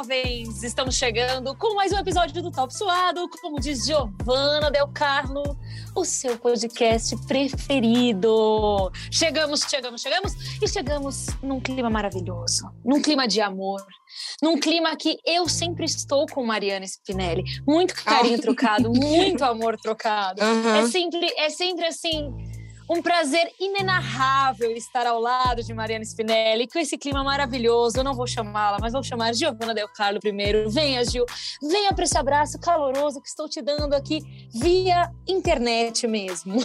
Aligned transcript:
jovens! 0.00 0.62
Estamos 0.62 0.94
chegando 0.94 1.54
com 1.56 1.74
mais 1.74 1.92
um 1.92 1.98
episódio 1.98 2.42
do 2.42 2.50
Top 2.50 2.74
Suado, 2.74 3.28
como 3.42 3.60
diz 3.60 3.84
Giovana 3.84 4.70
Del 4.70 4.88
Carlo, 4.88 5.42
o 5.94 6.04
seu 6.06 6.38
podcast 6.38 7.14
preferido. 7.26 8.90
Chegamos, 9.10 9.60
chegamos, 9.68 10.00
chegamos 10.00 10.32
e 10.62 10.66
chegamos 10.66 11.26
num 11.42 11.60
clima 11.60 11.90
maravilhoso, 11.90 12.70
num 12.82 13.02
clima 13.02 13.28
de 13.28 13.42
amor, 13.42 13.84
num 14.42 14.58
clima 14.58 14.96
que 14.96 15.18
eu 15.26 15.46
sempre 15.46 15.84
estou 15.84 16.24
com 16.26 16.46
Mariana 16.46 16.86
Spinelli. 16.86 17.44
Muito 17.66 17.94
carinho 18.02 18.38
ah. 18.38 18.42
trocado, 18.42 18.90
muito 18.90 19.44
amor 19.44 19.76
trocado. 19.76 20.42
Uhum. 20.42 20.76
É 20.76 20.86
sempre, 20.86 21.26
é 21.36 21.50
sempre 21.50 21.84
assim 21.84 22.32
um 22.90 23.00
prazer 23.00 23.52
inenarrável 23.60 24.72
estar 24.72 25.06
ao 25.06 25.20
lado 25.20 25.62
de 25.62 25.72
Mariana 25.72 26.04
Spinelli, 26.04 26.66
com 26.66 26.76
esse 26.76 26.98
clima 26.98 27.22
maravilhoso. 27.22 27.96
Eu 27.96 28.02
não 28.02 28.14
vou 28.14 28.26
chamá-la, 28.26 28.78
mas 28.80 28.92
vou 28.92 29.02
chamar 29.02 29.32
Giovana 29.32 29.72
Del 29.72 29.88
Carlo 29.88 30.18
primeiro. 30.18 30.68
Venha, 30.68 31.04
Gil, 31.04 31.24
venha 31.62 31.94
para 31.94 32.02
esse 32.02 32.18
abraço 32.18 32.58
caloroso 32.58 33.20
que 33.20 33.28
estou 33.28 33.48
te 33.48 33.62
dando 33.62 33.94
aqui 33.94 34.20
via 34.52 35.08
internet 35.28 36.08
mesmo. 36.08 36.58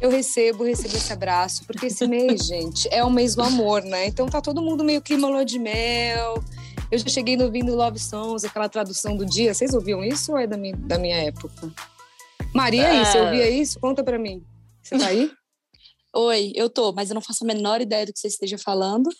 Eu 0.00 0.10
recebo, 0.10 0.64
recebo 0.64 0.96
esse 0.96 1.12
abraço, 1.12 1.64
porque 1.66 1.86
esse 1.86 2.04
mês, 2.08 2.42
gente, 2.44 2.88
é 2.90 3.04
o 3.04 3.08
mês 3.08 3.36
do 3.36 3.42
amor, 3.42 3.82
né? 3.82 4.08
Então 4.08 4.26
tá 4.26 4.40
todo 4.40 4.60
mundo 4.60 4.82
meio 4.82 5.00
clima 5.00 5.28
lua 5.28 5.44
de 5.44 5.60
mel. 5.60 6.42
Eu 6.90 6.98
já 6.98 7.08
cheguei 7.08 7.40
ouvindo 7.40 7.76
Love 7.76 8.00
Songs, 8.00 8.44
aquela 8.44 8.68
tradução 8.68 9.16
do 9.16 9.24
dia. 9.24 9.54
Vocês 9.54 9.72
ouviam 9.72 10.02
isso 10.02 10.32
ou 10.32 10.38
é 10.38 10.48
da 10.48 10.56
minha, 10.56 10.76
da 10.76 10.98
minha 10.98 11.16
época? 11.16 11.72
Maria, 12.52 12.88
é... 12.88 13.04
você 13.04 13.20
ouvia 13.20 13.48
isso? 13.48 13.78
Conta 13.78 14.02
pra 14.02 14.18
mim. 14.18 14.44
Você 14.86 14.98
tá 14.98 15.08
aí? 15.08 15.30
Oi, 16.14 16.52
eu 16.54 16.70
tô, 16.70 16.92
mas 16.92 17.10
eu 17.10 17.14
não 17.14 17.20
faço 17.20 17.44
a 17.44 17.46
menor 17.46 17.80
ideia 17.80 18.06
do 18.06 18.12
que 18.12 18.18
você 18.18 18.28
esteja 18.28 18.56
falando. 18.56 19.10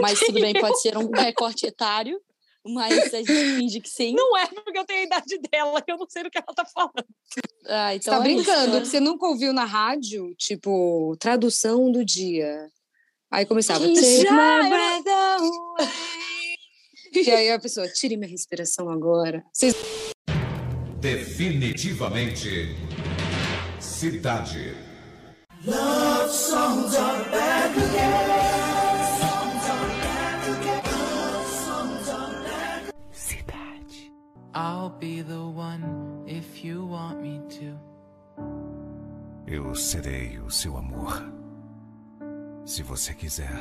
Mas 0.00 0.20
tudo 0.20 0.40
bem, 0.40 0.54
pode 0.54 0.80
ser 0.80 0.96
um 0.96 1.10
recorte 1.10 1.66
etário. 1.66 2.18
Mas 2.64 3.12
a 3.12 3.18
gente 3.18 3.56
finge 3.56 3.80
que 3.80 3.88
sim. 3.88 4.14
Não 4.14 4.36
é 4.36 4.46
porque 4.46 4.78
eu 4.78 4.84
tenho 4.84 5.00
a 5.00 5.04
idade 5.04 5.38
dela, 5.50 5.82
que 5.82 5.92
eu 5.92 5.98
não 5.98 6.06
sei 6.08 6.22
do 6.22 6.30
que 6.30 6.38
ela 6.38 6.54
tá 6.54 6.64
falando. 6.64 7.06
Ah, 7.66 7.94
então 7.94 8.14
você 8.14 8.18
tá 8.18 8.24
é 8.28 8.34
brincando? 8.34 8.78
Isso, 8.78 8.90
Você 8.90 9.00
nunca 9.00 9.26
ouviu 9.26 9.52
na 9.52 9.64
rádio, 9.64 10.34
tipo, 10.36 11.16
tradução 11.20 11.92
do 11.92 12.04
dia? 12.04 12.68
Aí 13.30 13.44
começava. 13.44 13.80
Take 13.80 14.30
my 14.30 14.68
breath 14.68 15.06
away. 15.06 15.86
E 17.14 17.30
aí 17.30 17.50
a 17.50 17.58
pessoa, 17.58 17.88
tire 17.88 18.14
minha 18.14 18.28
respiração 18.28 18.90
agora. 18.90 19.42
Vocês... 19.50 19.74
Definitivamente, 21.00 22.76
cidade. 23.80 24.85
Love 25.66 26.30
songs 26.30 26.94
are 26.94 27.24
back 27.24 27.74
Cidade. 33.12 34.12
I'll 34.54 34.90
be 34.90 35.22
the 35.22 35.42
one 35.42 36.22
if 36.24 36.64
you 36.64 36.86
want 36.86 37.20
me 37.20 37.40
to. 37.58 37.76
Eu 39.44 39.74
serei 39.74 40.38
o 40.38 40.48
seu 40.50 40.76
amor. 40.76 41.20
Se 42.64 42.84
você 42.84 43.12
quiser. 43.12 43.58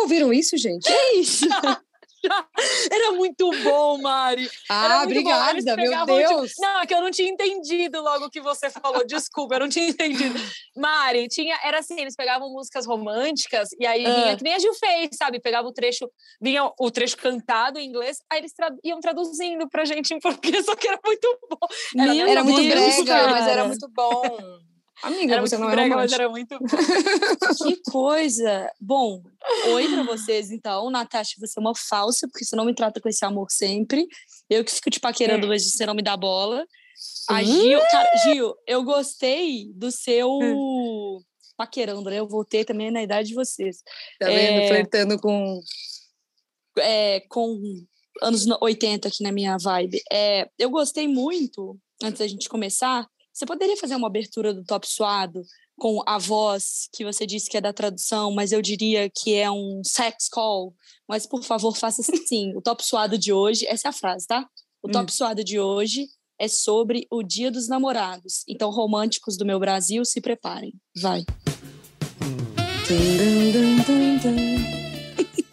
Ouviram 0.00 0.32
isso, 0.32 0.56
gente? 0.56 0.88
É 0.88 1.16
isso! 1.16 1.46
Era 2.90 3.12
muito 3.12 3.50
bom, 3.62 3.98
Mari. 3.98 4.48
Ah, 4.68 5.02
obrigada, 5.04 5.76
meu 5.76 6.06
Deus. 6.06 6.50
De... 6.50 6.60
Não, 6.60 6.80
é 6.80 6.86
que 6.86 6.94
eu 6.94 7.00
não 7.00 7.10
tinha 7.10 7.28
entendido 7.28 8.00
logo 8.02 8.26
o 8.26 8.30
que 8.30 8.40
você 8.40 8.70
falou. 8.70 9.06
Desculpa, 9.06 9.54
eu 9.54 9.60
não 9.60 9.68
tinha 9.68 9.88
entendido. 9.88 10.38
Mari, 10.76 11.28
tinha, 11.28 11.58
era 11.64 11.78
assim, 11.78 12.00
eles 12.00 12.14
pegavam 12.16 12.50
músicas 12.50 12.86
românticas 12.86 13.68
e 13.78 13.86
aí 13.86 14.04
vinha, 14.04 14.32
ah. 14.32 14.36
que 14.36 14.44
nem 14.44 14.54
a 14.54 14.58
Gil 14.58 14.74
fez, 14.74 15.10
sabe? 15.14 15.40
Pegava 15.40 15.68
o 15.68 15.72
trecho, 15.72 16.10
vinha 16.40 16.70
o 16.78 16.90
trecho 16.90 17.16
cantado 17.16 17.78
em 17.78 17.88
inglês, 17.88 18.18
aí 18.30 18.40
eles 18.40 18.52
tra 18.52 18.70
iam 18.84 19.00
traduzindo 19.00 19.68
pra 19.68 19.84
gente 19.84 20.12
em 20.12 20.20
português, 20.20 20.64
só 20.66 20.74
que 20.74 20.88
era 20.88 20.98
muito 21.04 21.38
bom. 21.48 21.66
Era, 21.98 22.30
era 22.30 22.44
muito 22.44 22.68
brega, 22.68 23.28
mas 23.28 23.46
era 23.46 23.64
muito 23.64 23.88
bom. 23.88 24.22
Amiga, 25.02 25.34
era 25.34 25.42
você 25.42 25.56
não 25.56 25.70
era 25.70 25.86
mas 25.88 26.12
era 26.12 26.28
muito 26.28 26.58
Que 27.58 27.80
coisa! 27.90 28.70
Bom, 28.80 29.22
oi 29.68 29.88
para 29.88 30.02
vocês, 30.02 30.50
então. 30.50 30.90
Natasha, 30.90 31.36
você 31.38 31.58
é 31.58 31.60
uma 31.60 31.74
falsa, 31.74 32.26
porque 32.28 32.44
você 32.44 32.56
não 32.56 32.64
me 32.64 32.74
trata 32.74 33.00
com 33.00 33.08
esse 33.08 33.24
amor 33.24 33.50
sempre. 33.50 34.06
Eu 34.50 34.64
que 34.64 34.72
fico 34.72 34.90
te 34.90 34.98
paquerando 34.98 35.52
é. 35.52 35.58
você 35.58 35.86
não 35.86 35.94
me 35.94 36.02
dá 36.02 36.16
bola. 36.16 36.66
A 37.28 37.42
Gil, 37.42 37.80
cara, 37.90 38.10
Gil, 38.24 38.54
eu 38.66 38.82
gostei 38.82 39.70
do 39.74 39.90
seu 39.90 40.30
hum. 40.30 41.20
paquerando, 41.56 42.10
né? 42.10 42.18
Eu 42.18 42.26
voltei 42.26 42.64
também 42.64 42.90
na 42.90 43.02
idade 43.02 43.28
de 43.28 43.34
vocês. 43.34 43.82
Tá 44.18 44.26
vendo? 44.26 44.62
É... 44.62 44.68
Flertando 44.68 45.18
com... 45.20 45.60
É, 46.78 47.20
com 47.28 47.60
anos 48.20 48.46
80 48.60 49.08
aqui 49.08 49.22
na 49.22 49.32
minha 49.32 49.56
vibe. 49.58 50.00
É, 50.10 50.48
eu 50.58 50.70
gostei 50.70 51.06
muito, 51.06 51.78
antes 52.02 52.18
da 52.18 52.26
gente 52.26 52.48
começar, 52.48 53.06
você 53.38 53.46
poderia 53.46 53.76
fazer 53.76 53.94
uma 53.94 54.08
abertura 54.08 54.52
do 54.52 54.64
Top 54.64 54.84
Suado 54.84 55.40
com 55.78 56.02
a 56.04 56.18
voz 56.18 56.88
que 56.92 57.04
você 57.04 57.24
disse 57.24 57.48
que 57.48 57.56
é 57.56 57.60
da 57.60 57.72
tradução, 57.72 58.34
mas 58.34 58.50
eu 58.50 58.60
diria 58.60 59.08
que 59.08 59.36
é 59.36 59.48
um 59.48 59.80
sex 59.84 60.28
call. 60.28 60.74
Mas, 61.08 61.24
por 61.24 61.44
favor, 61.44 61.76
faça 61.76 62.02
assim. 62.02 62.52
O 62.56 62.60
Top 62.60 62.84
Suado 62.84 63.16
de 63.16 63.32
hoje, 63.32 63.64
essa 63.68 63.86
é 63.86 63.90
a 63.90 63.92
frase, 63.92 64.26
tá? 64.26 64.44
O 64.82 64.90
Top 64.90 65.04
hum. 65.04 65.14
Suado 65.14 65.44
de 65.44 65.60
hoje 65.60 66.08
é 66.36 66.48
sobre 66.48 67.06
o 67.12 67.22
Dia 67.22 67.48
dos 67.48 67.68
Namorados. 67.68 68.42
Então, 68.48 68.70
românticos 68.70 69.36
do 69.36 69.46
meu 69.46 69.60
Brasil, 69.60 70.04
se 70.04 70.20
preparem. 70.20 70.74
Vai. 71.00 71.22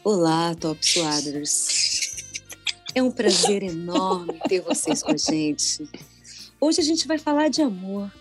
Olá, 0.04 0.56
Top 0.56 0.84
Suaders. 0.84 2.16
É 2.96 3.04
um 3.04 3.12
prazer 3.12 3.62
enorme 3.62 4.40
ter 4.48 4.62
vocês 4.62 5.04
com 5.04 5.12
a 5.12 5.18
gente. 5.18 5.88
Hoje 6.60 6.82
a 6.82 6.84
gente 6.84 7.08
vai 7.08 7.18
falar 7.18 7.50
de 7.50 7.62
amor, 7.62 8.12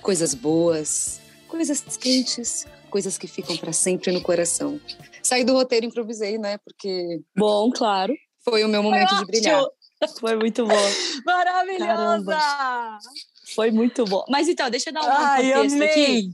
coisas 0.00 0.32
boas, 0.34 1.20
coisas 1.48 1.80
quentes, 1.96 2.66
coisas 2.90 3.18
que 3.18 3.26
ficam 3.26 3.56
para 3.56 3.72
sempre 3.72 4.12
no 4.12 4.22
coração. 4.22 4.80
Saí 5.22 5.44
do 5.44 5.52
roteiro, 5.52 5.86
improvisei, 5.86 6.38
né? 6.38 6.58
Porque. 6.58 7.22
Bom, 7.36 7.70
claro. 7.70 8.14
Foi 8.44 8.62
o 8.62 8.68
meu 8.68 8.82
momento 8.82 9.08
foi 9.08 9.18
de 9.18 9.24
brilhar. 9.26 9.64
Foi 10.20 10.36
muito 10.36 10.66
bom. 10.66 10.74
Maravilhosa! 11.24 11.86
Caramba. 11.86 12.98
Foi 13.54 13.70
muito 13.70 14.04
bom. 14.04 14.24
Mas 14.28 14.48
então, 14.48 14.68
deixa 14.70 14.90
eu 14.90 14.94
dar 14.94 15.02
um 15.02 15.08
Ai, 15.08 15.52
contexto 15.52 15.74
amei. 15.74 15.88
aqui. 15.88 16.30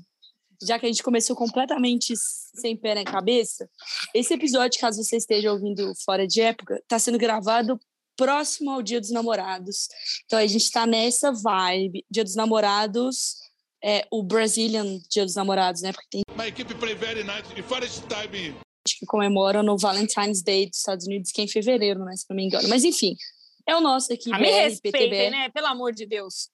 Já 0.62 0.78
que 0.78 0.86
a 0.86 0.88
gente 0.88 1.02
começou 1.02 1.34
completamente 1.34 2.12
sem 2.16 2.76
pé 2.76 2.94
na 2.94 3.04
cabeça, 3.04 3.68
esse 4.14 4.34
episódio, 4.34 4.78
caso 4.78 5.02
você 5.02 5.16
esteja 5.16 5.50
ouvindo 5.52 5.92
fora 6.04 6.26
de 6.26 6.42
época, 6.42 6.74
está 6.76 6.98
sendo 6.98 7.16
gravado 7.16 7.80
próximo 8.20 8.70
ao 8.70 8.82
Dia 8.82 9.00
dos 9.00 9.10
Namorados. 9.10 9.88
Então 10.26 10.38
a 10.38 10.46
gente 10.46 10.64
está 10.64 10.86
nessa 10.86 11.32
vibe. 11.32 12.04
Dia 12.10 12.22
dos 12.22 12.34
Namorados, 12.34 13.36
é 13.82 14.06
o 14.10 14.22
Brazilian 14.22 14.98
Dia 15.08 15.24
dos 15.24 15.34
Namorados, 15.34 15.80
né? 15.80 15.90
Porque 15.90 16.06
tem. 16.10 16.22
My 16.36 16.48
equipe 16.48 16.74
play 16.74 16.94
very 16.94 17.24
nice 17.24 17.48
e 17.56 17.62
first 17.62 18.02
time. 18.08 18.54
Que 18.86 19.06
comemora 19.06 19.62
no 19.62 19.78
Valentine's 19.78 20.42
Day 20.42 20.68
dos 20.68 20.78
Estados 20.78 21.06
Unidos, 21.06 21.32
que 21.32 21.40
é 21.40 21.44
em 21.44 21.48
fevereiro, 21.48 22.04
né? 22.04 22.14
Se 22.14 22.26
não 22.28 22.36
me 22.36 22.44
engano. 22.44 22.68
Mas 22.68 22.84
enfim, 22.84 23.16
é 23.66 23.74
o 23.74 23.80
nosso 23.80 24.12
aqui. 24.12 24.30
A 24.32 24.38
me 24.38 24.50
respeitem, 24.50 25.30
né? 25.30 25.48
Pelo 25.48 25.68
amor 25.68 25.94
de 25.94 26.04
Deus. 26.04 26.50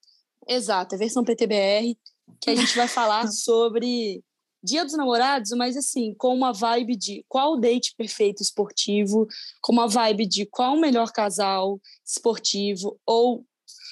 Exato, 0.49 0.95
a 0.95 0.99
versão 0.99 1.25
PTBR, 1.25 1.97
que 2.41 2.51
a 2.51 2.55
gente 2.55 2.77
vai 2.77 2.87
falar 2.87 3.27
sobre 3.33 4.23
Dia 4.67 4.85
dos 4.85 4.95
Namorados, 4.95 5.53
mas 5.53 5.77
assim, 5.77 6.13
com 6.19 6.35
uma 6.35 6.53
vibe 6.53 6.97
de 6.97 7.25
qual 7.29 7.53
o 7.53 7.57
date 7.57 7.95
perfeito 7.97 8.43
esportivo, 8.43 9.29
com 9.63 9.73
uma 9.73 9.87
vibe 9.87 10.27
de 10.27 10.45
qual 10.45 10.75
o 10.75 10.81
melhor 10.81 11.13
casal 11.13 11.81
esportivo, 12.05 12.99
ou 13.07 13.47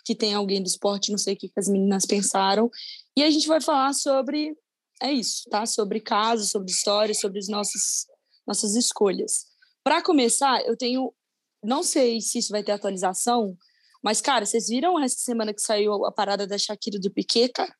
que 0.04 0.16
tem 0.16 0.34
alguém 0.34 0.60
do 0.60 0.66
esporte, 0.66 1.12
não 1.12 1.18
sei 1.18 1.34
o 1.34 1.36
que 1.36 1.50
as 1.56 1.68
meninas 1.68 2.04
pensaram. 2.04 2.68
E 3.16 3.22
a 3.22 3.30
gente 3.30 3.46
vai 3.46 3.60
falar 3.60 3.92
sobre, 3.92 4.56
é 5.00 5.12
isso, 5.12 5.44
tá? 5.48 5.64
Sobre 5.64 6.00
casos, 6.00 6.50
sobre 6.50 6.72
histórias, 6.72 7.20
sobre 7.20 7.38
as 7.38 7.46
nossas, 7.46 8.06
nossas 8.44 8.74
escolhas. 8.74 9.47
Para 9.84 10.03
começar, 10.03 10.60
eu 10.66 10.77
tenho, 10.77 11.15
não 11.62 11.84
sei 11.84 12.20
se 12.20 12.38
isso 12.38 12.50
vai 12.50 12.65
ter 12.65 12.72
atualização, 12.72 13.56
mas, 14.03 14.20
cara, 14.20 14.44
vocês 14.44 14.66
viram 14.66 15.00
essa 15.00 15.18
semana 15.18 15.54
que 15.54 15.62
saiu 15.62 16.04
a 16.04 16.10
parada 16.10 16.48
da 16.48 16.59
Shakira 16.59 16.98
do 16.98 17.12
Piquet, 17.12 17.50
cara? 17.50 17.74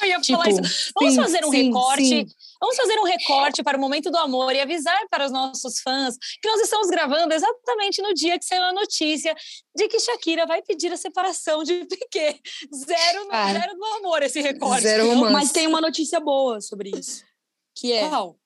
Eu 0.00 0.08
ia 0.08 0.20
tipo, 0.20 0.38
falar 0.38 0.50
isso. 0.50 0.92
Vamos 0.94 1.14
sim, 1.14 1.20
fazer 1.20 1.44
um 1.44 1.50
sim, 1.50 1.62
recorte. 1.64 2.04
Sim. 2.04 2.26
Vamos 2.60 2.76
fazer 2.76 2.98
um 2.98 3.04
recorte 3.04 3.62
para 3.62 3.76
o 3.76 3.80
momento 3.80 4.10
do 4.10 4.18
amor 4.18 4.54
e 4.54 4.60
avisar 4.60 4.98
para 5.10 5.26
os 5.26 5.32
nossos 5.32 5.80
fãs 5.80 6.16
que 6.40 6.48
nós 6.48 6.60
estamos 6.60 6.88
gravando 6.88 7.32
exatamente 7.34 8.00
no 8.02 8.14
dia 8.14 8.38
que 8.38 8.44
saiu 8.44 8.62
a 8.62 8.72
notícia 8.72 9.34
de 9.74 9.88
que 9.88 10.00
Shakira 10.00 10.46
vai 10.46 10.62
pedir 10.62 10.92
a 10.92 10.96
separação 10.96 11.62
de 11.62 11.84
Piquet. 11.84 12.40
Zero, 12.74 13.28
ah, 13.30 13.52
zero 13.52 13.74
do 13.74 13.84
amor 13.84 14.22
esse 14.22 14.40
recorte. 14.40 14.82
Zero 14.82 15.08
romance. 15.08 15.32
Mas 15.32 15.52
tem 15.52 15.66
uma 15.66 15.80
notícia 15.80 16.20
boa 16.20 16.60
sobre 16.60 16.90
isso. 16.90 17.24
Que 17.74 17.92
é. 17.92 18.08
Qual? 18.08 18.38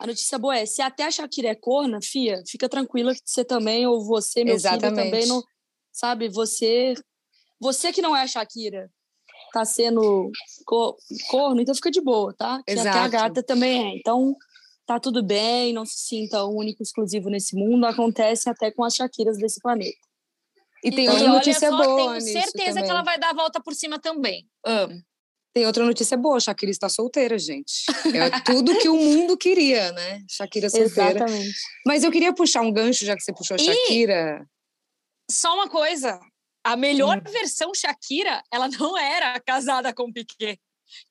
A 0.00 0.06
notícia 0.06 0.38
boa 0.38 0.56
é: 0.56 0.64
se 0.64 0.80
até 0.80 1.04
a 1.04 1.10
Shakira 1.10 1.48
é 1.48 1.54
corna, 1.54 1.98
fia, 2.02 2.42
fica 2.48 2.68
tranquila 2.68 3.14
que 3.14 3.20
você 3.24 3.44
também, 3.44 3.86
ou 3.86 4.04
você, 4.04 4.42
meu 4.42 4.54
Exatamente. 4.54 4.88
filho, 4.88 5.10
também 5.10 5.26
não. 5.26 5.42
Sabe, 5.92 6.28
você. 6.28 6.94
Você 7.60 7.92
que 7.92 8.00
não 8.00 8.16
é 8.16 8.22
a 8.22 8.26
Shakira, 8.26 8.90
tá 9.52 9.64
sendo 9.64 10.30
corno, 11.30 11.60
então 11.60 11.74
fica 11.74 11.90
de 11.90 12.00
boa, 12.00 12.34
tá? 12.36 12.62
Que 12.66 12.72
Exato. 12.72 12.88
até 12.88 12.98
a 12.98 13.08
gata 13.08 13.42
também 13.42 13.92
é. 13.92 13.96
Então, 13.96 14.34
tá 14.86 14.98
tudo 15.00 15.22
bem, 15.22 15.72
não 15.72 15.84
se 15.84 15.98
sinta 15.98 16.44
único, 16.44 16.82
exclusivo 16.82 17.28
nesse 17.30 17.54
mundo, 17.56 17.84
acontece 17.86 18.48
até 18.48 18.70
com 18.70 18.84
as 18.84 18.94
Shakiras 18.94 19.36
desse 19.38 19.60
planeta. 19.60 19.96
E 20.82 20.90
tem 20.90 21.04
Então, 21.04 21.14
outra 21.14 21.28
olha 21.28 21.34
notícia 21.36 21.68
só, 21.68 21.76
boa 21.76 21.96
Tenho 21.96 22.12
nisso 22.14 22.32
certeza 22.32 22.68
também. 22.70 22.84
que 22.84 22.90
ela 22.90 23.02
vai 23.02 23.18
dar 23.18 23.30
a 23.30 23.34
volta 23.34 23.60
por 23.60 23.74
cima 23.74 23.98
também. 24.00 24.46
Amo. 24.64 24.94
Tem 25.52 25.66
outra 25.66 25.84
notícia 25.84 26.16
boa, 26.16 26.38
Shakira 26.38 26.70
está 26.70 26.88
solteira, 26.88 27.36
gente. 27.36 27.82
É 28.14 28.30
tudo 28.44 28.78
que 28.78 28.88
o 28.88 28.96
mundo 28.96 29.36
queria, 29.36 29.90
né? 29.92 30.22
Shakira 30.30 30.70
solteira. 30.70 31.10
Exatamente. 31.24 31.58
Mas 31.84 32.04
eu 32.04 32.10
queria 32.12 32.32
puxar 32.32 32.62
um 32.62 32.72
gancho, 32.72 33.04
já 33.04 33.16
que 33.16 33.22
você 33.22 33.32
puxou 33.32 33.56
a 33.56 33.60
E- 33.60 33.64
Shakira. 33.64 34.46
Só 35.30 35.52
uma 35.54 35.68
coisa. 35.68 36.20
A 36.64 36.76
melhor 36.76 37.18
Hum. 37.18 37.30
versão 37.30 37.72
Shakira, 37.74 38.42
ela 38.52 38.68
não 38.68 38.96
era 38.98 39.38
casada 39.40 39.92
com 39.94 40.12
Piquet. 40.12 40.58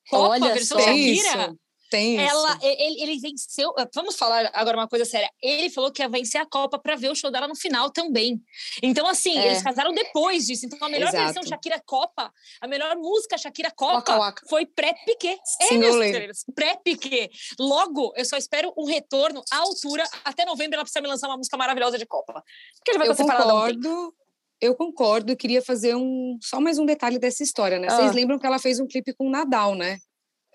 Copa, 0.08 0.28
Olha 0.30 0.50
a 0.50 0.54
versão 0.54 0.78
Shakira, 0.78 0.98
isso. 1.46 1.58
Tem 1.90 2.14
isso. 2.14 2.22
ela, 2.30 2.56
ele, 2.62 3.02
ele 3.02 3.18
venceu. 3.18 3.74
Vamos 3.92 4.14
falar 4.14 4.48
agora 4.54 4.76
uma 4.76 4.86
coisa 4.86 5.04
séria. 5.04 5.28
Ele 5.42 5.68
falou 5.68 5.90
que 5.90 6.00
ia 6.00 6.08
vencer 6.08 6.40
a 6.40 6.46
Copa 6.46 6.78
para 6.78 6.94
ver 6.94 7.10
o 7.10 7.16
show 7.16 7.32
dela 7.32 7.48
no 7.48 7.56
final 7.56 7.90
também. 7.90 8.40
Então, 8.80 9.08
assim, 9.08 9.36
É. 9.36 9.46
eles 9.48 9.60
casaram 9.60 9.92
depois 9.92 10.46
disso. 10.46 10.66
Então, 10.66 10.78
a 10.86 10.88
melhor 10.88 11.08
Exato. 11.08 11.24
versão 11.24 11.42
Shakira 11.42 11.82
Copa, 11.84 12.32
a 12.60 12.68
melhor 12.68 12.94
música 12.96 13.36
Shakira 13.36 13.72
Copa 13.72 13.94
Waka 13.94 14.18
Waka. 14.18 14.46
foi 14.48 14.66
pré-Piquet. 14.66 15.36
É, 15.62 15.74
meus 15.78 15.96
queridos, 15.96 16.44
pré-Piquet. 16.54 17.28
Logo, 17.58 18.12
eu 18.14 18.24
só 18.24 18.36
espero 18.36 18.72
um 18.78 18.84
retorno 18.84 19.42
à 19.50 19.56
altura. 19.56 20.04
Até 20.24 20.44
novembro 20.44 20.74
ela 20.76 20.84
precisa 20.84 21.00
me 21.02 21.08
lançar 21.08 21.26
uma 21.26 21.38
música 21.38 21.56
maravilhosa 21.56 21.98
de 21.98 22.06
Copa. 22.06 22.34
Porque 22.76 22.92
ele 22.92 22.98
vai 22.98 23.08
Eu 23.08 23.12
estar 23.14 23.24
concordo. 23.24 24.14
Eu 24.60 24.74
concordo. 24.74 25.32
Eu 25.32 25.36
queria 25.36 25.62
fazer 25.62 25.94
um 25.94 26.36
só 26.42 26.60
mais 26.60 26.78
um 26.78 26.84
detalhe 26.86 27.18
dessa 27.18 27.42
história, 27.42 27.78
né? 27.78 27.88
Ah. 27.90 27.96
Vocês 27.96 28.12
lembram 28.14 28.38
que 28.38 28.46
ela 28.46 28.58
fez 28.58 28.78
um 28.80 28.86
clipe 28.86 29.12
com 29.14 29.26
o 29.26 29.30
Nadal, 29.30 29.74
né? 29.74 29.98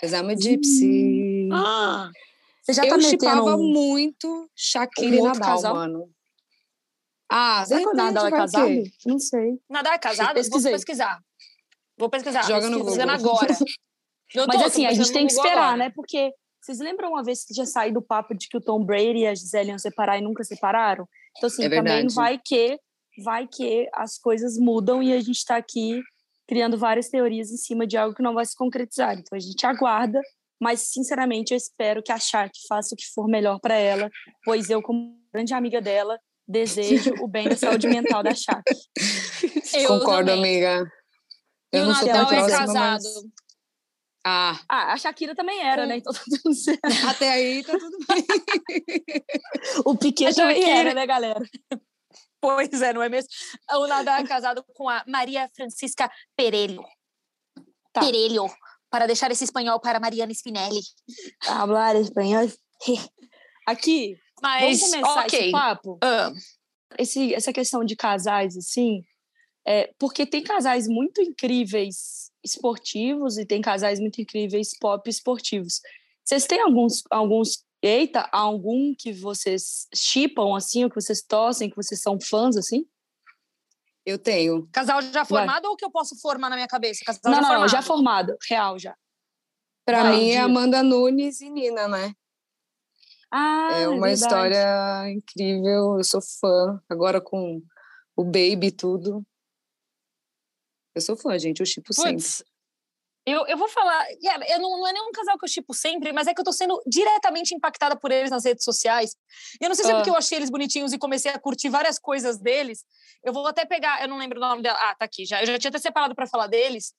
I'm 0.03 0.29
a 0.31 0.35
Gypsy. 0.35 1.49
Ah, 1.51 2.11
Você 2.61 2.73
já 2.73 2.81
tá 2.83 2.89
eu 2.89 2.97
metendo 2.97 3.09
chipava 3.09 3.55
um... 3.55 3.71
muito 3.71 4.49
Shakira 4.55 5.15
um 5.15 5.19
e 5.19 5.21
Nadal, 5.21 5.39
casal? 5.55 5.75
mano. 5.75 6.09
Ah, 7.31 7.65
Será 7.65 7.79
que 7.79 7.87
o 7.87 7.93
Nadal 7.93 8.27
é 8.27 8.31
casado? 8.31 8.67
que- 8.67 8.91
Não 9.05 9.17
sei. 9.17 9.57
Nadal 9.69 9.93
é 9.93 9.97
casado? 9.97 10.35
Vou 10.49 10.61
pesquisar. 10.61 11.19
Vou 11.97 12.09
pesquisar. 12.09 12.43
Joga 12.43 12.69
no 12.69 12.79
Google. 12.79 13.09
agora. 13.09 13.47
Mas 14.35 14.45
tô, 14.45 14.51
tô 14.59 14.65
assim, 14.65 14.85
a 14.85 14.93
gente 14.93 15.11
tem 15.13 15.25
que 15.25 15.33
esperar, 15.33 15.57
agora. 15.73 15.77
né? 15.77 15.91
Porque 15.95 16.31
vocês 16.61 16.79
lembram 16.79 17.09
uma 17.11 17.23
vez 17.23 17.45
que 17.45 17.53
tinha 17.53 17.65
saído 17.65 17.99
o 17.99 18.01
papo 18.01 18.35
de 18.35 18.47
que 18.49 18.57
o 18.57 18.61
Tom 18.61 18.83
Brady 18.83 19.19
e 19.19 19.27
a 19.27 19.33
Gisele 19.35 19.69
iam 19.69 19.79
separar 19.79 20.17
e 20.17 20.21
nunca 20.21 20.43
separaram? 20.43 21.07
Então, 21.37 21.47
assim, 21.47 21.63
É 21.63 21.69
também 21.69 21.83
verdade. 21.83 22.13
vai 22.15 22.39
que 22.43 22.77
vai 23.23 23.47
que 23.47 23.89
as 23.93 24.17
coisas 24.17 24.57
mudam 24.57 25.01
e 25.01 25.13
a 25.13 25.19
gente 25.19 25.37
está 25.37 25.55
aqui 25.57 26.01
criando 26.47 26.77
várias 26.77 27.09
teorias 27.09 27.49
em 27.51 27.57
cima 27.57 27.87
de 27.87 27.97
algo 27.97 28.15
que 28.15 28.21
não 28.21 28.33
vai 28.33 28.45
se 28.45 28.55
concretizar. 28.55 29.13
Então, 29.13 29.35
a 29.35 29.39
gente 29.39 29.65
aguarda, 29.65 30.21
mas, 30.61 30.81
sinceramente, 30.91 31.53
eu 31.53 31.57
espero 31.57 32.03
que 32.03 32.11
a 32.11 32.19
Shaq 32.19 32.51
faça 32.67 32.93
o 32.93 32.97
que 32.97 33.05
for 33.13 33.27
melhor 33.27 33.59
para 33.59 33.75
ela, 33.75 34.09
pois 34.43 34.69
eu, 34.69 34.81
como 34.81 35.17
grande 35.33 35.53
amiga 35.53 35.81
dela, 35.81 36.19
desejo 36.47 37.13
o 37.21 37.27
bem 37.27 37.49
da 37.49 37.55
saúde 37.55 37.87
mental 37.87 38.21
da 38.21 38.33
Shaq. 38.35 38.63
Eu 39.73 39.87
Concordo, 39.87 40.29
também. 40.31 40.63
amiga. 40.63 40.91
E 41.73 41.77
Eu 41.77 41.83
o 41.83 41.87
não 41.87 41.95
sou 41.95 42.07
tão 42.07 42.21
é 42.21 42.25
próxima, 42.27 42.57
casado. 42.59 42.73
mas... 42.75 43.03
Ah, 44.27 44.59
Ah, 44.69 44.93
a 44.93 44.97
Shakira 44.97 45.35
também 45.35 45.61
era, 45.61 45.85
né? 45.85 45.97
Então 45.97 46.13
tá 46.13 46.21
tudo 46.41 46.55
certo. 46.55 46.81
até 47.07 47.29
aí 47.29 47.63
tá 47.63 47.77
tudo 47.77 47.97
bem. 48.07 48.25
O 49.85 49.95
Piquet 49.97 50.33
também 50.33 50.63
era, 50.69 50.93
né, 50.93 51.05
galera? 51.05 51.41
Pois 52.45 52.81
é, 52.81 52.93
não 52.93 53.01
é 53.01 53.09
mesmo? 53.09 53.29
O 53.71 53.87
Nadal 53.87 54.19
é 54.19 54.23
casado 54.23 54.63
com 54.75 54.87
a 54.87 55.03
Maria 55.07 55.49
Francisca 55.55 56.09
Perelho. 56.35 56.83
Tá. 57.91 58.01
Perelho. 58.01 58.45
Para 58.89 59.07
deixar 59.07 59.31
esse 59.31 59.43
espanhol 59.43 59.79
para 59.79 59.99
Mariana 59.99 60.31
Spinelli. 60.31 60.79
Hablar 61.47 61.95
espanhol. 61.95 62.47
Aqui, 63.65 64.15
Mas, 64.41 64.79
vamos 64.79 64.91
começar 64.91 65.25
ok. 65.25 65.39
esse 65.39 65.51
papo? 65.51 65.97
Ah, 66.03 66.31
Esse, 66.99 67.33
essa 67.33 67.51
questão 67.51 67.83
de 67.83 67.95
casais, 67.95 68.55
assim, 68.55 69.03
é, 69.65 69.91
porque 69.97 70.25
tem 70.25 70.43
casais 70.43 70.87
muito 70.87 71.19
incríveis 71.19 72.31
esportivos 72.43 73.39
e 73.39 73.45
tem 73.45 73.59
casais 73.59 73.99
muito 73.99 74.21
incríveis 74.21 74.77
pop 74.79 75.09
esportivos. 75.09 75.81
Vocês 76.23 76.45
têm 76.45 76.61
alguns, 76.61 77.01
alguns 77.09 77.64
eita, 77.85 78.27
algum 78.31 78.95
que 78.95 79.13
vocês 79.13 79.87
chipam, 79.93 80.55
assim, 80.55 80.83
ou 80.83 80.89
que 80.89 80.95
vocês 80.95 81.21
torcem, 81.21 81.69
que 81.69 81.75
vocês 81.75 82.01
são 82.01 82.19
fãs, 82.19 82.57
assim? 82.57 82.85
Eu 84.05 84.17
tenho. 84.19 84.67
casal 84.71 85.01
já 85.01 85.25
formado 85.25 85.65
ou 85.65 85.75
que 85.75 85.85
eu 85.85 85.91
posso 85.91 86.19
formar 86.19 86.49
na 86.49 86.55
minha 86.55 86.67
cabeça? 86.67 87.03
Casal 87.05 87.21
não, 87.25 87.33
já 87.33 87.41
não, 87.41 87.47
formado. 87.47 87.69
já 87.69 87.81
formado, 87.81 88.37
real, 88.49 88.79
já. 88.79 88.95
Pra 89.85 90.03
Vai, 90.03 90.17
mim 90.17 90.29
é. 90.29 90.37
Amanda 90.39 90.81
Nunes 90.81 91.41
e 91.41 91.49
Nina, 91.49 91.87
né? 91.87 92.13
Ah, 93.31 93.69
é 93.73 93.87
uma 93.87 94.07
verdade. 94.07 94.13
história 94.13 95.11
incrível. 95.11 95.97
Eu 95.97 96.03
sou 96.03 96.21
fã. 96.21 96.81
Agora 96.89 97.19
com 97.19 97.61
o 98.15 98.23
Baby 98.23 98.67
e 98.67 98.71
tudo. 98.71 99.25
Eu 100.95 101.01
sou 101.01 101.17
fã, 101.17 101.37
gente. 101.37 101.59
Eu 101.59 101.65
chipo 101.65 101.93
sempre. 101.93 102.23
Eu, 103.27 103.45
eu 103.47 103.57
vou 103.57 103.67
falar. 103.67 104.05
yeah, 104.23 104.45
eu 104.53 104.59
não, 104.59 104.69
não 104.77 104.87
é 104.87 104.93
nenhum 104.93 105.11
casal 105.11 105.37
que 105.37 105.45
eu 105.45 105.49
chipo 105.49 105.73
sempre, 105.73 106.13
mas 106.13 106.27
é 106.27 106.33
que 106.33 106.39
eu 106.39 106.45
tô 106.45 106.51
sendo 106.51 106.79
diretamente 106.85 107.55
impactada 107.55 107.95
por 107.95 108.11
eles 108.11 108.29
nas 108.29 108.45
redes 108.45 108.63
sociais. 108.63 109.15
E 109.59 109.65
eu 109.65 109.69
não 109.69 109.75
sei 109.75 109.83
se 109.85 109.91
é 109.91 109.93
Ah. 109.93 109.97
porque 109.97 110.09
eu 110.11 110.15
achei 110.15 110.37
eles 110.37 110.49
bonitinhos 110.51 110.93
e 110.93 110.97
comecei 110.99 111.31
a 111.31 111.39
curtir 111.39 111.69
várias 111.69 111.97
coisas 111.97 112.37
deles. 112.37 112.83
Eu 113.23 113.33
vou 113.33 113.47
até 113.47 113.65
pegar, 113.65 114.01
eu 114.03 114.07
não 114.07 114.17
lembro 114.17 114.37
o 114.37 114.41
nome 114.41 114.61
dela. 114.61 114.77
Ah, 114.79 114.93
tá 114.95 115.05
aqui 115.05 115.25
já. 115.25 115.41
Eu 115.41 115.47
já 115.47 115.57
tinha 115.57 115.69
até 115.69 115.79
separado 115.79 116.13
para 116.13 116.27
falar 116.27 116.45
deles. 116.47 116.93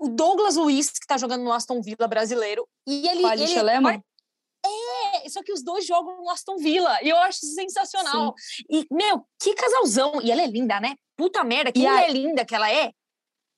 O 0.00 0.08
Douglas 0.08 0.54
Luiz, 0.54 0.90
que 0.90 1.06
tá 1.06 1.18
jogando 1.18 1.42
no 1.42 1.52
Aston 1.52 1.82
Villa 1.82 2.06
brasileiro. 2.06 2.66
E 2.86 3.08
ele. 3.08 3.24
Alicia 3.26 3.56
ele 3.56 3.62
Lehmann? 3.64 4.00
É, 4.64 5.28
só 5.28 5.42
que 5.42 5.52
os 5.52 5.62
dois 5.64 5.84
jogam 5.86 6.16
no 6.22 6.30
Aston 6.30 6.56
Villa. 6.58 6.96
E 7.02 7.08
eu 7.08 7.16
acho 7.16 7.38
sensacional. 7.44 8.34
E, 8.70 8.86
meu, 8.90 9.26
que 9.42 9.54
casalzão. 9.54 10.20
E 10.22 10.30
ela 10.30 10.42
é 10.42 10.46
linda, 10.46 10.78
né? 10.80 10.94
Puta 11.16 11.42
merda, 11.42 11.72
que 11.72 11.80
mulher 11.80 12.04
aí- 12.04 12.12
linda 12.12 12.44
que 12.44 12.54
ela 12.54 12.70
é. 12.70 12.92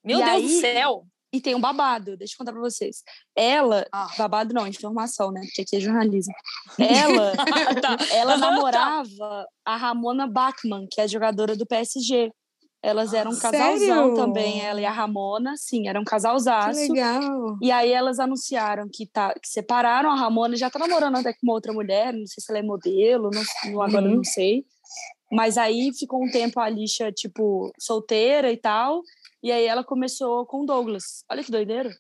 Meu 0.05 0.19
E 0.21 0.23
Deus 0.25 0.35
aí- 0.37 0.43
do 0.43 0.61
céu. 0.61 1.07
E 1.33 1.41
tem 1.41 1.55
um 1.55 1.61
babado, 1.61 2.17
deixa 2.17 2.35
eu 2.35 2.39
contar 2.39 2.53
pra 2.53 2.61
vocês. 2.61 3.03
Ela, 3.35 3.87
Ah. 3.91 4.07
babado 4.19 4.53
não, 4.53 4.67
informação, 4.67 5.33
né? 5.33 5.41
Porque 5.47 5.63
aqui 5.63 5.77
é 5.77 5.81
jornalismo. 5.81 6.35
Ela, 7.23 7.33
Tá. 7.81 7.97
ela 8.13 8.33
tá. 8.33 8.37
namorava 8.39 9.47
a 9.65 9.77
Ramona 9.77 10.27
Bachmann, 10.27 10.87
que 10.91 11.01
é 11.01 11.09
jogadora 11.09 11.57
do 11.57 11.67
PSG. 11.67 12.31
Elas 12.85 13.15
eram 13.15 13.31
um 13.31 13.35
Sério? 13.35 13.59
casalzão 13.59 14.15
também, 14.15 14.61
ela 14.61 14.81
e 14.81 14.85
a 14.85 14.91
Ramona, 14.91 15.55
sim, 15.57 15.87
era 15.89 16.01
um 16.01 16.05
Que 16.05 16.11
casalzaço. 16.11 16.81
legal. 16.93 17.57
E 17.63 17.71
aí 17.71 17.93
elas 17.93 18.19
anunciaram 18.19 18.89
que, 18.93 19.07
tá, 19.07 19.33
que 19.35 19.49
separaram 19.49 20.11
a 20.11 20.17
Ramona, 20.17 20.57
já 20.57 20.69
tá 20.69 20.81
namorando 20.81 21.17
até 21.17 21.33
com 21.33 21.39
uma 21.45 21.53
outra 21.55 21.73
mulher, 21.73 22.13
não 22.13 22.27
sei 22.27 22.43
se 22.43 22.51
ela 22.51 22.59
é 22.59 22.63
modelo, 22.63 23.31
não, 23.33 23.81
agora 23.83 24.05
Uhum. 24.09 24.17
não 24.17 24.25
sei. 24.25 24.65
Mas 25.31 25.57
aí 25.57 25.93
ficou 25.97 26.23
um 26.23 26.31
tempo 26.31 26.59
a 26.59 26.65
Alicia, 26.65 27.11
tipo, 27.13 27.71
solteira 27.79 28.51
e 28.53 28.57
tal. 28.57 29.01
E 29.43 29.51
aí 29.51 29.65
ela 29.65 29.83
começou 29.83 30.47
com 30.47 30.63
o 30.63 30.67
Douglas. 30.67 31.25
Olha 31.31 31.43
que 31.43 31.51
doideira. 31.51 31.91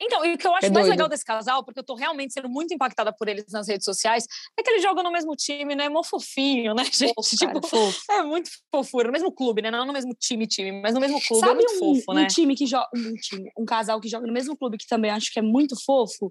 Então, 0.00 0.24
e 0.24 0.34
o 0.34 0.38
que 0.38 0.46
eu 0.46 0.54
acho 0.54 0.66
É 0.66 0.70
mais 0.70 0.88
legal 0.88 1.08
desse 1.08 1.24
casal, 1.24 1.64
porque 1.64 1.80
eu 1.80 1.84
tô 1.84 1.94
realmente 1.94 2.32
sendo 2.32 2.48
muito 2.48 2.72
impactada 2.72 3.12
por 3.12 3.28
eles 3.28 3.46
nas 3.50 3.66
redes 3.66 3.84
sociais, 3.84 4.26
é 4.58 4.62
que 4.62 4.70
eles 4.70 4.82
jogam 4.82 5.02
no 5.02 5.10
mesmo 5.10 5.34
time, 5.34 5.74
né? 5.74 5.88
Mó 5.88 6.02
fofinho, 6.02 6.74
né, 6.74 6.84
gente? 6.92 7.14
Fofo, 7.14 7.36
tipo, 7.36 7.60
cara, 7.60 7.68
fofo. 7.68 8.12
é 8.12 8.22
muito 8.22 8.50
fofura. 8.70 9.06
No 9.06 9.12
mesmo 9.12 9.32
clube, 9.32 9.62
né? 9.62 9.70
Não 9.70 9.86
no 9.86 9.92
mesmo 9.92 10.14
time, 10.18 10.46
time, 10.46 10.80
mas 10.82 10.94
no 10.94 11.00
mesmo 11.00 11.20
clube. 11.20 11.42
é 11.44 11.46
Sabe 11.48 11.62
muito 11.62 11.74
um, 11.74 11.78
fofo, 11.78 12.12
um 12.12 12.14
né? 12.14 12.26
time 12.26 12.54
que 12.54 12.66
joga. 12.66 12.88
Um 12.94 13.14
time, 13.14 13.50
um 13.58 13.64
casal 13.64 14.00
que 14.00 14.08
joga 14.08 14.26
no 14.26 14.32
mesmo 14.32 14.56
clube 14.56 14.76
que 14.76 14.86
também 14.86 15.10
acho 15.10 15.32
que 15.32 15.38
é 15.38 15.42
muito 15.42 15.76
fofo? 15.82 16.30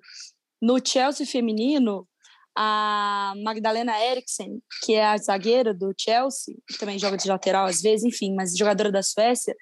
No 0.62 0.78
Chelsea 0.84 1.26
feminino, 1.26 2.08
a 2.56 3.34
Magdalena 3.44 4.00
Eriksen, 4.00 4.62
que 4.84 4.94
é 4.94 5.06
a 5.06 5.18
zagueira 5.18 5.74
do 5.74 5.94
Chelsea, 6.00 6.56
que 6.68 6.78
também 6.78 6.98
joga 6.98 7.18
de 7.18 7.28
lateral 7.28 7.66
às 7.66 7.82
vezes, 7.82 8.06
enfim, 8.06 8.34
mas 8.34 8.56
jogadora 8.56 8.92
da 8.92 9.04
Suécia, 9.04 9.56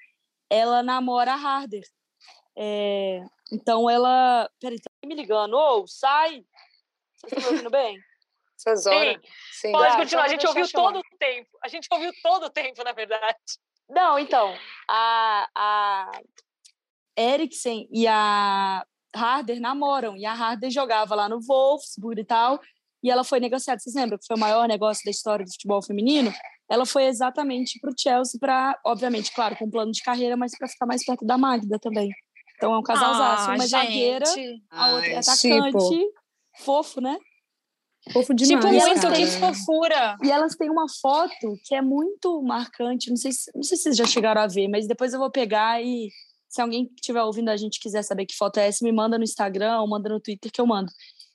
ela 0.50 0.82
namora 0.82 1.32
a 1.32 1.36
Harder. 1.36 1.82
É, 2.56 3.20
então 3.52 3.88
ela. 3.90 4.48
Peraí, 4.60 4.78
tá 4.80 4.90
me 5.06 5.14
ligando. 5.14 5.54
Ô, 5.54 5.86
sai! 5.86 6.44
Vocês 7.16 7.32
estão 7.32 7.40
me 7.40 7.46
ouvindo 7.48 7.70
bem? 7.70 7.98
Essas 8.56 8.84
Sim, 8.84 8.90
horas. 8.90 9.20
Sim. 9.52 9.72
Pode 9.72 9.90
Tá, 9.92 9.96
continuar. 9.96 10.06
então 10.06 10.20
A 10.20 10.22
vou 10.22 10.30
gente 10.30 10.46
ouviu 10.46 10.66
chamar. 10.66 10.92
todo 10.92 10.98
o 11.00 11.18
tempo. 11.18 11.50
A 11.62 11.68
gente 11.68 11.88
ouviu 11.92 12.12
todo 12.22 12.44
o 12.46 12.50
tempo, 12.50 12.84
na 12.84 12.92
verdade. 12.92 13.36
Não, 13.88 14.18
então, 14.18 14.56
a, 14.88 15.48
a 15.54 16.20
Eriksen 17.16 17.88
e 17.92 18.06
a 18.06 18.84
Harder 19.14 19.60
namoram, 19.60 20.16
e 20.16 20.24
a 20.24 20.32
Harder 20.32 20.70
jogava 20.70 21.14
lá 21.14 21.28
no 21.28 21.40
Wolfsburg 21.40 22.20
e 22.20 22.24
tal, 22.24 22.58
e 23.02 23.10
ela 23.10 23.22
foi 23.22 23.38
negociada, 23.40 23.78
vocês 23.78 23.94
lembram 23.94 24.18
que 24.18 24.26
foi 24.26 24.36
o 24.36 24.40
maior 24.40 24.66
negócio 24.66 25.04
da 25.04 25.10
história 25.10 25.44
do 25.44 25.52
futebol 25.52 25.82
feminino? 25.82 26.32
Ela 26.70 26.86
foi 26.86 27.04
exatamente 27.04 27.78
para 27.80 27.90
o 27.90 27.94
Chelsea, 27.96 28.38
para, 28.40 28.78
obviamente, 28.84 29.32
claro, 29.34 29.56
com 29.56 29.66
um 29.66 29.70
plano 29.70 29.92
de 29.92 30.02
carreira, 30.02 30.36
mas 30.36 30.56
para 30.56 30.68
ficar 30.68 30.86
mais 30.86 31.04
perto 31.04 31.24
da 31.24 31.36
Magda 31.36 31.78
também. 31.78 32.10
Então 32.56 32.72
é 32.72 32.78
um 32.78 32.82
casalzaço, 32.82 33.50
Ah, 33.50 33.54
uma 33.54 33.66
zagueira, 33.66 34.24
gente. 34.26 34.62
a 34.70 34.94
outra 34.94 35.08
é 35.08 35.18
atacante, 35.18 35.42
chipo. 35.88 36.12
fofo, 36.58 37.00
né? 37.00 37.18
Fofo 38.12 38.34
demais, 38.34 38.64
Tipo, 38.64 38.84
muito, 38.86 39.00
cara. 39.00 39.14
que 39.16 39.26
fofura. 39.26 40.16
E 40.22 40.30
elas 40.30 40.54
têm 40.56 40.70
uma 40.70 40.86
foto 41.00 41.58
que 41.64 41.74
é 41.74 41.80
muito 41.82 42.42
marcante. 42.42 43.08
Não 43.10 43.16
sei, 43.16 43.32
se, 43.32 43.50
não 43.54 43.62
sei 43.62 43.76
se 43.76 43.84
vocês 43.84 43.96
já 43.96 44.04
chegaram 44.06 44.40
a 44.42 44.46
ver, 44.46 44.68
mas 44.68 44.86
depois 44.86 45.12
eu 45.12 45.18
vou 45.18 45.30
pegar 45.30 45.82
e 45.82 46.10
se 46.48 46.60
alguém 46.60 46.86
que 46.86 46.94
estiver 47.00 47.22
ouvindo 47.22 47.48
a 47.48 47.56
gente 47.56 47.80
quiser 47.80 48.02
saber 48.02 48.26
que 48.26 48.36
foto 48.36 48.58
é 48.58 48.68
essa, 48.68 48.84
me 48.84 48.92
manda 48.92 49.18
no 49.18 49.24
Instagram 49.24 49.80
ou 49.80 49.88
manda 49.88 50.08
no 50.08 50.20
Twitter 50.20 50.52
que 50.52 50.60
eu 50.60 50.66
mando. 50.66 50.90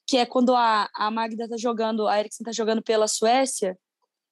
que 0.08 0.18
é 0.18 0.26
quando 0.26 0.56
a, 0.56 0.88
a 0.96 1.12
Magda 1.12 1.48
tá 1.50 1.58
jogando, 1.58 2.08
a 2.08 2.20
Eriksen 2.20 2.46
tá 2.46 2.52
jogando 2.52 2.82
pela 2.82 3.08
Suécia, 3.08 3.78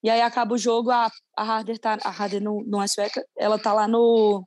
e 0.03 0.09
aí 0.09 0.21
acaba 0.21 0.53
o 0.53 0.57
jogo, 0.57 0.91
a, 0.91 1.11
a 1.35 1.43
Harder 1.43 1.77
tá. 1.79 1.97
A 2.03 2.09
Harder 2.09 2.41
não, 2.41 2.61
não 2.65 2.81
é 2.81 2.87
sueca, 2.87 3.25
ela 3.37 3.57
tá 3.59 3.73
lá 3.73 3.87
no. 3.87 4.45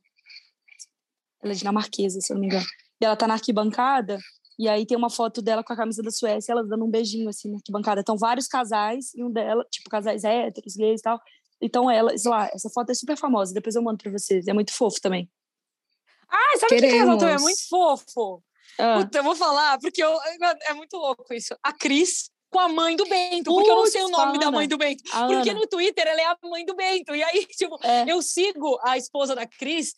Ela 1.43 1.53
é 1.53 1.57
dinamarquesa, 1.57 2.21
se 2.21 2.33
eu 2.33 2.35
não 2.35 2.41
me 2.43 2.47
engano. 2.47 2.67
E 3.01 3.05
ela 3.05 3.17
tá 3.17 3.27
na 3.27 3.35
arquibancada, 3.35 4.19
e 4.59 4.69
aí 4.69 4.85
tem 4.85 4.97
uma 4.97 5.09
foto 5.09 5.41
dela 5.41 5.65
com 5.65 5.73
a 5.73 5.77
camisa 5.77 6.03
da 6.03 6.11
Suécia, 6.11 6.53
elas 6.53 6.69
dando 6.69 6.85
um 6.85 6.91
beijinho 6.91 7.29
assim 7.31 7.51
na 7.51 7.57
arquibancada. 7.57 8.01
Então, 8.03 8.17
vários 8.19 8.47
casais, 8.47 9.15
e 9.15 9.25
um 9.25 9.31
dela, 9.33 9.65
tipo, 9.71 9.89
casais 9.89 10.23
héteros, 10.23 10.77
gays 10.77 11.01
e 11.01 11.03
tal. 11.03 11.19
Então, 11.63 11.91
elas 11.91 12.25
lá, 12.25 12.49
essa 12.53 12.69
foto 12.71 12.91
é 12.91 12.95
super 12.95 13.17
famosa, 13.17 13.55
depois 13.55 13.75
eu 13.75 13.83
mando 13.83 13.99
pra 14.03 14.11
vocês. 14.13 14.47
É 14.47 14.53
muito 14.53 14.73
fofo 14.73 15.01
também. 15.01 15.31
Ah, 16.29 16.59
sabe 16.59 16.77
que 16.77 16.81
casal 16.83 16.91
Queremos. 16.91 17.19
também 17.19 17.35
é 17.35 17.39
muito 17.39 17.69
fofo? 17.69 18.43
Ah, 18.79 18.99
Puta, 19.03 19.19
eu 19.19 19.25
vou 19.25 19.35
falar, 19.35 19.79
porque 19.79 20.03
eu- 20.03 20.19
é 20.69 20.75
muito 20.75 20.97
louco 20.97 21.33
isso. 21.35 21.57
A 21.63 21.73
Cris 21.73 22.31
com 22.51 22.59
a 22.59 22.69
mãe 22.69 22.97
do 22.97 23.07
Bento, 23.07 23.53
porque 23.53 23.71
eu 23.71 23.77
não 23.77 23.87
sei 23.87 24.03
o 24.03 24.07
Putz, 24.07 24.19
nome 24.19 24.39
da 24.39 24.51
mãe 24.51 24.67
do 24.67 24.77
Bento. 24.77 25.03
a 25.13 25.27
Porque 25.27 25.51
Ana, 25.51 25.61
no 25.61 25.67
Twitter 25.67 26.07
ela 26.07 26.21
é 26.21 26.25
a 26.25 26.37
mãe 26.43 26.65
do 26.65 26.75
Bento. 26.75 27.15
E 27.15 27.23
aí, 27.23 27.47
tipo, 27.47 27.79
é, 27.83 28.05
eu 28.11 28.21
sigo 28.21 28.79
a 28.83 28.99
esposa 28.99 29.35
da 29.35 29.47
Cris. 29.47 29.95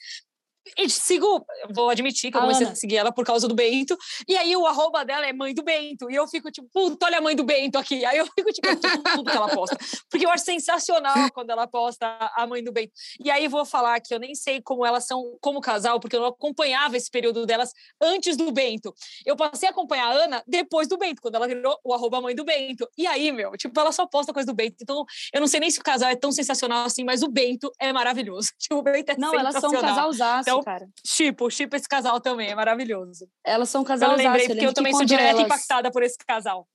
E 0.77 0.89
sigo, 0.89 1.45
vou 1.75 1.91
admitir 1.91 2.31
que 2.31 2.37
eu 2.37 2.41
comecei 2.41 2.67
a 2.67 2.75
seguir 2.75 2.97
ela 2.97 3.13
por 3.13 3.25
causa 3.25 3.49
do 3.49 3.55
Bento. 3.55 3.97
E 4.29 4.37
aí 4.37 4.57
o 4.57 4.67
arroba 4.67 5.05
dela 5.05 5.27
é 5.27 5.33
mãe 5.33 5.53
do 5.55 5.63
Bento. 5.63 6.11
E 6.11 6.15
eu 6.15 6.27
fico 6.29 6.51
tipo, 6.51 6.69
puta, 6.73 7.07
olha 7.07 7.19
a 7.19 7.21
mãe 7.21 7.35
do 7.35 7.45
Bento 7.45 7.79
aqui. 7.79 8.05
Aí 8.05 8.19
eu 8.19 8.27
fico 8.27 8.53
tipo, 8.53 8.77
tudo, 8.77 9.03
tudo 9.03 9.31
que 9.31 9.37
ela 9.37 9.49
posta. 9.49 9.77
Porque 10.09 10.25
eu 10.25 10.31
acho 10.31 10.45
sensacional 10.45 11.15
quando 11.35 11.51
ela 11.51 11.67
posta 11.67 12.07
a 12.37 12.47
mãe 12.47 12.63
do 12.63 12.73
Bento. 12.73 12.93
E 13.23 13.31
aí 13.31 13.49
vou 13.49 13.65
falar 13.65 14.01
que 14.01 14.15
eu 14.15 14.19
nem 14.19 14.35
sei 14.35 14.63
como 14.63 14.87
elas 14.87 15.07
são 15.07 15.37
como 15.41 15.61
casal, 15.61 15.99
porque 15.99 16.17
eu 16.17 16.21
não 16.21 16.29
acompanhava 16.29 16.97
esse 16.97 17.11
período 17.11 17.45
delas 17.45 17.73
antes 18.01 18.37
do 18.37 18.51
Bento. 18.53 18.95
Eu 19.27 19.37
passei 19.37 19.69
a 19.69 19.73
acompanhar 19.73 20.07
a 20.07 20.25
Ana 20.25 20.43
depois 20.47 20.87
do 20.89 20.97
Bento, 20.97 21.21
quando 21.21 21.35
ela 21.35 21.49
virou 21.49 21.79
o 21.85 21.93
arroba 21.93 22.21
mãe 22.21 22.35
do 22.35 22.45
Bento. 22.45 22.89
E 22.97 23.07
aí, 23.07 23.33
meu, 23.33 23.53
tipo, 23.53 23.79
ela 23.79 23.93
só 23.93 24.07
posta 24.07 24.33
coisa 24.33 24.47
do 24.47 24.55
Bento. 24.55 24.77
Então, 24.81 25.05
eu 25.33 25.41
não 25.41 25.49
sei 25.49 25.61
nem 25.61 25.71
se 25.71 25.81
o 25.81 25.83
casal 25.83 26.11
é 26.11 26.17
tão 26.17 26.31
sensacional 26.31 26.85
assim, 26.85 27.05
mas 27.05 27.23
o 27.23 27.29
Bento 27.29 27.71
é 27.79 27.93
maravilhoso. 27.93 28.51
Tipo, 28.63 28.77
o 28.77 28.83
Bento 28.83 29.11
é 29.11 29.17
não, 29.19 29.35
elas 29.35 29.57
são 29.57 29.71
um 29.71 29.81
casalzaço, 29.81 30.49
Então, 30.61 30.63
cara. 30.65 30.89
Chipo, 31.07 31.51
chipo 31.51 31.77
esse 31.77 31.89
casal 31.89 32.21
também, 32.21 32.49
é 32.51 32.55
maravilhoso. 32.55 33.27
Elas 33.45 33.69
são 33.69 33.81
um 33.81 33.85
Eu 33.85 33.89
casalzaço. 33.89 34.23
lembrei, 34.23 34.47
porque 34.49 34.65
eu 34.65 34.69
que 34.71 34.75
também 34.75 34.93
sou 34.95 35.05
direto 35.05 35.31
elas- 35.37 35.45
impactada 35.45 35.91
por 35.91 36.03
esse 36.03 36.17
casal. 36.27 36.67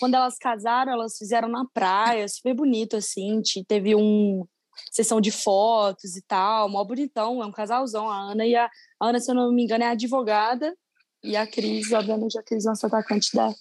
quando 0.00 0.14
elas 0.14 0.36
casaram, 0.36 0.92
elas 0.92 1.16
fizeram 1.16 1.48
na 1.48 1.64
praia, 1.72 2.26
super 2.28 2.54
bonito, 2.54 2.96
assim. 2.96 3.40
te- 3.40 3.64
Teve 3.64 3.94
um 3.94 4.44
sessão 4.90 5.20
de 5.20 5.30
fotos 5.30 6.16
e 6.16 6.22
tal, 6.26 6.68
mó 6.68 6.82
bonitão, 6.84 7.42
é 7.42 7.46
um 7.46 7.52
casalzão. 7.52 8.08
A 8.10 8.16
Ana 8.32 8.46
e 8.46 8.56
a, 8.56 8.64
a 9.00 9.06
Ana, 9.08 9.20
se 9.20 9.30
eu 9.30 9.34
não 9.34 9.52
me 9.52 9.62
engano, 9.64 9.84
é 9.84 9.88
advogada, 9.88 10.74
e 11.22 11.36
a 11.36 11.46
Cris, 11.46 11.92
obviamente, 11.92 12.38
a 12.38 12.42
Cris 12.42 12.64
nossa 12.64 12.86
atacante 12.86 13.28
da, 13.34 13.52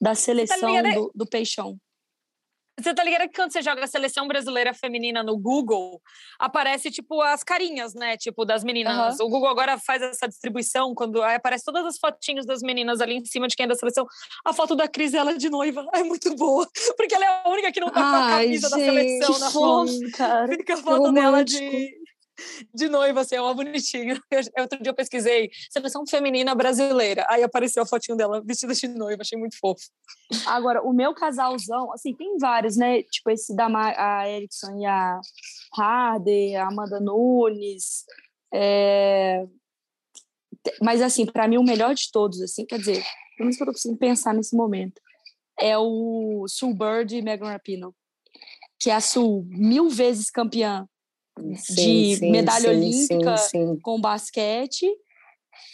da 0.00 0.14
seleção 0.14 0.76
ligado? 0.76 0.94
do, 0.94 1.12
do 1.14 1.26
Peixão. 1.26 1.76
Você 2.80 2.94
tá 2.94 3.02
ligado 3.02 3.28
que 3.28 3.34
quando 3.34 3.52
você 3.52 3.60
joga 3.60 3.82
a 3.84 3.86
seleção 3.86 4.28
brasileira 4.28 4.72
feminina 4.72 5.22
no 5.22 5.36
Google, 5.36 6.00
aparece, 6.38 6.90
tipo, 6.90 7.20
as 7.20 7.42
carinhas, 7.42 7.92
né? 7.94 8.16
Tipo, 8.16 8.44
das 8.44 8.62
meninas. 8.62 9.18
O 9.20 9.28
Google 9.28 9.48
agora 9.48 9.76
faz 9.78 10.00
essa 10.00 10.28
distribuição, 10.28 10.94
quando 10.94 11.22
aparece 11.22 11.64
todas 11.64 11.84
as 11.84 11.98
fotinhos 11.98 12.46
das 12.46 12.60
meninas 12.62 13.00
ali 13.00 13.16
em 13.16 13.24
cima 13.24 13.48
de 13.48 13.56
quem 13.56 13.64
é 13.64 13.68
da 13.68 13.74
seleção. 13.74 14.06
A 14.44 14.52
foto 14.52 14.76
da 14.76 14.86
Cris, 14.86 15.12
ela 15.14 15.36
de 15.36 15.50
noiva, 15.50 15.86
é 15.92 16.02
muito 16.04 16.34
boa. 16.36 16.68
Porque 16.96 17.14
ela 17.14 17.24
é 17.24 17.42
a 17.44 17.48
única 17.48 17.72
que 17.72 17.80
não 17.80 17.88
tá 17.90 18.00
com 18.00 18.06
a 18.06 18.26
Ai, 18.26 18.44
camisa 18.44 18.70
da 18.70 18.78
gente, 18.78 18.86
seleção 19.24 19.34
que 19.34 19.40
na 19.40 19.50
mão. 19.50 19.86
cara. 20.16 20.48
Fica 20.48 20.74
a 20.74 20.76
foto 20.76 21.12
dela 21.12 21.30
romântico. 21.30 21.60
de, 21.70 21.97
de 22.74 22.88
noiva, 22.88 23.20
assim, 23.20 23.34
é 23.36 23.40
uma 23.42 23.54
bonitinha. 23.54 24.20
Eu- 24.30 24.62
Outro 24.62 24.82
dia 24.82 24.90
eu 24.90 24.94
pesquisei 24.94 25.50
seleção 25.70 26.04
feminina 26.06 26.54
brasileira. 26.54 27.26
Aí 27.28 27.42
apareceu 27.42 27.82
a 27.82 27.86
fotinho 27.86 28.16
dela 28.16 28.40
vestida 28.44 28.72
de 28.74 28.88
noiva, 28.88 29.22
achei 29.22 29.38
muito 29.38 29.58
fofo. 29.58 29.84
Agora, 30.46 30.82
o 30.82 30.92
meu 30.92 31.14
casalzão, 31.14 31.92
assim, 31.92 32.14
tem 32.14 32.36
vários, 32.38 32.76
né? 32.76 33.02
Tipo, 33.04 33.30
esse 33.30 33.54
da 33.56 33.68
Ma 33.68 33.92
a 33.96 34.28
Erickson 34.28 34.78
e 34.78 34.86
a 34.86 35.20
Harder, 35.76 36.60
a 36.60 36.68
Amanda 36.68 37.00
Nunes. 37.00 38.04
é, 38.54 39.44
Mas, 40.82 41.00
assim, 41.02 41.24
para 41.26 41.48
mim, 41.48 41.56
o 41.58 41.62
melhor 41.64 41.94
de 41.94 42.10
todos, 42.12 42.40
assim, 42.42 42.64
quer 42.66 42.78
dizer, 42.78 43.02
pelo 43.36 43.46
menos 43.46 43.56
que 43.56 43.62
eu 43.62 43.66
tô 43.66 43.72
conseguindo 43.72 43.98
pensar 43.98 44.34
nesse 44.34 44.56
momento, 44.56 45.00
é 45.58 45.76
o 45.78 46.44
Sue 46.48 46.74
Bird 46.74 47.16
e 47.16 47.22
Megan 47.22 47.50
Rapinoe. 47.50 47.92
Que 48.78 48.90
é 48.90 48.94
a 48.94 49.00
Sue, 49.00 49.44
mil 49.46 49.88
vezes 49.88 50.30
campeã 50.30 50.86
de 51.74 52.18
medalha 52.30 52.70
olímpica. 52.70 53.36
Sim, 53.36 53.74
sim. 53.74 53.80
com 53.80 54.00
basquete, 54.00 54.86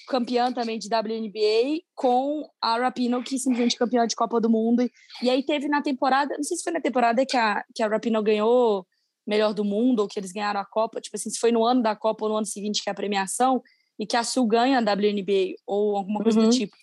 campeã 0.08 0.52
também 0.52 0.78
de 0.78 0.88
WNBA, 0.88 1.80
com 1.94 2.48
a 2.60 2.78
Rapinoe, 2.78 3.22
que 3.22 3.38
simplesmente 3.38 3.76
campeã 3.76 4.06
de 4.06 4.14
Copa 4.16 4.40
do 4.40 4.50
Mundo. 4.50 4.82
E, 4.82 4.90
e 5.22 5.30
aí 5.30 5.42
teve 5.44 5.68
na 5.68 5.82
temporada, 5.82 6.34
não 6.36 6.42
sei 6.44 6.56
se 6.56 6.62
foi 6.62 6.72
na 6.72 6.80
temporada 6.80 7.24
que 7.26 7.36
a, 7.36 7.62
que 7.74 7.82
a 7.82 7.88
Rapinoe 7.88 8.22
ganhou 8.24 8.86
melhor 9.26 9.54
do 9.54 9.64
mundo, 9.64 10.00
ou 10.00 10.08
que 10.08 10.18
eles 10.20 10.32
ganharam 10.32 10.60
a 10.60 10.64
Copa, 10.66 11.00
tipo 11.00 11.16
assim, 11.16 11.30
se 11.30 11.38
foi 11.38 11.50
no 11.50 11.64
ano 11.64 11.82
da 11.82 11.96
Copa 11.96 12.24
ou 12.24 12.30
no 12.30 12.36
ano 12.36 12.46
seguinte 12.46 12.82
que 12.82 12.90
é 12.90 12.92
a 12.92 12.94
premiação, 12.94 13.62
e 13.98 14.06
que 14.06 14.16
a 14.16 14.24
Sul 14.24 14.46
ganha 14.46 14.78
a 14.78 14.82
WNBA, 14.82 15.54
ou 15.66 15.96
alguma 15.96 16.22
coisa 16.22 16.40
Uhum. 16.40 16.48
do 16.48 16.52
tipo. 16.54 16.76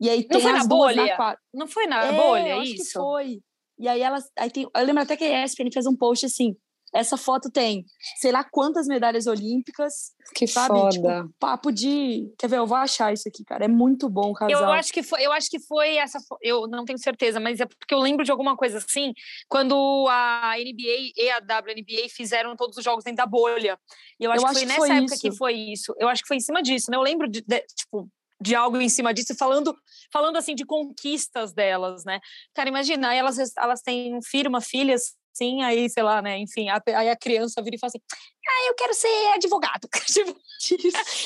E 0.00 0.08
aí 0.08 0.20
Não 0.20 0.28
tem 0.28 0.40
foi 0.40 0.52
as 0.52 0.58
na 0.58 0.64
bolha? 0.64 1.06
na 1.06 1.16
quadra. 1.16 1.40
Não 1.52 1.66
foi 1.66 1.86
na 1.86 2.04
É, 2.04 2.12
bolha, 2.12 2.48
eu 2.50 2.60
acho 2.60 2.74
que 2.74 2.82
isso? 2.82 2.92
foi. 2.92 3.40
E 3.80 3.88
aí 3.88 4.00
elas. 4.00 4.24
Aí 4.38 4.48
tem, 4.50 4.62
eu 4.72 4.84
lembro 4.84 5.02
até 5.02 5.16
que 5.16 5.24
a 5.24 5.44
ESPN 5.44 5.70
fez 5.72 5.86
um 5.86 5.96
post 5.96 6.24
assim. 6.26 6.56
Essa 6.94 7.16
foto 7.16 7.50
tem 7.50 7.84
sei 8.20 8.32
lá 8.32 8.42
quantas 8.42 8.86
medalhas 8.86 9.26
olímpicas, 9.26 10.12
Que 10.34 10.46
sabe? 10.46 10.78
foda. 10.78 10.90
Tipo, 11.22 11.34
papo 11.38 11.70
de. 11.70 12.32
Quer 12.38 12.48
ver? 12.48 12.58
Eu 12.58 12.66
vou 12.66 12.76
achar 12.76 13.12
isso 13.12 13.28
aqui, 13.28 13.44
cara. 13.44 13.64
É 13.64 13.68
muito 13.68 14.08
bom 14.08 14.30
o 14.30 14.34
casal. 14.34 14.62
Eu 14.62 14.72
acho 14.72 14.92
que 14.92 15.02
foi, 15.02 15.22
eu 15.24 15.32
acho 15.32 15.50
que 15.50 15.60
foi 15.60 15.96
essa, 15.96 16.18
fo- 16.20 16.38
eu 16.42 16.66
não 16.66 16.84
tenho 16.84 16.98
certeza, 16.98 17.38
mas 17.38 17.60
é 17.60 17.66
porque 17.66 17.94
eu 17.94 17.98
lembro 17.98 18.24
de 18.24 18.30
alguma 18.30 18.56
coisa 18.56 18.78
assim, 18.78 19.12
quando 19.48 20.06
a 20.08 20.54
NBA 20.58 21.12
e 21.16 21.30
a 21.30 21.38
WNBA 21.38 22.08
fizeram 22.10 22.56
todos 22.56 22.76
os 22.78 22.84
jogos 22.84 23.04
dentro 23.04 23.18
da 23.18 23.26
bolha. 23.26 23.78
E 24.18 24.24
eu 24.24 24.30
acho 24.32 24.40
Eu 24.42 24.44
que 24.46 24.50
acho 24.50 24.54
foi 24.58 24.62
que 24.62 24.66
nessa 24.68 24.80
foi 24.86 24.90
época 24.96 25.14
isso. 25.14 25.22
que 25.22 25.36
foi 25.36 25.54
isso. 25.54 25.94
Eu 25.98 26.08
acho 26.08 26.22
que 26.22 26.28
foi 26.28 26.36
em 26.36 26.40
cima 26.40 26.62
disso, 26.62 26.90
né? 26.90 26.96
Eu 26.96 27.02
lembro 27.02 27.28
de, 27.28 27.42
de- 27.42 27.66
tipo 27.76 28.08
de 28.40 28.54
algo 28.54 28.76
em 28.80 28.88
cima 28.88 29.12
disso, 29.12 29.34
falando, 29.36 29.74
falando 30.12 30.36
assim 30.36 30.54
de 30.54 30.64
conquistas 30.64 31.52
delas, 31.52 32.04
né? 32.04 32.20
Cara, 32.54 32.68
imagina, 32.68 33.08
aí 33.08 33.18
elas, 33.18 33.36
elas 33.56 33.82
têm 33.82 34.14
um 34.16 34.22
filho, 34.22 34.48
uma 34.48 34.60
filha, 34.60 34.94
assim, 35.38 35.62
aí, 35.62 35.88
sei 35.88 36.02
lá, 36.02 36.20
né? 36.20 36.38
Enfim, 36.38 36.68
a- 36.68 36.82
aí 36.96 37.08
a 37.08 37.16
criança 37.16 37.62
vira 37.62 37.76
e 37.76 37.78
fala 37.78 37.88
assim: 37.90 38.00
ah, 38.48 38.66
eu 38.68 38.74
quero 38.74 38.94
ser 38.94 39.26
advogado, 39.34 39.88
tipo, 40.06 40.36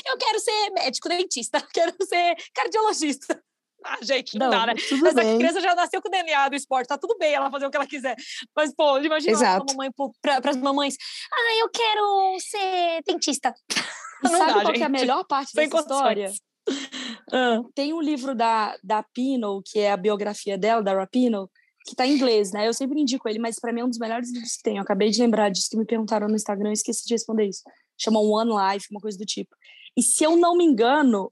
eu 0.07 0.17
quero 0.19 0.41
ser 0.41 0.71
médico, 0.71 1.09
dentista, 1.09 1.59
eu 1.59 1.69
quero 1.73 1.95
ser 2.07 2.35
cardiologista. 2.55 3.43
Ah, 3.85 3.99
gente, 4.01 4.39
não, 4.39 4.49
dá, 4.49 4.65
né? 4.67 4.75
Essa 4.77 5.13
bem. 5.13 5.39
criança 5.39 5.61
já 5.61 5.75
nasceu 5.75 6.01
com 6.01 6.07
o 6.07 6.11
DNA 6.13 6.49
do 6.51 6.55
esporte, 6.55 6.87
tá 6.87 6.97
tudo 6.97 7.17
bem 7.19 7.35
ela 7.35 7.51
fazer 7.51 7.67
o 7.67 7.71
que 7.73 7.77
ela 7.77 7.85
quiser. 7.85 8.15
Mas, 8.55 8.73
pô, 8.73 8.97
imagina 9.01 9.33
Exato. 9.33 9.67
mamãe 9.75 9.91
para 10.23 10.51
as 10.51 10.57
mamães. 10.57 10.95
Ah, 11.33 11.57
eu 11.59 11.69
quero 11.69 12.37
ser 12.39 13.03
dentista. 13.05 13.53
E 14.25 14.29
Não 14.31 14.39
sabe 14.39 14.53
dá, 14.53 14.63
qual 14.63 14.73
que 14.75 14.83
é 14.83 14.85
a 14.85 14.89
gente. 14.89 15.01
melhor 15.01 15.25
parte 15.27 15.51
Sem 15.51 15.69
dessa 15.69 15.83
história? 15.83 16.33
Ah, 17.33 17.59
Tem 17.75 17.93
um 17.93 18.01
livro 18.01 18.37
da, 18.37 18.77
da 18.85 19.03
Pino, 19.03 19.61
que 19.67 19.81
é 19.81 19.91
a 19.91 19.97
biografia 19.97 20.57
dela, 20.57 20.81
da 20.81 20.95
Rapino, 20.95 21.51
que 21.87 21.97
tá 21.97 22.07
em 22.07 22.15
inglês, 22.15 22.53
né? 22.53 22.67
Eu 22.69 22.73
sempre 22.75 23.01
indico 23.01 23.29
ele, 23.29 23.39
mas 23.39 23.59
para 23.59 23.73
mim 23.73 23.81
é 23.81 23.85
um 23.85 23.89
dos 23.89 23.99
melhores 23.99 24.33
livros 24.33 24.57
que 24.57 24.63
tem. 24.63 24.77
Eu 24.77 24.83
acabei 24.83 25.11
de 25.11 25.21
lembrar 25.21 25.49
disso 25.51 25.69
que 25.71 25.77
me 25.77 25.85
perguntaram 25.85 26.29
no 26.29 26.35
Instagram, 26.37 26.69
eu 26.71 26.75
esqueci 26.75 27.05
de 27.07 27.15
responder 27.15 27.47
isso. 27.49 27.63
Chama 27.99 28.21
One 28.21 28.51
Life, 28.51 28.87
uma 28.91 29.01
coisa 29.01 29.19
do 29.19 29.25
tipo. 29.25 29.55
E 29.97 30.03
se 30.03 30.25
eu 30.25 30.37
não 30.37 30.57
me 30.57 30.65
engano, 30.65 31.31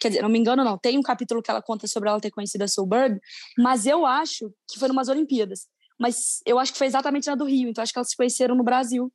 quer 0.00 0.08
dizer, 0.08 0.22
não 0.22 0.28
me 0.28 0.38
engano 0.38 0.64
não, 0.64 0.76
tem 0.78 0.98
um 0.98 1.02
capítulo 1.02 1.42
que 1.42 1.50
ela 1.50 1.62
conta 1.62 1.86
sobre 1.86 2.08
ela 2.08 2.20
ter 2.20 2.30
conhecido 2.30 2.62
a 2.62 2.68
Soul 2.68 2.88
Bird, 2.88 3.20
mas 3.58 3.86
eu 3.86 4.04
acho 4.04 4.52
que 4.68 4.78
foi 4.78 4.88
numas 4.88 5.08
Olimpíadas. 5.08 5.66
Mas 6.00 6.40
eu 6.46 6.58
acho 6.58 6.72
que 6.72 6.78
foi 6.78 6.86
exatamente 6.86 7.26
na 7.26 7.34
do 7.34 7.44
Rio, 7.44 7.68
então 7.68 7.82
acho 7.82 7.92
que 7.92 7.98
elas 7.98 8.10
se 8.10 8.16
conheceram 8.16 8.54
no 8.54 8.62
Brasil. 8.64 9.12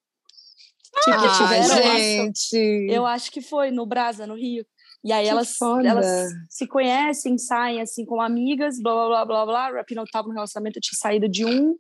Tipo, 1.03 1.17
Ah, 1.17 1.47
gente. 1.85 2.87
eu 2.89 3.05
acho 3.05 3.31
que 3.31 3.41
foi 3.41 3.71
no 3.71 3.85
Brasa, 3.85 4.27
no 4.27 4.35
Rio. 4.35 4.65
E 5.03 5.11
aí 5.11 5.25
Que 5.25 5.29
elas, 5.31 5.57
foda. 5.57 5.87
elas 5.87 6.29
se 6.49 6.65
conhecem, 6.67 7.37
saem 7.37 7.81
assim 7.81 8.05
como 8.05 8.21
amigas, 8.21 8.77
blá 8.81 8.93
blá 8.93 9.07
blá 9.07 9.25
blá 9.25 9.45
blá. 9.45 9.67
A 9.67 9.71
Rapinoe 9.77 10.05
tava 10.11 10.27
no 10.29 10.33
relacionamento, 10.33 10.77
eu 10.77 10.81
tinha 10.81 10.97
saído 10.97 11.27
de 11.27 11.45
um, 11.45 11.75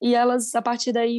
e 0.00 0.14
elas, 0.14 0.54
a 0.54 0.62
partir 0.62 0.92
daí, 0.92 1.18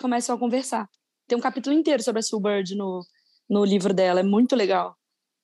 começam 0.00 0.34
a 0.34 0.38
conversar. 0.38 0.88
Tem 1.28 1.38
um 1.38 1.40
capítulo 1.40 1.74
inteiro 1.76 2.02
sobre 2.02 2.20
a 2.20 2.22
Sue 2.22 2.40
Bird 2.42 2.74
no, 2.74 3.02
no 3.48 3.64
livro 3.64 3.94
dela, 3.94 4.20
é 4.20 4.24
muito 4.24 4.56
legal. 4.56 4.96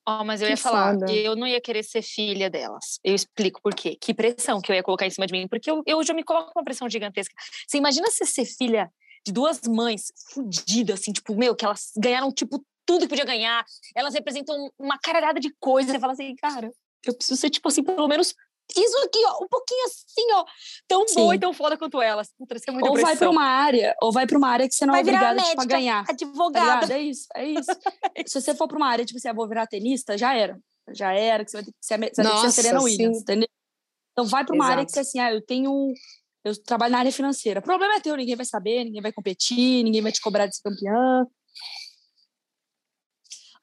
Ó, 0.06 0.24
mas 0.24 0.40
eu 0.40 0.46
Que 0.48 0.52
ia 0.54 0.56
falar, 0.56 0.94
foda. 0.94 1.12
eu 1.12 1.36
não 1.36 1.46
ia 1.46 1.60
querer 1.60 1.84
ser 1.84 2.02
filha 2.02 2.50
delas. 2.50 2.98
Eu 3.04 3.14
explico 3.14 3.60
por 3.62 3.72
quê. 3.72 3.96
Que 4.00 4.12
pressão 4.12 4.60
que 4.60 4.72
eu 4.72 4.74
ia 4.74 4.82
colocar 4.82 5.06
em 5.06 5.10
cima 5.10 5.28
de 5.28 5.32
mim, 5.32 5.46
porque 5.46 5.70
eu, 5.70 5.80
eu 5.86 6.02
já 6.02 6.12
me 6.12 6.24
coloco 6.24 6.50
uma 6.56 6.64
pressão 6.64 6.90
gigantesca. 6.90 7.32
Você 7.68 7.78
imagina 7.78 8.10
você 8.10 8.26
ser 8.26 8.44
filha 8.44 8.90
de 9.24 9.32
duas 9.32 9.60
mães 9.68 10.06
fodidas, 10.34 10.98
assim, 11.00 11.12
tipo, 11.12 11.36
meu, 11.36 11.54
que 11.54 11.64
elas 11.64 11.92
ganharam, 11.96 12.32
tipo, 12.32 12.64
tudo 12.86 13.02
que 13.02 13.08
podia 13.08 13.24
ganhar. 13.24 13.64
Elas 13.94 14.14
representam 14.14 14.70
uma 14.78 14.98
caralhada 14.98 15.40
de 15.40 15.54
coisas. 15.58 15.92
Você 15.92 16.00
fala 16.00 16.12
assim, 16.12 16.34
cara, 16.36 16.70
eu 17.04 17.14
preciso 17.14 17.40
ser, 17.40 17.50
tipo 17.50 17.68
assim, 17.68 17.82
pelo 17.82 18.08
menos 18.08 18.34
isso 18.76 18.98
aqui, 19.04 19.18
ó, 19.26 19.44
um 19.44 19.48
pouquinho 19.48 19.84
assim, 19.84 20.32
ó, 20.32 20.44
tão 20.88 21.04
boa 21.14 21.32
Sim. 21.32 21.36
e 21.36 21.40
tão 21.40 21.52
foda 21.52 21.76
quanto 21.76 22.00
elas. 22.00 22.32
Puta, 22.38 22.56
isso 22.56 22.64
é 22.68 22.72
muita 22.72 22.88
Ou 22.88 22.96
vai 22.96 23.16
para 23.16 23.30
uma 23.30 23.44
área, 23.44 23.94
ou 24.00 24.12
vai 24.12 24.26
para 24.26 24.38
uma 24.38 24.48
área 24.48 24.68
que 24.68 24.74
você 24.74 24.86
não 24.86 24.92
Vai 24.92 25.02
é 25.02 25.04
virar 25.04 25.32
obrigada 25.32 25.42
tipo, 25.42 25.60
a 25.60 25.64
médica, 25.64 25.76
ganhar. 25.76 26.04
Tá 26.06 26.12
advogada. 26.12 26.86
ligado? 26.86 26.92
É 26.92 27.00
isso, 27.00 27.26
é 27.34 27.44
isso. 27.46 27.70
Se 28.26 28.40
você 28.40 28.54
for 28.54 28.68
para 28.68 28.76
uma 28.76 28.88
área, 28.88 29.04
tipo 29.04 29.18
assim, 29.18 29.28
ah, 29.28 29.32
vou 29.32 29.48
virar 29.48 29.66
tenista, 29.66 30.16
já 30.16 30.34
era. 30.34 30.58
Já 30.94 31.12
era, 31.12 31.44
que 31.44 31.50
você 31.50 31.58
vai 31.58 31.64
ter 31.64 31.72
que 31.72 31.78
ser, 31.80 31.94
você 31.94 31.98
vai 31.98 32.08
ter 32.08 32.10
que 32.10 32.16
ser 32.16 32.22
Nossa, 32.22 32.50
Serena. 32.50 32.82
Williams, 32.82 33.20
entendeu? 33.20 33.48
Então 34.12 34.26
vai 34.26 34.44
para 34.44 34.54
uma 34.54 34.66
área 34.66 34.84
que 34.84 34.90
Exato. 34.90 35.04
você 35.04 35.18
assim, 35.18 35.20
ah, 35.20 35.32
eu 35.32 35.44
tenho. 35.44 35.92
Eu 36.44 36.60
trabalho 36.64 36.92
na 36.92 36.98
área 36.98 37.12
financeira. 37.12 37.60
O 37.60 37.62
problema 37.62 37.94
é 37.94 38.00
teu, 38.00 38.16
ninguém 38.16 38.34
vai 38.34 38.44
saber, 38.44 38.84
ninguém 38.84 39.00
vai 39.00 39.12
competir, 39.12 39.84
ninguém 39.84 40.02
vai 40.02 40.10
te 40.10 40.20
cobrar 40.20 40.46
de 40.46 40.56
ser 40.56 40.62
campeã. 40.62 41.26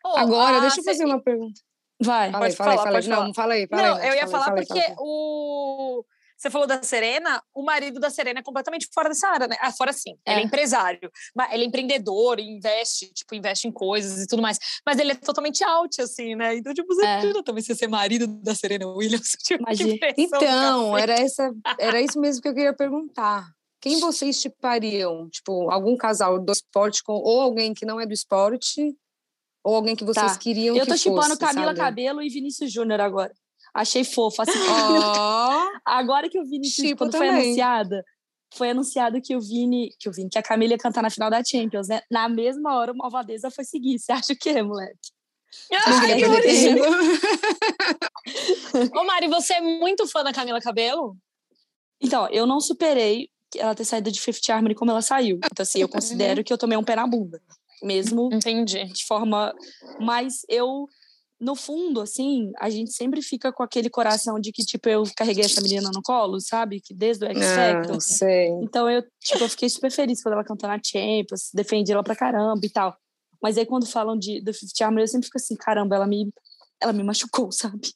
Ô, 0.06 0.10
Agora, 0.18 0.58
ah, 0.58 0.60
deixa 0.62 0.79
eu 0.79 0.84
cê- 0.84 0.91
fazer 0.91 1.06
uma 1.06 1.22
pergunta. 1.22 1.60
Vai. 2.01 2.32
Fala 2.32 2.46
aí, 2.46 2.51
Pode 2.51 2.56
fala 2.56 2.72
aí, 2.72 2.77
falar, 2.77 2.84
fala 2.86 2.89
aí. 2.89 2.94
pode 3.03 3.10
Não, 3.10 3.18
falar. 3.18 3.34
fala 3.34 3.53
aí, 3.53 3.68
fala 3.68 3.82
Não, 3.82 3.96
aí. 3.98 4.08
eu 4.10 4.15
ia 4.15 4.27
falar 4.27 4.51
porque 4.53 4.68
fala 4.68 4.82
aí. 4.82 4.96
o. 4.98 6.03
Você 6.38 6.50
falou 6.50 6.65
da 6.65 6.82
Serena, 6.82 7.44
o 7.53 7.62
marido 7.62 8.00
da 8.00 8.10
Serena 8.10 8.39
é 8.39 8.41
completamente 8.41 8.88
fora 8.94 9.10
dessa 9.10 9.27
área, 9.27 9.46
né? 9.46 9.58
Ah, 9.60 9.74
fora 9.74 9.91
sim. 9.91 10.12
Ele 10.25 10.38
é 10.39 10.41
É. 10.41 10.46
empresário, 10.46 11.12
mas 11.36 11.51
ele 11.51 11.65
é 11.65 11.68
empreendedor, 11.68 12.39
investe, 12.39 13.12
tipo, 13.13 13.36
investe 13.36 13.68
em 13.68 13.72
coisas 13.74 14.24
e 14.24 14.25
tudo 14.25 14.41
mais. 14.41 14.58
Mas 14.86 14.98
ele 15.00 15.12
é 15.12 15.15
totalmente 15.15 15.62
out, 15.65 16.01
assim, 16.01 16.36
né? 16.36 16.56
Então, 16.56 16.74
tipo, 16.74 16.88
você 16.96 17.06
É. 17.06 17.13
imagina 17.20 17.44
também 17.44 17.62
você 17.62 17.75
ser 17.75 17.88
marido 17.89 18.25
da 18.25 18.56
Serena 18.56 18.88
Williams. 18.88 19.36
Tipo, 19.44 19.65
Então, 20.18 20.98
era, 20.98 21.12
essa, 21.20 21.51
era 21.77 22.01
isso 22.01 22.18
mesmo 22.18 22.41
que 22.41 22.48
eu 22.48 22.53
queria 22.53 22.74
perguntar. 22.74 23.46
Quem 23.82 24.00
vocês 24.00 24.39
tipariam? 24.39 25.29
Tipo, 25.29 25.70
algum 25.70 25.98
casal 25.98 26.39
do 26.39 26.53
esporte 26.53 27.03
com, 27.03 27.12
ou 27.13 27.41
alguém 27.41 27.74
que 27.74 27.86
não 27.86 28.00
é 28.00 28.06
do 28.06 28.13
esporte, 28.13 28.96
ou 29.63 29.75
alguém 29.75 29.96
que 29.96 30.04
vocês 30.04 30.34
Tá. 30.34 30.38
queriam 30.39 30.75
Eu 30.75 30.84
que 30.86 30.92
tô 30.92 30.98
chipando 30.98 31.28
fosse, 31.30 31.39
Camila 31.39 31.68
sabe? 31.68 31.80
Cabelo 31.80 32.22
e 32.22 32.30
Vinícius 32.30 32.72
Júnior 32.72 33.00
agora. 33.01 33.34
Achei 33.74 34.04
fofo. 34.04 34.42
Assim, 34.42 34.51
Ó, 34.68 35.68
agora 35.86 36.30
que 36.30 36.39
o 36.39 36.46
Vinícius, 36.46 36.88
Chipo 36.88 37.00
quando 37.06 37.18
foi 37.18 37.28
também. 37.28 37.44
anunciada, 37.46 38.04
foi 38.56 38.70
anunciado 38.72 39.22
que 39.22 39.36
o 39.36 39.42
Vini, 39.42 39.92
que 40.00 40.10
o 40.10 40.12
Vini, 40.12 40.30
que 40.30 40.39
a 40.39 40.44
Camila 40.44 40.74
ia 40.74 40.78
cantar 40.78 41.04
na 41.04 41.10
final 41.12 41.30
da 41.30 41.44
Champions, 41.44 41.88
né? 41.88 42.01
Na 42.10 42.28
mesma 42.28 42.75
hora, 42.75 42.92
o 42.92 42.98
Malvadeza 42.98 43.51
foi 43.51 43.63
seguir. 43.63 44.00
Você 44.00 44.12
acha 44.12 44.34
o 44.34 44.38
quê, 44.38 44.62
moleque? 44.63 44.98
Ai, 45.74 46.16
que 46.16 46.28
bonitinho. 46.28 46.86
entender. 46.86 48.00
Ô, 48.96 49.04
Mari, 49.04 49.28
você 49.28 49.54
é 49.56 49.62
muito 49.62 50.08
fã 50.08 50.24
da 50.24 50.34
Camila 50.34 50.60
Cabelo? 50.62 51.16
Então, 52.01 52.28
eu 52.30 52.46
não 52.48 52.60
superei 52.60 53.30
ela 53.56 53.74
ter 53.75 53.84
saído 53.86 54.12
de 54.12 54.22
Fifth 54.22 54.48
Harmony 54.50 54.75
como 54.75 54.92
ela 54.92 55.01
saiu. 55.01 55.38
Então, 55.38 55.63
assim, 55.63 55.82
eu 55.82 55.89
considero 55.89 56.44
que 56.44 56.54
eu 56.54 56.58
tomei 56.58 56.78
um 56.78 56.84
pé 56.84 56.96
na 56.96 57.08
bunda. 57.08 57.42
Mesmo 57.81 58.29
Entendi. 58.33 58.86
de 58.86 59.05
forma. 59.05 59.53
Mas 60.00 60.41
eu, 60.50 60.88
no 61.39 61.55
fundo, 61.55 62.01
assim, 62.01 62.51
a 62.59 62.69
gente 62.69 62.91
sempre 62.91 63.21
fica 63.21 63.51
com 63.51 63.63
aquele 63.63 63.89
coração 63.89 64.39
de 64.39 64.51
que, 64.51 64.63
tipo, 64.63 64.89
eu 64.89 65.03
carreguei 65.15 65.45
essa 65.45 65.62
menina 65.62 65.89
no 65.93 66.01
colo, 66.01 66.39
sabe? 66.39 66.81
Que 66.81 66.93
desde 66.93 67.25
o 67.25 67.29
X 67.29 67.39
Factor. 67.39 67.95
ah, 67.95 68.00
sei. 68.00 68.50
Então 68.62 68.89
eu, 68.89 69.03
tipo, 69.21 69.43
eu 69.43 69.50
fiquei 69.50 69.69
super 69.69 69.91
feliz 69.91 70.21
quando 70.21 70.33
ela 70.33 70.43
cantou 70.43 70.67
na 70.67 70.79
Champions, 70.83 71.50
defendi 71.53 71.91
ela 71.91 72.03
pra 72.03 72.15
caramba 72.15 72.65
e 72.65 72.69
tal. 72.69 72.98
Mas 73.41 73.57
aí 73.57 73.65
quando 73.65 73.86
falam 73.86 74.17
de 74.17 74.41
do 74.41 74.53
Fifth 74.53 74.81
Harmony, 74.81 75.03
eu 75.03 75.07
sempre 75.07 75.27
fico 75.27 75.38
assim, 75.38 75.55
caramba, 75.55 75.95
ela 75.95 76.07
me 76.07 76.29
ela 76.81 76.93
me 76.93 77.03
machucou, 77.03 77.51
sabe? 77.53 77.93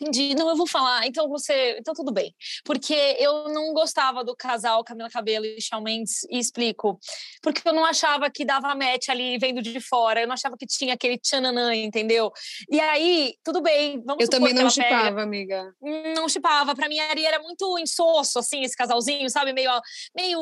Entendi. 0.00 0.34
Não, 0.34 0.48
eu 0.48 0.56
vou 0.56 0.66
falar. 0.66 1.06
Então 1.06 1.28
você. 1.28 1.76
Então 1.78 1.94
tudo 1.94 2.12
bem. 2.12 2.34
Porque 2.64 2.92
eu 3.20 3.48
não 3.50 3.72
gostava 3.72 4.24
do 4.24 4.34
casal 4.34 4.82
Camila 4.82 5.08
Cabelo 5.08 5.44
e 5.46 5.60
Shawn 5.60 5.80
Mendes, 5.80 6.24
e 6.28 6.38
explico. 6.40 6.98
Porque 7.40 7.66
eu 7.68 7.72
não 7.72 7.84
achava 7.84 8.28
que 8.28 8.44
dava 8.44 8.74
match 8.74 9.08
ali 9.08 9.38
vendo 9.38 9.62
de 9.62 9.78
fora. 9.80 10.20
Eu 10.20 10.26
não 10.26 10.34
achava 10.34 10.56
que 10.58 10.66
tinha 10.66 10.94
aquele 10.94 11.18
tchananã, 11.18 11.72
entendeu? 11.74 12.32
E 12.68 12.80
aí, 12.80 13.34
tudo 13.44 13.60
bem. 13.62 14.02
Vamos 14.04 14.24
Eu 14.24 14.28
também 14.28 14.52
não 14.52 14.62
pega- 14.68 14.70
chipava, 14.70 15.22
amiga. 15.22 15.72
não 16.16 16.28
chipava. 16.28 16.74
Pra 16.74 16.88
mim, 16.88 16.98
ali 16.98 17.24
era 17.24 17.40
muito 17.40 17.78
insosso, 17.78 18.40
assim, 18.40 18.64
esse 18.64 18.76
casalzinho, 18.76 19.30
sabe? 19.30 19.52
Meio. 19.52 19.70
meio 20.16 20.40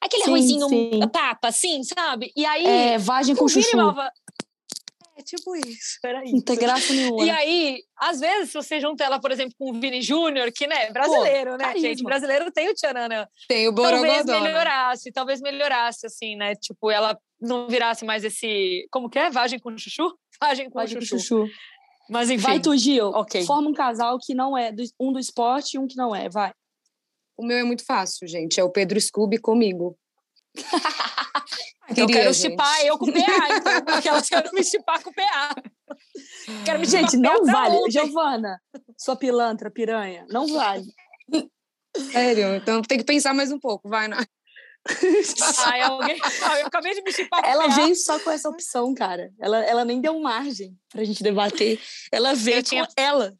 aquele 0.00 0.22
Sim, 0.24 0.30
arrozinho 0.30 0.68
sim. 0.68 1.00
papa, 1.12 1.48
assim, 1.48 1.82
sabe? 1.82 2.32
E 2.36 2.46
aí. 2.46 2.64
É, 2.66 2.98
vagem 2.98 3.34
com 3.34 3.48
chuchu. 3.48 3.76
Malva... 3.76 4.10
É 5.16 5.22
tipo 5.22 5.54
isso, 5.54 5.98
era 6.04 6.24
isso. 6.24 6.34
Não 6.34 6.40
tem 6.40 6.56
graça 6.56 6.92
nenhuma. 6.92 7.22
E 7.24 7.30
aí, 7.30 7.82
às 7.96 8.18
vezes, 8.18 8.48
se 8.50 8.54
você 8.54 8.80
junta 8.80 9.04
ela, 9.04 9.20
por 9.20 9.30
exemplo, 9.30 9.54
com 9.58 9.70
o 9.70 9.78
Vini 9.78 10.00
Júnior, 10.00 10.50
que, 10.50 10.66
né, 10.66 10.90
brasileiro, 10.90 11.56
né, 11.58 11.64
gente? 11.74 11.82
carisma. 11.82 12.08
Brasileiro 12.08 12.50
tem 12.50 12.70
o 12.70 12.74
Tchanana. 12.74 13.28
Tem 13.46 13.68
o 13.68 13.74
Talvez 13.74 14.00
Borogodó. 14.02 14.32
né? 14.40 14.40
melhorasse, 14.48 15.12
talvez 15.12 15.40
melhorasse, 15.42 16.06
assim, 16.06 16.34
né? 16.34 16.54
Tipo, 16.54 16.90
ela 16.90 17.18
não 17.40 17.68
virasse 17.68 18.04
mais 18.06 18.24
esse... 18.24 18.86
Como 18.90 19.10
que 19.10 19.18
é? 19.18 19.28
Vagem 19.30 19.58
com 19.58 19.76
chuchu? 19.76 20.16
Vagem 20.40 20.70
com 20.70 20.78
Vagem 20.78 20.98
com 20.98 21.04
chuchu. 21.04 21.20
chuchu. 21.46 21.52
Mas 22.08 22.30
enfim. 22.30 22.42
Vai 22.44 22.60
tu, 22.60 22.76
Gil. 22.76 23.08
Ok. 23.10 23.44
Forma 23.44 23.68
um 23.70 23.74
casal 23.74 24.18
que 24.18 24.34
não 24.34 24.56
é 24.56 24.72
do- 24.72 24.82
um 24.98 25.12
do 25.12 25.18
esporte 25.18 25.74
e 25.74 25.78
um 25.78 25.86
que 25.86 25.96
não 25.96 26.14
é, 26.14 26.28
vai. 26.28 26.52
O 27.36 27.44
meu 27.44 27.58
é 27.58 27.62
muito 27.62 27.84
fácil, 27.84 28.26
gente. 28.26 28.58
É 28.58 28.64
o 28.64 28.70
Pedro 28.70 29.00
Scooby 29.00 29.38
comigo. 29.38 29.96
Então 31.92 32.04
eu 32.04 32.08
quero 32.08 32.32
gente. 32.32 32.50
chipar 32.50 32.84
eu 32.86 32.98
com 32.98 33.06
o 33.06 33.12
PA, 33.12 33.18
então. 33.56 33.84
Porque 33.84 34.08
elas 34.08 34.28
querem 34.28 34.52
me 34.52 34.64
chipar 34.64 35.02
com 35.02 35.10
o 35.10 35.14
PA. 35.14 35.54
Quero 36.64 36.80
me 36.80 36.86
Gente, 36.86 37.16
não 37.16 37.44
vale. 37.44 37.76
ontem. 37.76 37.90
Giovana, 37.92 38.60
sua 38.98 39.14
pilantra, 39.16 39.70
piranha, 39.70 40.26
não 40.28 40.46
vale. 40.48 40.84
Sério, 42.12 42.54
então 42.56 42.80
tem 42.82 42.98
que 42.98 43.04
pensar 43.04 43.34
mais 43.34 43.52
um 43.52 43.58
pouco, 43.58 43.88
vai, 43.88 44.08
Nath. 44.08 44.26
Ai, 45.66 45.80
alguém... 45.82 46.18
Eu 46.60 46.66
acabei 46.66 46.94
de 46.94 47.02
me 47.02 47.12
chipar 47.12 47.40
com 47.42 47.48
Ela 47.48 47.66
o 47.66 47.68
PA. 47.68 47.74
veio 47.76 47.94
só 47.94 48.18
com 48.18 48.30
essa 48.30 48.48
opção, 48.48 48.92
cara. 48.94 49.30
Ela, 49.38 49.58
ela 49.64 49.84
nem 49.84 50.00
deu 50.00 50.18
margem 50.20 50.76
pra 50.90 51.04
gente 51.04 51.22
debater. 51.22 51.78
Ela 52.10 52.34
veio 52.34 52.58
Eu 52.58 52.62
tinha- 52.62 52.86
com 52.86 52.92
ela. 52.96 53.32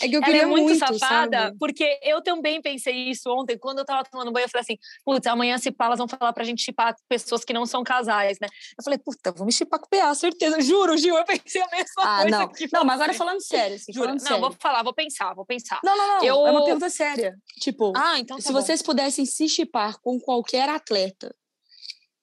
É 0.00 0.08
que 0.08 0.14
eu 0.14 0.18
Ela 0.18 0.26
queria 0.26 0.42
é 0.42 0.46
muito, 0.46 0.64
muito, 0.64 0.78
safada, 0.78 1.38
sabe? 1.44 1.56
porque 1.58 1.98
eu 2.02 2.22
também 2.22 2.60
pensei 2.60 3.08
isso 3.08 3.30
ontem, 3.32 3.56
quando 3.58 3.78
eu 3.78 3.84
tava 3.84 4.04
tomando 4.04 4.30
banho, 4.30 4.44
eu 4.44 4.48
falei 4.50 4.60
assim, 4.62 4.76
putz, 5.04 5.26
amanhã 5.26 5.56
se 5.56 5.70
pá, 5.70 5.86
elas 5.86 5.98
vão 5.98 6.06
falar 6.06 6.32
pra 6.34 6.44
gente 6.44 6.62
chipar 6.62 6.94
pessoas 7.08 7.44
que 7.44 7.52
não 7.52 7.64
são 7.64 7.82
casais, 7.82 8.38
né? 8.40 8.46
Eu 8.78 8.84
falei, 8.84 8.98
puta, 8.98 9.32
vou 9.32 9.46
me 9.46 9.52
chipar 9.52 9.80
com 9.80 9.86
o 9.86 9.88
PA, 9.88 10.14
certeza, 10.14 10.60
juro, 10.60 10.96
Gil, 10.98 11.16
eu 11.16 11.24
pensei 11.24 11.62
a 11.62 11.68
mesma 11.70 11.86
Ah, 12.00 12.22
coisa 12.22 12.38
não. 12.38 12.48
que 12.48 12.68
Não, 12.72 12.84
mas 12.84 13.00
agora 13.00 13.14
falando 13.14 13.40
sério, 13.40 13.76
assim, 13.76 13.92
Juro, 13.92 14.06
falando 14.06 14.20
não, 14.20 14.26
sério. 14.26 14.40
vou 14.42 14.52
falar, 14.60 14.82
vou 14.82 14.92
pensar, 14.94 15.34
vou 15.34 15.46
pensar. 15.46 15.80
Não, 15.82 15.96
não, 15.96 16.08
não. 16.18 16.24
Eu- 16.24 16.46
É 16.46 16.50
uma 16.50 16.64
pergunta 16.64 16.90
séria. 16.90 17.34
Tipo, 17.60 17.92
Ah, 17.96 18.18
então 18.18 18.36
tá 18.36 18.42
se 18.42 18.52
bom. 18.52 18.60
vocês 18.60 18.82
pudessem 18.82 19.24
se 19.24 19.48
chipar 19.48 19.98
com 20.02 20.20
qualquer 20.20 20.68
atleta, 20.68 21.34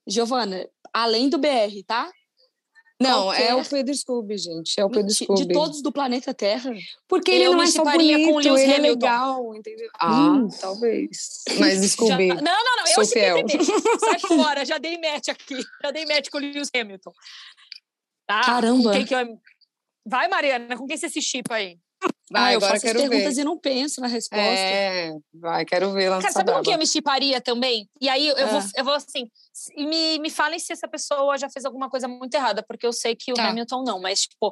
Giovana, 0.08 0.68
além 0.94 1.30
do 1.30 1.38
BR, 1.38 1.84
tá? 1.88 2.12
Não, 3.04 3.34
é 3.34 3.54
o 3.54 3.58
qualquer- 3.58 3.70
Pedro 3.70 3.96
Scooby, 3.96 4.38
gente. 4.38 4.80
É 4.80 4.86
o 4.86 4.90
Pedro 4.90 5.14
Scooby. 5.14 5.46
de 5.48 5.54
todos 5.54 5.82
do 5.82 5.92
planeta 5.92 6.34
Terra. 6.34 6.72
Porque 7.08 7.32
ele 7.32 7.44
Eu 7.46 7.54
não 7.54 7.62
é 7.64 7.68
só 7.68 7.84
bonito, 7.84 8.30
com 8.30 8.36
o 8.36 8.40
Lewis 8.40 8.62
ele 8.62 8.72
é 8.72 8.76
Hamilton. 8.78 9.06
legal, 9.06 9.56
entendeu? 9.56 9.90
Ah, 10.00 10.32
Hum. 10.32 10.48
talvez. 10.60 11.44
Mas 11.60 11.82
Já- 11.82 11.88
Scooby. 11.90 12.28
Não, 12.30 12.36
não, 12.42 12.76
não, 12.78 12.88
eu 12.88 12.94
Sou 12.96 13.06
fiel. 13.06 13.38
Sai 14.00 14.20
fora, 14.28 14.66
já 14.66 14.78
dei 14.78 14.98
match 14.98 15.30
aqui. 15.30 15.64
Já 15.84 15.92
dei 15.92 16.06
match 16.06 16.30
com 16.30 16.38
o 16.38 16.42
Lewis 16.42 16.70
Hamilton. 16.76 17.12
Tá? 18.26 18.42
Caramba. 18.42 18.92
Quem 18.94 19.06
que 19.06 19.14
eu... 19.14 19.40
Vai, 20.06 20.28
Mariana, 20.28 20.78
com 20.78 20.86
quem 20.86 20.98
você 20.98 21.10
se 21.10 21.22
chipa 21.22 21.56
aí? 21.56 21.78
Vai, 22.32 22.52
ah, 22.52 22.54
eu 22.56 22.62
faço 22.62 22.74
as 22.76 22.82
quero 22.82 23.00
ver. 23.00 23.10
perguntas 23.10 23.38
e 23.38 23.44
não 23.44 23.58
penso 23.60 24.02
na 24.02 24.08
resposta. 24.08 24.44
É, 24.44 25.12
vai, 25.34 25.64
quero 25.66 25.92
ver 25.92 26.10
lá 26.10 26.20
Cara, 26.20 26.34
sabe 26.34 26.52
com 26.52 26.62
quem 26.64 26.74
eu 26.74 26.80
me 26.80 26.88
chiparia 26.88 27.40
também? 27.40 27.88
E 28.02 28.10
aí 28.10 28.28
eu, 28.28 28.48
vou, 28.48 28.60
Ah. 28.60 28.70
eu 28.76 28.84
vou 28.86 28.94
assim, 28.96 29.30
me, 29.78 30.18
me 30.20 30.30
falem 30.32 30.58
se 30.58 30.74
essa 30.74 30.88
pessoa 30.88 31.38
já 31.38 31.48
fez 31.50 31.64
alguma 31.66 31.90
coisa 31.90 32.08
muito 32.08 32.34
errada, 32.34 32.64
porque 32.68 32.88
eu 32.88 32.94
sei 32.94 33.16
que 33.16 33.32
o 33.32 33.36
Tá. 33.36 33.50
Hamilton 33.50 33.84
não, 33.84 34.00
mas 34.02 34.22
tipo, 34.22 34.52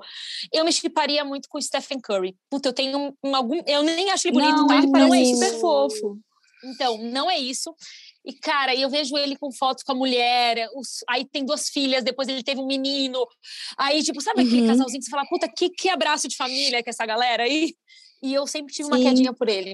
eu 0.53 0.63
me 0.63 0.71
chiparia 0.71 1.25
muito 1.25 1.49
com 1.49 1.57
o 1.57 1.61
Stephen 1.61 1.99
Curry. 1.99 2.35
Puta, 2.49 2.69
eu 2.69 2.73
tenho 2.73 2.97
um, 2.99 3.13
um 3.23 3.35
algum. 3.35 3.59
Eu 3.65 3.81
nem 3.83 4.11
acho 4.11 4.27
ele 4.27 4.33
bonito, 4.33 4.57
não, 4.57 4.67
tá? 4.67 4.75
ele 4.77 4.87
Não 4.87 4.99
é 5.05 5.09
parece 5.09 5.31
isso. 5.31 5.43
super 5.43 5.59
fofo. 5.59 6.17
Então, 6.63 6.97
não 6.99 7.31
é 7.31 7.39
isso. 7.39 7.73
E, 8.25 8.33
cara, 8.33 8.75
eu 8.75 8.89
vejo 8.89 9.17
ele 9.17 9.35
com 9.35 9.51
fotos 9.51 9.83
com 9.83 9.93
a 9.93 9.95
mulher, 9.95 10.67
os- 10.75 11.03
aí 11.09 11.25
tem 11.25 11.43
duas 11.43 11.69
filhas, 11.69 12.03
depois 12.03 12.27
ele 12.27 12.43
teve 12.43 12.59
um 12.61 12.67
menino. 12.67 13.25
Aí, 13.77 14.03
tipo, 14.03 14.21
sabe 14.21 14.41
aquele 14.41 14.61
Uhum. 14.61 14.67
casalzinho 14.67 14.99
que 14.99 15.05
você 15.05 15.11
fala, 15.11 15.25
puta, 15.27 15.49
que, 15.57 15.69
que 15.69 15.89
abraço 15.89 16.27
de 16.27 16.35
família 16.35 16.83
que 16.83 16.89
essa 16.89 17.05
galera 17.05 17.43
aí? 17.43 17.73
E 18.23 18.33
eu 18.33 18.45
sempre 18.45 18.71
tive 18.71 18.87
uma 18.87 18.97
Sim. 18.97 19.03
quedinha 19.05 19.33
por 19.33 19.49
ele. 19.49 19.73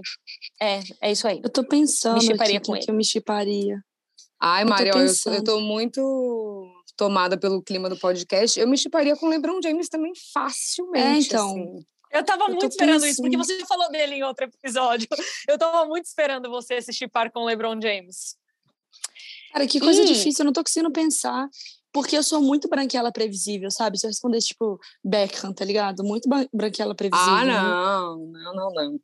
É, 0.62 0.80
é 1.02 1.12
isso 1.12 1.28
aí. 1.28 1.42
Eu 1.44 1.50
tô 1.50 1.64
pensando 1.68 2.22
chiparia 2.22 2.58
aqui 2.58 2.66
com 2.68 2.72
quem 2.72 2.76
ele. 2.78 2.86
que 2.86 2.92
eu 2.92 2.96
me 2.96 3.04
chiparia. 3.04 3.76
Ai, 4.40 4.64
Mário, 4.64 4.94
ó, 4.94 4.98
eu, 4.98 5.02
eu 5.04 5.08
pensando. 5.08 5.44
tô 5.44 5.60
muito 5.60 6.72
tomada 6.96 7.38
pelo 7.38 7.62
clima 7.62 7.90
do 7.90 7.98
podcast. 8.00 8.58
Eu 8.60 8.68
me 8.68 8.78
chiparia 8.78 9.16
com 9.18 9.26
o 9.26 9.30
LeBron 9.30 9.60
James 9.62 9.90
também 9.90 10.14
facilmente. 10.34 11.06
É, 11.06 11.20
então. 11.20 11.50
assim. 11.50 11.86
Eu 12.18 12.24
tava 12.26 12.44
Eu 12.46 12.50
muito 12.56 12.68
esperando 12.72 13.06
isso, 13.06 13.22
porque 13.22 13.38
pensando. 13.38 13.60
você 13.60 13.66
falou 13.66 13.90
dele 13.92 14.16
em 14.16 14.24
outro 14.24 14.46
episódio. 14.46 15.08
Eu 15.48 15.58
tava 15.58 15.86
muito 15.86 16.06
esperando 16.06 16.50
você 16.50 16.82
se 16.82 16.92
chipar 16.94 17.32
com 17.32 17.42
o 17.42 17.46
LeBron 17.46 17.80
James. 17.82 18.36
Cara, 19.54 19.66
que 19.68 19.80
coisa 19.80 20.02
Ih. 20.02 20.06
difícil, 20.06 20.44
eu 20.44 20.46
não 20.46 20.54
tô 20.54 20.64
conseguindo 20.64 20.92
pensar. 20.92 21.48
Porque 21.92 22.16
eu 22.18 22.22
sou 22.22 22.42
muito 22.42 22.68
branquela 22.68 23.12
previsível, 23.12 23.72
sabe? 23.72 23.98
Se 23.98 24.06
eu 24.06 24.10
responder, 24.10 24.40
tipo, 24.40 24.78
Beckham, 25.04 25.52
tá 25.54 25.64
ligado? 25.66 26.04
Muito 26.04 26.30
branquela 26.54 26.94
previsível. 26.94 27.34
Ah, 27.34 27.46
não, 27.46 28.18
não, 28.28 28.54
não, 28.56 28.70
não. 28.72 29.00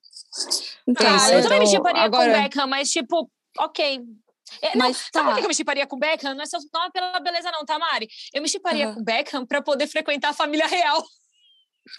Então, 0.88 1.08
Ah, 1.08 1.32
eu 1.32 1.42
também 1.42 1.60
me 1.60 1.66
então, 1.66 1.78
chiparia 1.78 2.02
agora- 2.04 2.32
com 2.34 2.38
o 2.40 2.42
Beckham, 2.44 2.68
mas 2.68 2.90
tipo, 2.92 3.32
ok. 3.58 4.02
É, 4.62 4.78
não, 4.78 4.86
Mas 4.88 4.98
sabe 4.98 5.12
tá. 5.12 5.24
por 5.26 5.36
que 5.40 5.46
eu 5.46 5.48
me 5.48 5.56
chiparia 5.56 5.88
com 5.88 5.96
o 5.96 6.00
Beckham? 6.00 6.36
Não 6.36 6.44
é 6.44 6.46
só 6.46 6.58
não 6.72 6.84
é 6.86 6.92
pela 6.92 7.20
beleza, 7.20 7.50
não, 7.52 7.66
tá, 7.66 7.80
Mari? 7.80 8.08
Eu 8.34 8.42
me 8.42 8.50
chiparia 8.50 8.86
Aham. 8.88 8.96
com 8.96 9.02
o 9.02 9.04
Beckham 9.04 9.46
pra 9.48 9.62
poder 9.62 9.88
frequentar 9.88 10.30
a 10.30 10.34
família 10.34 10.68
real. 10.68 11.04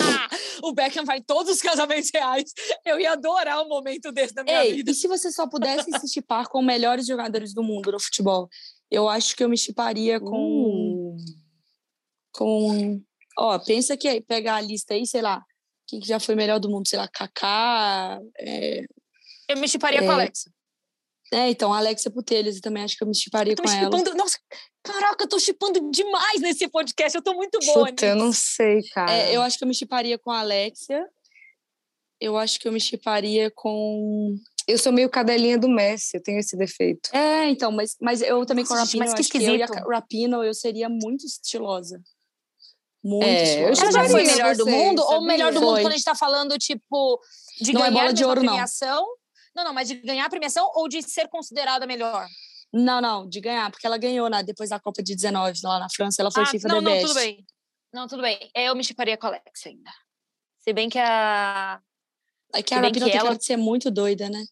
Ah, 0.01 0.29
o 0.63 0.73
Beckham 0.73 1.05
vai 1.05 1.19
em 1.19 1.23
todos 1.23 1.53
os 1.53 1.61
casamentos 1.61 2.11
reais. 2.13 2.53
Eu 2.85 2.99
ia 2.99 3.13
adorar 3.13 3.63
um 3.63 3.69
momento 3.69 4.11
desse 4.13 4.35
na 4.35 4.43
minha 4.43 4.65
Ei, 4.65 4.75
vida. 4.75 4.91
e 4.91 4.95
se 4.95 5.07
você 5.07 5.31
só 5.31 5.47
pudesse 5.47 5.91
se 6.01 6.09
chipar 6.13 6.49
com 6.49 6.63
melhores 6.63 7.07
jogadores 7.07 7.53
do 7.53 7.63
mundo 7.63 7.93
no 7.93 8.01
futebol? 8.01 8.49
Eu 8.91 9.09
acho 9.09 9.37
que 9.37 9.43
eu 9.45 9.49
me 9.49 9.57
chiparia 9.59 10.21
com. 10.21 11.17
Hum. 11.17 11.17
com. 12.33 13.03
Ó, 13.39 13.59
pensa 13.59 13.97
que 13.97 14.07
aí, 14.09 14.21
pega 14.21 14.55
a 14.55 14.61
lista 14.61 14.95
aí, 14.95 15.07
sei 15.07 15.21
lá. 15.23 15.43
Quem 15.87 16.01
que 16.01 16.07
já 16.09 16.19
foi 16.21 16.35
melhor 16.35 16.59
do 16.61 16.71
mundo? 16.71 16.89
Sei 16.89 16.99
lá, 16.99 17.09
Kaká. 17.09 18.19
É, 18.39 18.85
Eu 19.49 19.57
me 19.59 19.69
chiparia 19.69 20.01
com 20.01 20.07
É, 20.07 20.11
a 20.11 20.15
Alexa. 20.15 20.51
É, 21.35 21.51
então, 21.51 21.75
a 21.75 21.79
Alexia 21.79 22.11
Putelhas, 22.11 22.57
eu 22.57 22.63
também 22.63 22.85
acho 22.85 22.97
que 22.97 23.03
eu 23.03 23.09
me 23.09 23.15
chiparia 23.17 23.57
Tô 23.57 23.63
com 23.65 23.69
me 23.69 23.77
ela. 23.77 23.85
chipando. 23.99 24.17
Nossa, 24.17 24.39
caraca, 24.85 25.25
eu 25.25 25.29
tô 25.29 25.39
chipando 25.41 25.91
demais 25.91 26.41
nesse 26.41 26.69
podcast. 26.69 27.17
Eu 27.17 27.23
tô 27.23 27.35
muito 27.35 27.59
boa. 27.59 27.87
Puta, 27.89 28.07
eu 28.07 28.15
nisso. 28.15 28.25
não 28.25 28.33
sei, 28.33 28.83
cara. 28.95 29.13
É, 29.13 29.37
eu 29.37 29.43
acho 29.43 29.59
que 29.59 29.65
eu 29.65 29.69
me 29.69 29.75
chiparia 29.75 30.17
com 30.17 30.31
a 30.31 30.39
Alexia. 30.39 31.05
Eu 32.21 32.37
acho 32.37 32.61
que 32.61 32.69
eu 32.69 32.73
me 32.73 32.81
chiparia 32.81 33.51
com. 33.51 34.37
Eu 34.69 34.79
sou 34.79 34.93
meio 34.93 35.11
cadelinha 35.11 35.59
do 35.59 35.69
Messi, 35.69 36.17
eu 36.17 36.23
tenho 36.23 36.39
esse 36.39 36.57
defeito. 36.57 37.11
É, 37.13 37.51
então, 37.51 37.73
mas, 37.73 37.97
mas 38.01 38.23
eu 38.23 38.47
também 38.47 38.65
com 38.65 38.73
a 38.73 38.79
Nossa, 38.79 38.87
Rapino, 38.87 39.05
mas 39.05 39.11
eu 39.11 39.17
que 39.17 39.31
que 39.31 39.37
eu 39.39 39.51
a 39.51 39.55
esquisito. 39.57 39.89
Rapino, 39.89 40.45
eu 40.45 40.55
seria 40.55 40.89
muito 40.89 41.27
estilosa. 41.27 42.01
Muito 43.03 43.27
É, 43.27 43.65
eu 43.65 43.73
estilosa. 43.73 43.99
Ela 43.99 44.07
já 44.07 44.11
foi 44.11 44.23
melhor 44.23 44.57
do 44.57 44.67
mundo? 44.67 45.03
Ou 45.03 45.21
melhor 45.21 45.53
do 45.53 45.61
mundo 45.61 45.73
Foi. 45.73 45.83
quando 45.83 45.93
a 45.93 45.97
gente 45.97 46.05
tá 46.05 46.15
falando, 46.15 46.57
tipo, 46.57 47.21
de 47.61 47.73
Não 47.73 47.85
é 47.85 47.91
ganhar 47.91 48.01
bola 48.01 48.13
de 48.15 48.25
ouro, 48.25 48.41
premiação? 48.41 49.03
Não, 49.03 49.24
não, 49.63 49.73
mas 49.73 49.89
de 49.89 49.97
ganhar 49.97 50.25
a 50.25 50.31
premiação 50.31 50.69
ou 50.75 50.89
de 50.89 51.03
ser 51.03 51.29
considerada 51.29 51.87
melhor? 51.87 52.27
Não, 52.73 53.01
não, 53.01 53.29
de 53.29 53.41
ganhar, 53.41 53.71
porque 53.71 53.87
ela 53.87 53.97
ganhou 53.99 54.29
né, 54.29 54.43
depois 54.43 54.71
da 54.71 54.81
Copa 54.81 55.01
de 55.03 55.15
19, 55.15 55.61
lá 55.63 55.79
na 55.79 55.87
França, 55.95 56.21
ela 56.23 56.31
foi 56.33 56.43
ah, 56.43 56.47
FIFA 56.47 56.69
não, 56.69 56.81
não, 56.81 57.01
tudo 57.01 57.15
bem. 57.15 57.47
Não, 57.93 58.09
tudo 58.09 58.23
bem. 58.23 58.51
É, 58.53 58.69
Eu 58.69 58.75
me 58.75 58.83
chiparia 58.83 59.17
com 59.17 59.27
a 59.27 59.29
Alex 59.29 59.67
ainda. 59.67 59.91
Se 60.59 60.73
bem 60.73 60.89
que 60.89 60.99
a, 60.99 61.81
É 62.53 62.63
que 62.63 62.75
a 62.75 62.81
Rapino 62.81 63.07
tem 63.07 63.15
ela- 63.15 63.25
cara 63.27 63.39
de 63.39 63.45
ser 63.45 63.57
muito 63.57 63.91
doida, 63.91 64.29
né? 64.29 64.45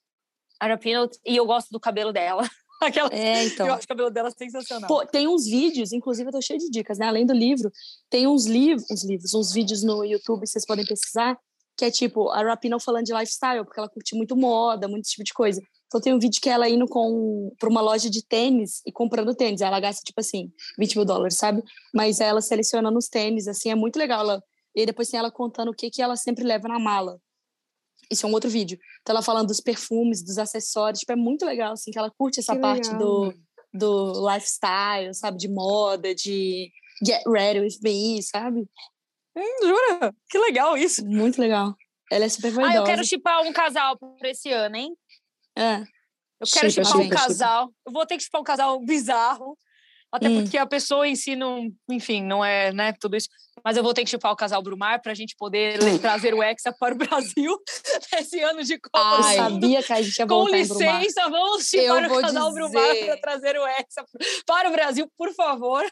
a 0.61 0.69
Rapino, 0.69 1.11
e 1.27 1.37
eu 1.37 1.45
gosto 1.45 1.71
do 1.71 1.81
cabelo 1.81 2.13
dela. 2.13 2.43
Aquela, 2.81 3.09
É, 3.13 3.45
então. 3.47 3.67
eu 3.67 3.75
acho 3.75 3.85
o 3.85 3.89
cabelo 3.89 4.11
dela 4.11 4.31
sensacional. 4.31 4.87
Pô, 4.87 5.05
tem 5.05 5.27
uns 5.27 5.45
vídeos, 5.45 5.93
inclusive 5.93 6.29
eu 6.29 6.33
tô 6.33 6.41
cheio 6.41 6.61
de 6.61 6.71
dicas, 6.71 6.99
né? 6.99 7.07
Além 7.07 7.27
do 7.27 7.33
livro, 7.33 7.71
tem 8.09 8.29
uns 8.29 8.47
livros, 8.47 8.89
uns 8.89 9.05
livros, 9.05 9.35
uns 9.35 9.53
vídeos 9.53 9.83
no 9.83 10.05
YouTube, 10.05 10.47
vocês 10.47 10.65
podem 10.65 10.85
pesquisar, 10.87 11.37
que 11.77 11.85
é 11.85 11.91
tipo 11.91 12.31
a 12.31 12.43
Rapino 12.43 12.79
falando 12.79 13.05
de 13.05 13.13
lifestyle, 13.13 13.65
porque 13.65 13.81
ela 13.81 13.89
curte 13.89 14.15
muito 14.15 14.37
moda, 14.37 14.89
muito 14.89 15.09
tipo 15.09 15.25
de 15.25 15.33
coisa. 15.33 15.61
Então 15.87 16.01
tem 16.01 16.15
um 16.15 16.19
vídeo 16.19 16.41
que 16.41 16.49
ela 16.49 16.69
indo 16.69 16.87
com 16.87 17.53
para 17.59 17.69
uma 17.69 17.81
loja 17.81 18.09
de 18.09 18.25
tênis 18.27 18.81
e 18.87 18.93
comprando 18.93 19.35
tênis. 19.35 19.61
Ela 19.61 19.79
gasta, 19.79 20.03
tipo 20.03 20.21
assim, 20.21 20.51
20 20.79 20.97
mil 20.97 21.05
dólares, 21.05 21.37
sabe? 21.37 21.63
Mas 21.95 22.21
ela 22.21 22.41
seleciona 22.41 22.91
os 22.91 23.09
tênis, 23.09 23.47
assim, 23.47 23.71
é 23.71 23.75
muito 23.75 23.99
legal. 23.99 24.21
Ela, 24.21 24.43
e 24.75 24.87
depois 24.87 25.09
tem 25.09 25.19
ela 25.19 25.31
contando 25.31 25.71
o 25.71 25.75
que, 25.75 25.91
que 25.91 26.01
ela 26.01 26.17
sempre 26.17 26.45
leva 26.45 26.67
na 26.67 26.79
mala. 26.79 27.21
Isso 28.11 28.27
é 28.27 28.29
um 28.29 28.33
outro 28.33 28.49
vídeo. 28.49 28.79
Então 29.03 29.15
ela 29.15 29.23
falando 29.23 29.49
dos 29.49 29.61
perfumes, 29.61 30.23
dos 30.23 30.39
acessórios, 30.39 31.01
tipo, 31.01 31.13
é 31.13 31.17
muito 31.17 31.45
legal, 31.45 31.73
assim, 31.73 31.91
que 31.91 31.99
ela 31.99 32.11
curte 32.11 32.41
essa 32.41 32.55
Que 32.55 32.61
parte 32.61 32.91
legal. 32.91 32.99
do, 32.99 33.35
do 33.73 34.31
lifestyle, 34.33 35.13
sabe? 35.15 35.37
De 35.37 35.49
moda, 35.49 36.15
de 36.15 36.71
get 37.05 37.23
ready 37.27 37.61
with 37.61 37.79
me, 37.83 38.23
sabe? 38.23 38.67
Hum, 39.37 39.67
jura? 39.67 40.15
Que 40.31 40.39
legal 40.39 40.77
isso. 40.77 41.05
Muito 41.07 41.41
legal. 41.41 41.75
Ela 42.11 42.27
é 42.27 42.29
super 42.29 42.49
Ah, 42.49 42.55
vaidosa. 42.55 42.77
eu 42.79 42.85
quero 42.85 43.05
chipar 43.05 43.41
um 43.43 43.53
casal 43.53 43.97
pra 44.19 44.29
esse 44.31 44.51
ano, 44.53 44.77
hein? 44.77 44.95
É. 45.57 45.77
Eu 46.41 46.47
quero 46.53 46.71
Chipa, 46.71 46.85
chipar 46.85 47.01
um 47.01 47.03
chipa, 47.05 47.17
chipa. 47.17 47.29
casal. 47.29 47.73
Eu 47.87 47.93
vou 47.93 48.05
ter 48.07 48.17
que 48.17 48.25
chipar 48.25 48.41
um 48.41 48.45
casal 48.45 48.79
bizarro. 48.85 49.57
Até 50.15 50.29
Hum. 50.29 50.43
porque 50.43 50.59
a 50.59 50.67
pessoa 50.67 51.09
em 51.09 51.17
si 51.17 51.35
não, 51.35 51.71
enfim, 51.91 52.23
não 52.23 52.45
é, 52.45 52.71
né, 52.71 52.93
tudo 53.01 53.17
isso. 53.17 53.29
Mas 53.65 53.79
eu 53.79 53.83
vou 53.83 53.95
ter 53.95 54.05
que 54.05 54.11
chipar 54.11 54.31
o 54.31 54.37
casal 54.37 54.63
Brumar 54.63 55.01
pra 55.01 55.15
gente 55.15 55.35
poder 55.39 55.79
trazer 56.03 56.35
o 56.35 56.43
Hexa 56.43 56.71
para 56.79 56.95
o 56.95 56.99
Brasil 57.49 57.59
nesse 58.13 58.39
ano 58.41 58.63
de 58.63 58.79
Copa 58.79 58.99
Ai. 59.25 59.37
Sabia 59.37 59.83
que 59.83 59.93
a 59.95 60.03
gente 60.03 60.19
ia 60.19 60.27
Com 60.27 60.35
voltar 60.35 60.59
em 60.59 60.69
Brumar. 60.69 61.01
licença, 61.01 61.31
vamos 61.31 61.73
Eu 61.73 61.81
chipar 61.95 62.13
o 62.13 62.21
casal 62.21 62.53
Brumar 62.53 62.93
dizer- 62.93 63.07
para 63.07 63.17
trazer 63.23 63.57
o 63.59 63.67
Hexa 63.67 64.05
para 64.47 64.69
o 64.69 64.73
Brasil, 64.73 65.11
por 65.17 65.33
favor. 65.33 65.83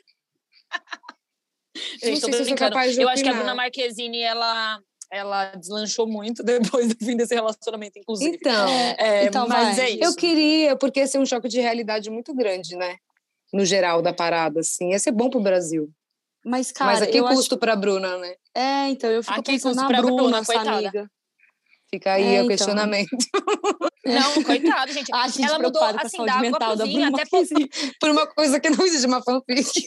Não 1.76 1.82
Gente, 1.82 2.00
sei 2.00 2.14
tô 2.14 2.18
se 2.20 2.26
eu 2.26 2.32
sou 2.32 2.44
brincando. 2.44 2.70
capaz 2.72 2.94
de 2.94 3.00
Eu 3.02 3.08
acho 3.08 3.22
que 3.22 3.28
a. 3.28 3.32
Bruna 3.34 3.54
Marquezine, 3.54 4.20
ela, 4.20 4.80
ela 5.10 5.46
deslanchou 5.56 6.06
muito 6.06 6.42
depois 6.82 6.88
do 6.94 7.04
fim 7.04 7.16
desse 7.16 7.34
relacionamento, 7.34 7.98
inclusive. 7.98 8.36
Então, 8.36 8.68
É, 8.68 9.24
então 9.26 9.46
mas 9.48 9.76
vai. 9.76 9.86
é 9.86 9.90
isso. 9.90 10.04
eu 10.04 10.14
queria, 10.16 10.76
porque 10.76 11.00
ia 11.00 11.06
ser 11.06 11.18
um 11.18 11.26
choque 11.26 11.48
de 11.48 11.60
realidade 11.60 12.10
muito 12.10 12.34
grande, 12.34 12.76
né? 12.76 12.96
No 13.52 13.64
geral 13.64 14.00
da 14.02 14.12
parada, 14.12 14.60
assim. 14.60 14.90
Ia 14.90 14.98
ser 14.98 15.12
bom 15.12 15.28
pro 15.30 15.40
Brasil. 15.40 15.90
Mas, 16.44 16.72
cara, 16.72 16.92
Mas 16.92 17.02
a 17.02 17.06
que 17.06 17.18
eu 17.18 17.24
custo 17.26 17.58
pra 17.58 17.76
Bruna, 17.76 18.16
né? 18.16 18.28
acho... 18.28 18.36
É, 18.54 18.88
então, 18.88 19.10
eu 19.10 19.22
fico 19.22 19.38
A 19.38 19.42
que 19.42 19.52
pensando 19.52 19.72
custo 19.74 19.82
na 19.82 19.88
pra 19.88 19.98
Bruna, 20.02 20.22
Bruna, 20.22 20.38
essa 20.38 20.52
coitada. 20.54 20.76
amiga. 20.78 21.10
Fica 21.92 22.12
aí 22.12 22.22
É, 22.22 22.28
o 22.28 22.44
então. 22.44 22.48
questionamento. 22.48 23.10
Não, 24.06 24.42
coitado, 24.44 24.92
gente. 24.92 25.10
A 25.14 25.28
gente 25.28 25.46
ela 25.46 25.58
mudou 25.58 25.72
preocupada 25.72 25.98
com 25.98 26.04
a 26.04 26.06
assim 26.06 26.24
da 26.24 26.32
água 26.32 26.42
mental 26.42 26.76
da 26.76 26.84
até 26.84 27.26
por... 27.26 27.44
Por 28.00 28.10
uma 28.10 28.26
coisa 28.26 28.58
que 28.58 28.70
não 28.70 28.84
existe 28.86 29.06
uma 29.06 29.22
fanfic. 29.22 29.86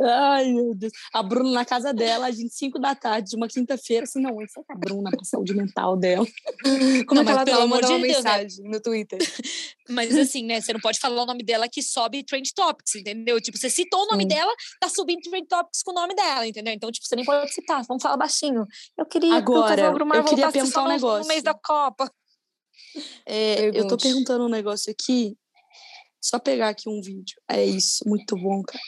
Ai, 0.00 0.52
meu 0.52 0.74
Deus. 0.74 0.92
A 1.12 1.22
Bruna 1.22 1.50
na 1.50 1.64
casa 1.64 1.92
dela, 1.92 2.28
às 2.28 2.36
25 2.36 2.78
da 2.78 2.94
tarde, 2.94 3.30
de 3.30 3.36
uma 3.36 3.48
quinta-feira, 3.48 4.04
assim, 4.04 4.20
não, 4.20 4.40
isso 4.42 4.60
é 4.60 4.72
a 4.72 4.76
Bruna 4.76 5.10
pra 5.10 5.24
saúde 5.24 5.54
mental 5.54 5.96
dela. 5.96 6.26
Como 7.06 7.22
Não, 7.22 7.22
é 7.22 7.24
que 7.24 7.30
ela 7.30 7.44
pelo 7.44 7.62
amor 7.62 7.80
de 7.80 7.92
uma 7.92 8.00
Deus, 8.00 8.24
né? 8.24 8.38
mensagem 8.38 8.64
no 8.70 8.80
Twitter. 8.80 9.18
Mas 9.88 10.16
assim, 10.16 10.44
né? 10.44 10.60
Você 10.60 10.72
não 10.72 10.80
pode 10.80 10.98
falar 10.98 11.22
o 11.22 11.26
nome 11.26 11.42
dela 11.44 11.68
que 11.68 11.82
sobe 11.82 12.24
Trend 12.24 12.52
Topics, 12.54 12.94
entendeu? 12.96 13.40
Tipo, 13.40 13.56
você 13.56 13.70
citou 13.70 14.02
o 14.02 14.06
nome 14.06 14.24
Sim. 14.24 14.28
dela, 14.28 14.52
tá 14.80 14.88
subindo 14.88 15.20
Trend 15.22 15.46
Topics 15.46 15.82
com 15.82 15.92
o 15.92 15.94
nome 15.94 16.14
dela, 16.14 16.46
entendeu? 16.46 16.74
Então, 16.74 16.90
tipo, 16.90 17.06
você 17.06 17.14
nem 17.16 17.24
pode 17.24 17.52
citar, 17.52 17.84
vamos 17.86 18.02
falar 18.02 18.16
baixinho. 18.16 18.66
Eu 18.98 19.06
queria 19.06 19.30
que 19.30 19.50
o 19.50 19.56
Agora, 19.56 19.76
casal 19.76 19.94
Brumar 19.94 20.18
eu 20.18 20.24
queria 20.24 20.50
perguntar 20.50 20.84
um 20.84 20.88
negócio. 20.88 21.22
no 21.22 21.28
mês 21.28 21.42
da 21.42 21.54
Copa. 21.54 22.10
É, 23.24 23.70
eu 23.78 23.86
tô 23.86 23.96
perguntando 23.96 24.44
um 24.44 24.48
negócio 24.48 24.90
aqui. 24.90 25.36
Só 26.20 26.38
pegar 26.38 26.70
aqui 26.70 26.88
um 26.88 27.00
vídeo. 27.00 27.36
É 27.48 27.64
isso, 27.64 28.04
muito 28.06 28.36
bom, 28.36 28.62
cara. 28.62 28.82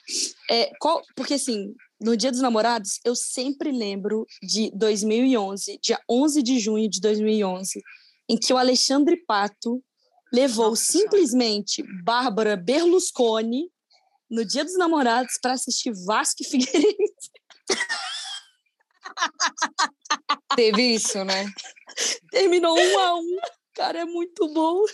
É, 0.50 0.72
qual, 0.80 1.02
porque 1.14 1.34
assim, 1.34 1.74
no 2.00 2.16
Dia 2.16 2.30
dos 2.30 2.40
Namorados, 2.40 3.00
eu 3.04 3.14
sempre 3.14 3.70
lembro 3.70 4.26
de 4.42 4.70
2011, 4.74 5.78
dia 5.82 6.00
11 6.08 6.42
de 6.42 6.58
junho 6.58 6.88
de 6.88 7.00
2011, 7.00 7.82
em 8.28 8.36
que 8.36 8.52
o 8.52 8.58
Alexandre 8.58 9.16
Pato 9.26 9.82
levou 10.32 10.70
Nossa 10.70 10.92
simplesmente 10.92 11.82
Bárbara 12.04 12.56
Berlusconi 12.56 13.70
no 14.30 14.44
Dia 14.44 14.64
dos 14.64 14.76
Namorados 14.76 15.38
para 15.40 15.54
assistir 15.54 15.92
Vasco 16.04 16.42
e 16.42 16.46
Figueirense. 16.46 17.30
Teve 20.54 20.94
isso, 20.94 21.24
né? 21.24 21.46
Terminou 22.30 22.78
um 22.78 22.98
a 22.98 23.16
um. 23.16 23.36
Cara, 23.74 24.00
é 24.00 24.04
muito 24.04 24.52
bom. 24.52 24.84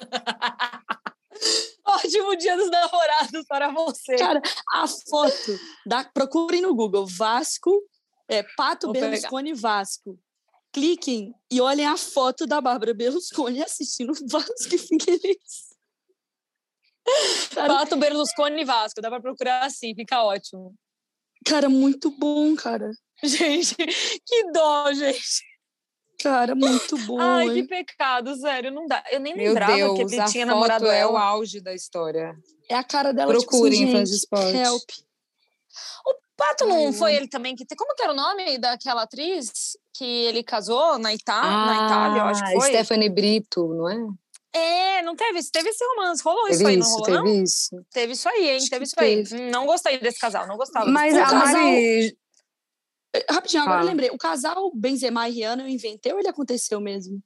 Ótimo 1.84 2.36
dia 2.36 2.56
dos 2.56 2.70
namorados 2.70 3.44
para 3.48 3.70
você. 3.72 4.16
Cara, 4.16 4.40
a 4.72 4.86
foto 4.86 5.58
da 5.84 6.04
procurem 6.04 6.60
no 6.60 6.74
Google 6.74 7.06
Vasco, 7.06 7.82
é, 8.28 8.42
Pato 8.56 8.86
Vou 8.86 8.94
pegar. 8.94 9.08
Berlusconi 9.08 9.54
Vasco. 9.54 10.18
Cliquem 10.72 11.34
e 11.50 11.60
olhem 11.60 11.86
a 11.86 11.98
foto 11.98 12.46
da 12.46 12.60
Bárbara 12.60 12.94
Berlusconi 12.94 13.62
assistindo 13.62 14.12
Vasco 14.30 14.74
e 14.74 14.78
Figueirense. 14.78 15.72
Pato 17.54 17.96
Berlusconi 17.96 18.64
Vasco, 18.64 19.00
dá 19.00 19.10
pra 19.10 19.20
procurar 19.20 19.66
assim, 19.66 19.94
fica 19.94 20.22
ótimo. 20.24 20.74
cara, 21.44 21.68
muito 21.68 22.10
bom, 22.10 22.54
cara. 22.54 22.90
Gente, 23.22 23.76
que 23.76 24.50
dó, 24.52 24.92
gente. 24.92 25.51
Cara, 26.22 26.54
muito 26.54 26.96
bom. 27.06 27.18
Ai, 27.20 27.50
que 27.52 27.62
pecado, 27.64 28.34
sério, 28.36 28.70
não 28.70 28.86
dá. 28.86 29.02
Eu 29.10 29.20
nem 29.20 29.34
Meu 29.34 29.48
lembrava 29.48 29.74
Deus, 29.76 29.96
que 29.96 30.02
ele 30.02 30.20
a 30.20 30.24
tinha 30.26 30.46
foto 30.46 30.54
namorado 30.54 30.86
é 30.86 31.06
o 31.06 31.10
ela. 31.10 31.20
auge 31.22 31.60
da 31.60 31.74
história. 31.74 32.34
É 32.68 32.74
a 32.74 32.84
cara 32.84 33.12
dela, 33.12 33.32
Procurem, 33.32 33.78
tipo 33.78 33.90
assim, 33.90 33.92
fãs 33.98 34.08
de 34.08 34.14
gente, 34.14 34.22
esporte. 34.24 34.56
help. 34.56 34.90
Pato 36.34 36.66
não 36.66 36.86
Ai, 36.86 36.92
foi 36.92 37.14
ele 37.14 37.28
também 37.28 37.54
que 37.54 37.64
tem. 37.64 37.76
Como 37.76 37.94
que 37.94 38.02
era 38.02 38.12
o 38.12 38.16
nome 38.16 38.58
daquela 38.58 39.02
atriz 39.02 39.76
que 39.94 40.04
ele 40.04 40.42
casou 40.42 40.98
na, 40.98 41.12
Ita 41.14 41.40
na 41.40 41.74
Itália? 41.86 42.18
Eu 42.20 42.24
acho 42.24 42.42
que 42.42 42.50
Ah, 42.50 42.60
foi. 42.60 42.68
Stephanie 42.70 43.10
Brito, 43.10 43.68
não 43.68 43.88
é? 43.88 43.96
É, 44.54 45.02
não 45.02 45.14
teve, 45.14 45.40
teve 45.52 45.68
esse 45.68 45.84
romance. 45.94 46.22
Rolou 46.22 46.48
isso 46.48 46.58
Teve 46.58 46.70
aí, 46.70 46.76
não 46.78 46.86
isso, 46.86 46.96
rolou? 46.98 47.10
não? 47.16 47.24
teve 47.24 47.42
isso. 47.42 47.84
Teve 47.92 48.12
isso 48.14 48.28
aí, 48.28 48.48
hein? 48.50 48.56
Acho 48.56 48.70
Teve 48.70 48.84
isso 48.84 48.94
aí. 48.98 49.22
teve. 49.24 49.42
Hum, 49.42 49.50
Não 49.50 49.66
gostei 49.66 49.98
desse 49.98 50.18
casal, 50.18 50.46
não 50.48 50.56
gostava. 50.56 50.86
Mas 50.90 51.14
desse 51.14 51.24
a 51.24 51.30
casal. 51.30 51.62
Mari. 51.62 52.18
Eh, 53.14 53.24
Rapidinho, 53.30 53.62
agora 53.62 53.76
eu 53.76 53.80
Fala. 53.80 53.90
lembrei. 53.90 54.10
O 54.10 54.18
casal 54.18 54.70
Benzema 54.74 55.28
e 55.28 55.32
Rihanna 55.32 55.62
eu 55.64 55.68
inventei 55.68 56.12
ou 56.12 56.18
ele 56.18 56.28
aconteceu 56.28 56.80
mesmo? 56.80 57.20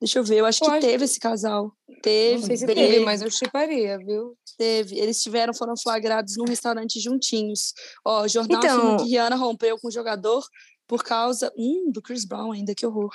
Deixa 0.00 0.18
eu 0.20 0.24
ver, 0.24 0.36
eu 0.38 0.46
acho 0.46 0.64
Eu 0.64 0.70
que 0.70 0.78
teve 0.80 1.04
esse 1.04 1.18
casal. 1.18 1.72
Teve, 2.02 2.38
Não 2.40 2.46
sei 2.46 2.56
se 2.56 2.66
teve, 2.66 2.80
teve, 2.80 3.04
mas 3.04 3.20
eu 3.20 3.30
chiparia, 3.30 3.98
viu? 3.98 4.36
teve. 4.56 4.96
Eles 4.98 5.20
tiveram, 5.22 5.52
foram 5.52 5.74
flagrados 5.76 6.36
num 6.36 6.44
restaurante 6.44 7.00
juntinhos. 7.00 7.72
Ó, 8.04 8.22
o 8.22 8.28
jornal 8.28 8.58
Então- 8.60 8.78
afirma 8.78 8.96
que 8.98 9.10
Rihanna 9.10 9.36
rompeu 9.36 9.76
com 9.78 9.88
o 9.88 9.90
jogador 9.90 10.44
por 10.86 11.02
causa 11.02 11.52
hum, 11.58 11.90
do 11.92 12.00
Chris 12.00 12.24
Brown 12.24 12.52
ainda, 12.52 12.74
que 12.74 12.86
horror. 12.86 13.10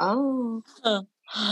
Ah. 0.00 1.02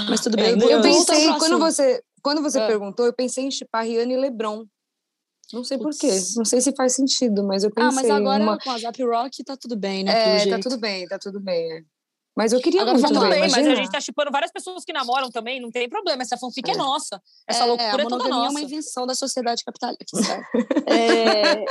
Mas 0.09 0.21
tudo 0.21 0.37
Meu 0.37 0.45
bem. 0.59 0.69
Eu 0.71 0.83
voltar 0.83 1.13
pensei, 1.15 1.29
quando 1.39 1.59
você, 1.59 2.03
quando 2.23 2.43
você 2.43 2.59
Ah. 2.61 2.67
perguntou, 2.67 3.07
eu 3.07 3.13
pensei 3.13 3.45
em 3.45 3.51
chipar 3.51 3.85
Rihanna 3.85 4.13
e 4.13 4.17
Lebron. 4.17 4.65
Não 5.53 5.63
sei 5.65 5.79
por 5.79 5.91
quê. 5.93 6.09
Putz. 6.09 6.37
Não 6.37 6.45
sei 6.45 6.61
se 6.61 6.73
faz 6.75 6.95
sentido, 6.95 7.45
mas 7.45 7.63
eu 7.65 7.71
pensei 7.71 7.89
Ah, 7.89 7.93
mas 7.93 8.11
agora 8.11 8.43
uma... 8.43 8.59
com 8.59 8.71
a 8.71 8.79
Zap 8.79 9.03
Rock 9.03 9.45
tá 9.45 9.57
tudo 9.57 9.77
bem, 9.77 10.05
né? 10.05 10.43
É, 10.45 10.49
tá 10.49 10.59
tudo 10.59 10.79
bem, 10.79 11.07
tá 11.07 11.19
tudo 11.19 11.41
bem. 11.41 11.73
é. 11.73 11.83
Mas 12.35 12.51
eu 12.55 12.63
queria 12.63 12.81
Agora 12.81 12.97
muito 12.99 13.21
bem, 13.29 13.41
mas 13.41 13.53
a 13.67 13.75
gente 13.75 13.91
tá 13.91 14.01
chipando 14.01 14.31
várias 14.31 14.51
pessoas 14.51 14.87
que 14.87 14.93
namoram 14.95 15.31
também, 15.31 15.61
não 15.61 15.71
tem 15.71 15.87
problema. 15.87 16.23
Essa 16.23 16.39
fanfic 16.39 16.67
é, 16.71 16.73
É. 16.73 16.77
nossa. 16.79 17.21
Essa 17.47 17.65
É, 17.65 17.67
loucura 17.67 17.89
é 17.91 17.91
toda 18.05 18.05
monogamia 18.09 18.33
é 18.35 18.39
nossa. 18.39 18.51
uma 18.53 18.61
invenção 18.63 19.07
da 19.07 19.15
sociedade 19.15 19.63
capitalista. 19.63 20.43
É, 20.87 21.65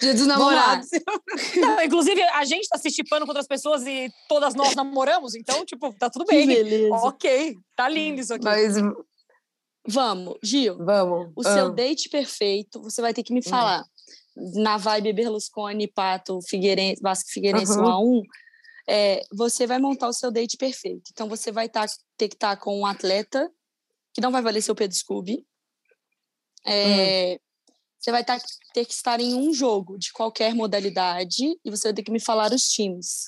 Dia 0.00 0.14
dos 0.14 0.26
namorados. 0.26 0.88
Não, 1.56 1.82
inclusive, 1.82 2.22
a 2.22 2.44
gente 2.44 2.68
tá 2.68 2.78
se 2.78 2.88
chipando 2.90 3.24
com 3.24 3.30
outras 3.30 3.48
pessoas 3.48 3.84
e 3.84 4.08
todas 4.28 4.54
nós 4.54 4.74
namoramos, 4.76 5.34
então, 5.34 5.64
tipo, 5.64 5.92
tá 5.98 6.08
tudo 6.08 6.24
bem. 6.24 6.46
beleza. 6.46 6.94
Ok, 6.94 7.56
tá 7.76 7.88
lindo 7.88 8.20
isso 8.20 8.32
aqui. 8.34 8.44
Mas 8.44 8.76
Vamos, 9.90 10.38
Gil. 10.42 10.76
vamos. 10.78 11.32
O 11.36 11.40
Ah. 11.46 11.54
seu 11.54 11.70
date 11.72 12.08
perfeito, 12.08 12.80
você 12.82 13.00
vai 13.02 13.12
ter 13.14 13.22
que 13.22 13.32
me 13.34 13.42
falar. 13.42 13.84
Na 14.54 14.76
vibe 14.76 15.12
Berlusconi, 15.12 15.88
Pato, 15.88 16.40
Figueirense, 16.48 17.02
Vasco 17.02 17.30
Figueirense 17.30 17.72
Aham. 17.72 17.82
1 17.82 17.88
a 17.90 18.00
1 18.00 18.22
é, 18.88 19.22
você 19.32 19.66
vai 19.66 19.78
montar 19.78 20.08
o 20.08 20.12
seu 20.12 20.30
date 20.32 20.56
perfeito. 20.56 21.10
Então, 21.12 21.28
você 21.28 21.52
vai 21.52 21.68
tá, 21.68 21.86
ter 22.16 22.28
que 22.28 22.34
estar 22.34 22.56
com 22.56 22.80
um 22.80 22.86
atleta, 22.86 23.48
que 24.12 24.20
não 24.20 24.32
vai 24.32 24.42
valer 24.42 24.62
seu 24.62 24.74
Pedro 24.74 24.96
Scooby. 24.96 25.46
É, 26.66 27.38
Você 27.98 28.10
vai 28.10 28.24
tá, 28.24 28.38
ter 28.72 28.86
que 28.86 28.92
estar 28.94 29.20
em 29.20 29.34
um 29.34 29.52
jogo 29.52 29.98
de 29.98 30.10
qualquer 30.12 30.54
modalidade 30.54 31.44
e 31.64 31.70
você 31.70 31.88
vai 31.88 31.94
ter 31.94 32.02
que 32.02 32.10
me 32.10 32.18
falar 32.18 32.50
os 32.50 32.68
times 32.70 33.26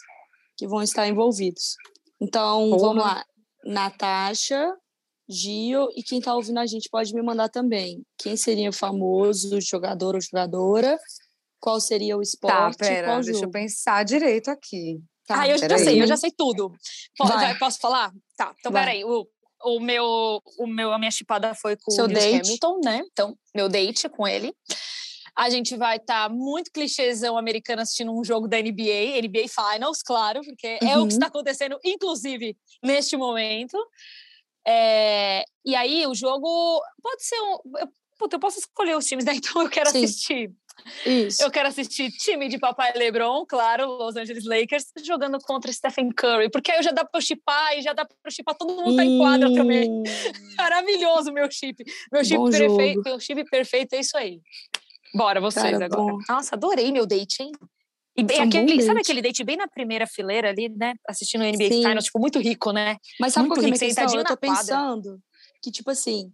que 0.57 0.67
vão 0.67 0.83
estar 0.83 1.07
envolvidos. 1.07 1.77
Então, 2.21 2.71
Porra. 2.71 2.81
vamos 2.89 3.05
lá. 3.05 3.25
Natasha, 3.65 4.75
Gio 5.33 5.89
e 5.97 6.03
quem 6.03 6.21
tá 6.21 6.35
ouvindo 6.35 6.59
a 6.59 6.67
gente 6.67 6.89
pode 6.91 7.13
me 7.15 7.23
mandar 7.23 7.49
também. 7.49 8.03
Quem 8.19 8.37
seria 8.37 8.69
o 8.71 8.73
famoso 8.73 9.61
jogador 9.61 10.15
ou 10.15 10.21
jogadora? 10.21 10.99
Qual 11.61 11.81
seria 11.81 12.17
o 12.17 12.21
Tá, 12.21 12.23
esporte? 12.25 12.77
pera, 12.79 13.07
qual 13.09 13.17
deixa 13.21 13.31
eu 13.31 13.41
jogo? 13.41 13.53
pensar 13.53 14.05
direito 14.05 14.49
aqui. 14.51 14.99
ah, 15.31 15.49
eu 15.49 15.57
já 15.57 15.69
peraí. 15.69 15.85
sei, 15.85 16.03
eu 16.03 16.07
já 16.07 16.17
sei 16.17 16.31
tudo. 16.37 16.71
Po- 17.17 17.27
Vai. 17.27 17.57
posso 17.59 17.79
falar? 17.79 18.13
Tá, 18.37 18.55
então 18.59 18.71
Vai. 18.73 18.83
peraí. 18.85 19.05
O, 19.05 19.27
o, 19.65 19.81
meu, 19.81 20.43
o 20.59 20.67
meu, 20.67 20.93
a 20.93 20.99
minha 20.99 21.11
chipada 21.11 21.55
foi 21.55 21.77
com 21.77 21.93
Seu 21.93 22.05
o 22.05 22.09
Lewis 22.09 22.25
date. 22.25 22.47
Hamilton, 22.49 22.81
né? 22.85 23.03
Então, 23.13 23.37
meu 23.55 23.69
date 23.69 24.09
com 24.09 24.27
ele. 24.27 24.53
A 25.35 25.49
gente 25.49 25.77
vai 25.77 25.97
estar 25.97 26.29
muito 26.29 26.71
clichêzão 26.71 27.39
americano 27.39 27.81
assistindo 27.81 28.13
um 28.13 28.23
jogo 28.23 28.47
da 28.47 28.59
NBA, 28.61 29.19
NBA 29.23 29.47
Finals, 29.49 30.03
claro, 30.03 30.41
porque 30.45 30.79
é 30.83 30.99
o 30.99 31.03
Uhum. 31.03 31.07
que 31.07 31.15
está 31.15 31.27
acontecendo, 31.29 31.79
inclusive, 31.83 32.55
neste 32.83 33.17
momento. 33.17 33.79
É, 34.67 35.45
e 35.65 35.75
aí, 35.75 36.07
o 36.07 36.15
jogo 36.15 36.81
pode 37.03 37.25
ser 37.25 37.41
um. 37.41 37.59
Eu, 37.79 37.89
puta, 38.19 38.37
eu 38.37 38.41
posso 38.41 38.59
escolher 38.59 38.97
os 38.97 39.07
times, 39.07 39.25
né? 39.25 39.33
Então 39.37 39.63
eu 39.63 39.69
quero 39.69 39.91
Sim. 39.91 40.05
assistir 40.05 40.53
Isso. 41.05 41.43
eu 41.43 41.51
quero 41.51 41.69
assistir 41.69 42.11
time 42.11 42.49
de 42.49 42.59
papai 42.59 42.93
LeBron, 42.95 43.45
claro, 43.47 43.87
Los 43.87 44.17
Angeles 44.17 44.45
Lakers, 44.45 44.87
jogando 45.05 45.39
contra 45.39 45.73
Stephen 45.73 46.11
Curry, 46.11 46.51
porque 46.51 46.71
aí 46.71 46.79
eu 46.79 46.83
já 46.83 46.91
dá 46.93 47.05
pra 47.05 47.19
eu 47.19 47.23
chipar 47.23 47.77
e 47.77 47.83
já 47.83 47.93
dá 47.93 48.05
pra 48.05 48.17
eu 48.25 48.31
chipar, 48.31 48.55
todo 48.57 48.75
mundo 48.75 48.97
tá 48.97 49.05
em 49.05 49.19
quadra 49.19 49.53
também. 49.53 50.03
Maravilhoso 50.57 51.33
meu 51.33 51.51
chip. 51.51 51.85
Meu 52.13 52.25
chip 52.25 52.51
perfeito, 52.51 53.03
meu 53.05 53.21
chip 53.21 53.45
perfeito 53.45 53.95
é 53.95 54.01
isso 54.01 54.17
aí. 54.17 54.41
Bora, 55.15 55.41
vocês 55.41 55.73
Cara, 55.73 55.85
agora. 55.85 56.03
bom. 56.13 56.19
Nossa, 56.29 56.55
adorei 56.55 56.91
meu 56.91 57.07
date, 57.07 57.43
hein? 57.43 57.53
E 58.17 58.23
bem, 58.23 58.41
aquele, 58.41 58.83
sabe 58.83 58.97
date. 58.97 59.01
aquele 59.01 59.23
date 59.23 59.45
bem 59.45 59.57
na 59.57 59.67
primeira 59.67 60.07
fileira 60.07 60.51
ali, 60.51 60.69
né? 60.69 60.95
Assistindo 61.09 61.43
o 61.43 61.45
NBA 61.45 61.69
Sim. 61.69 61.83
Finals, 61.83 62.05
tipo, 62.05 62.19
muito 62.19 62.39
rico, 62.39 62.71
né? 62.71 62.97
Mas 63.19 63.33
sabe 63.33 63.49
Muito 63.49 63.59
qual 63.59 63.61
que 63.61 63.67
é 63.67 63.69
a 63.69 63.73
minha 63.73 63.75
rico, 63.75 63.87
questão? 63.87 64.09
sentadinho 64.09 64.21
Eu 64.21 64.25
tô 64.27 64.37
pensando 64.37 65.23
que, 65.63 65.71
tipo 65.71 65.91
assim, 65.91 66.31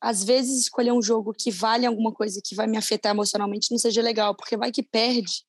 às 0.00 0.22
vezes 0.24 0.60
escolher 0.60 0.92
um 0.92 1.00
jogo 1.00 1.32
que 1.32 1.50
vale 1.50 1.86
alguma 1.86 2.12
coisa 2.12 2.40
que 2.44 2.54
vai 2.54 2.66
me 2.66 2.76
afetar 2.76 3.12
emocionalmente 3.12 3.70
não 3.70 3.78
seja 3.78 4.02
legal, 4.02 4.34
porque 4.36 4.56
vai 4.56 4.70
que 4.70 4.82
perde, 4.82 5.44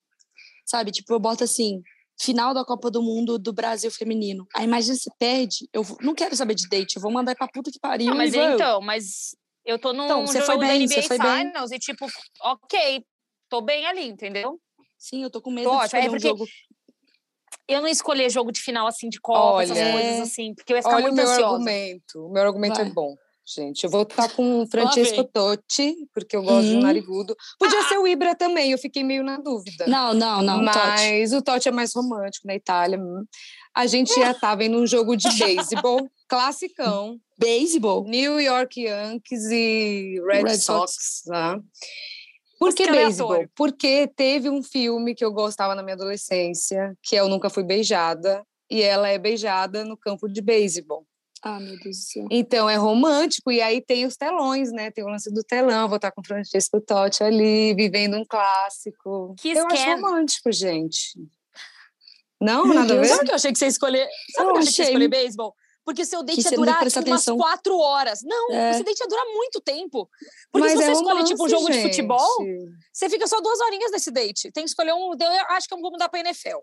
sabe? 0.65 0.91
Tipo, 0.91 1.13
eu 1.13 1.19
boto 1.19 1.43
assim, 1.43 1.81
final 2.21 2.53
da 2.53 2.63
Copa 2.63 2.89
do 2.89 3.01
Mundo 3.01 3.37
do 3.37 3.51
Brasil 3.51 3.91
feminino. 3.91 4.47
Aí 4.55 4.63
imagina 4.65 4.95
se 4.95 5.09
perde, 5.19 5.67
eu 5.73 5.83
não 6.01 6.15
quero 6.15 6.35
saber 6.35 6.55
de 6.55 6.67
date, 6.69 6.95
eu 6.95 7.01
vou 7.01 7.11
mandar 7.11 7.35
pra 7.35 7.47
puta 7.47 7.71
que 7.71 7.79
pariu 7.79 8.07
Não, 8.07 8.15
mas 8.15 8.33
vou. 8.33 8.51
então, 8.51 8.79
mas 8.79 9.35
eu 9.65 9.77
tô 9.79 9.91
num 9.91 10.05
Então, 10.05 10.25
você 10.25 10.39
jogo 10.39 10.45
foi 10.45 10.59
da 10.59 10.67
bem, 10.67 10.79
NBA 10.83 10.87
você 10.93 11.01
foi 11.03 11.17
bem. 11.17 11.47
Finals 11.47 11.71
e, 11.71 11.79
tipo, 11.79 12.05
ok, 12.41 13.03
tô 13.49 13.61
bem 13.61 13.85
ali, 13.85 14.07
entendeu? 14.07 14.59
Sim, 15.03 15.21
eu 15.23 15.29
tô 15.29 15.41
com 15.41 15.51
medo 15.51 15.65
Tô 15.69 15.71
de 15.71 15.83
ótimo, 15.83 15.99
é 15.99 16.05
escolher 16.05 16.07
um 16.07 16.11
porque 16.11 16.27
jogo. 16.29 16.45
eu 17.67 17.81
não 17.81 17.87
escolher 17.89 18.29
jogo 18.29 18.51
de 18.53 18.61
final 18.61 18.87
assim 18.87 19.09
de 19.09 19.19
Copa, 19.19 19.63
essas 19.63 19.77
Olha, 19.77 19.91
coisas 19.91 20.11
é. 20.11 20.21
assim, 20.21 20.53
porque 20.55 20.71
eu 20.71 20.77
ia 20.77 20.81
ficar 20.81 20.95
Olha 20.95 21.03
o 21.05 21.07
muito 21.07 21.15
meu 21.17 21.27
ansiosa. 21.27 21.53
argumento. 21.55 22.25
O 22.25 22.31
meu 22.31 22.41
argumento 22.43 22.79
é 22.79 22.83
Vai. 22.85 22.93
bom, 22.93 23.15
gente. 23.45 23.83
Eu 23.83 23.89
vou 23.89 24.03
estar 24.03 24.29
com 24.29 24.61
o 24.61 24.67
Francesco 24.67 25.25
Totti, 25.25 25.93
porque 26.13 26.37
eu 26.37 26.43
gosto 26.43 26.67
de 26.69 26.75
um 26.75 26.79
Hum. 26.79 26.83
narigudo. 26.83 27.35
Podia 27.59 27.83
ser 27.89 27.97
o 27.97 28.07
Ibra 28.07 28.33
também, 28.33 28.71
eu 28.71 28.77
fiquei 28.77 29.03
meio 29.03 29.23
na 29.25 29.37
dúvida. 29.37 29.85
Não, 29.87 30.13
não, 30.13 30.41
não, 30.41 30.63
Totti. 30.65 30.77
Mas 30.77 31.33
o 31.33 31.41
Totti 31.41 31.67
é 31.67 31.71
mais 31.73 31.93
romântico 31.93 32.47
na 32.47 32.55
Itália. 32.55 32.97
hum. 32.97 33.25
A 33.75 33.87
gente 33.87 34.17
ia 34.19 34.31
estar 34.31 34.53
vendo 34.55 34.77
um 34.77 34.85
jogo 34.87 35.17
de 35.17 35.27
beisebol, 35.37 36.07
classicão. 36.29 37.17
Beisebol. 37.39 38.03
New 38.05 38.39
York 38.39 38.79
Yankees 38.81 39.45
e 39.51 40.21
Red, 40.27 40.43
Red 40.43 40.57
Sox. 40.59 40.91
Sox. 40.93 41.21
Tá? 41.27 41.59
Por 42.63 42.73
que 42.73 42.85
que 42.85 42.91
beisebol? 42.91 43.45
Porque 43.55 44.07
teve 44.15 44.49
um 44.49 44.63
filme 44.63 45.13
que 45.13 45.23
eu 45.23 45.31
gostava 45.31 45.75
na 45.75 45.83
minha 45.83 45.95
adolescência, 45.95 46.95
que 47.01 47.15
é 47.15 47.19
Eu 47.19 47.27
Nunca 47.27 47.49
Fui 47.49 47.63
Beijada, 47.63 48.43
e 48.69 48.81
ela 48.81 49.09
é 49.09 49.17
beijada 49.17 49.83
no 49.83 49.97
campo 49.97 50.27
de 50.27 50.41
beisebol. 50.41 51.05
Ah, 51.41 51.59
meu 51.59 51.77
Deus 51.77 51.97
do 51.97 52.03
céu. 52.03 52.27
Então 52.31 52.69
é 52.69 52.77
romântico, 52.77 53.51
e 53.51 53.61
aí 53.61 53.81
tem 53.81 54.05
os 54.05 54.15
telões, 54.15 54.71
né? 54.71 54.89
Tem 54.91 55.03
o 55.03 55.09
lance 55.09 55.29
do 55.31 55.43
telão, 55.43 55.89
vou 55.89 55.97
estar 55.97 56.11
com 56.11 56.21
o 56.21 56.25
Francesco 56.25 56.79
Totti 56.79 57.21
ali, 57.21 57.75
vivendo 57.75 58.15
um 58.15 58.23
clássico. 58.23 59.35
Kiss 59.37 59.59
eu 59.59 59.67
acho 59.67 59.89
romântico, 59.89 60.51
gente. 60.53 61.19
Não, 62.39 62.65
Meu 62.65 62.75
nada 62.75 62.93
a 62.93 62.95
Deus. 62.95 63.07
ver? 63.07 63.13
Sabe 63.13 63.21
o 63.21 63.25
que 63.25 63.31
eu 63.31 63.35
achei 63.35 63.51
que 63.51 63.59
você 63.59 63.67
escolher? 63.67 64.07
Sabe 64.31 64.49
o 64.49 64.53
que 64.53 64.57
eu 64.57 64.61
achei 64.61 64.71
que 64.71 64.75
você 64.75 64.83
escolher 64.83 65.07
beisebol? 65.09 65.55
Porque 65.85 66.05
seu 66.05 66.23
date 66.23 66.41
ia 66.41 66.51
durar 66.51 66.87
tipo, 66.87 67.05
umas 67.09 67.25
quatro 67.25 67.77
horas. 67.77 68.21
Não, 68.23 68.51
É. 68.51 68.71
esse 68.71 68.83
date 68.83 68.99
ia 69.01 69.07
durar 69.07 69.25
muito 69.33 69.59
tempo. 69.61 70.09
Porque 70.51 70.67
Mas 70.67 70.71
se 70.71 70.77
você 70.77 70.89
é 70.89 70.91
escolhe 70.93 71.23
tipo 71.25 71.43
um 71.43 71.45
romance, 71.47 71.51
jogo 71.51 71.71
de 71.71 71.81
futebol, 71.81 72.37
gente. 72.43 72.71
você 72.93 73.09
fica 73.09 73.27
só 73.27 73.41
duas 73.41 73.59
horinhas 73.59 73.91
nesse 73.91 74.09
date. 74.11 74.51
Tem 74.51 74.63
que 74.63 74.69
escolher 74.69 74.93
um. 74.93 75.11
Eu 75.13 75.29
acho 75.49 75.67
que 75.67 75.73
eu 75.73 75.79
vou 75.81 75.91
mudar 75.91 76.07
pra 76.09 76.19
NFL. 76.21 76.57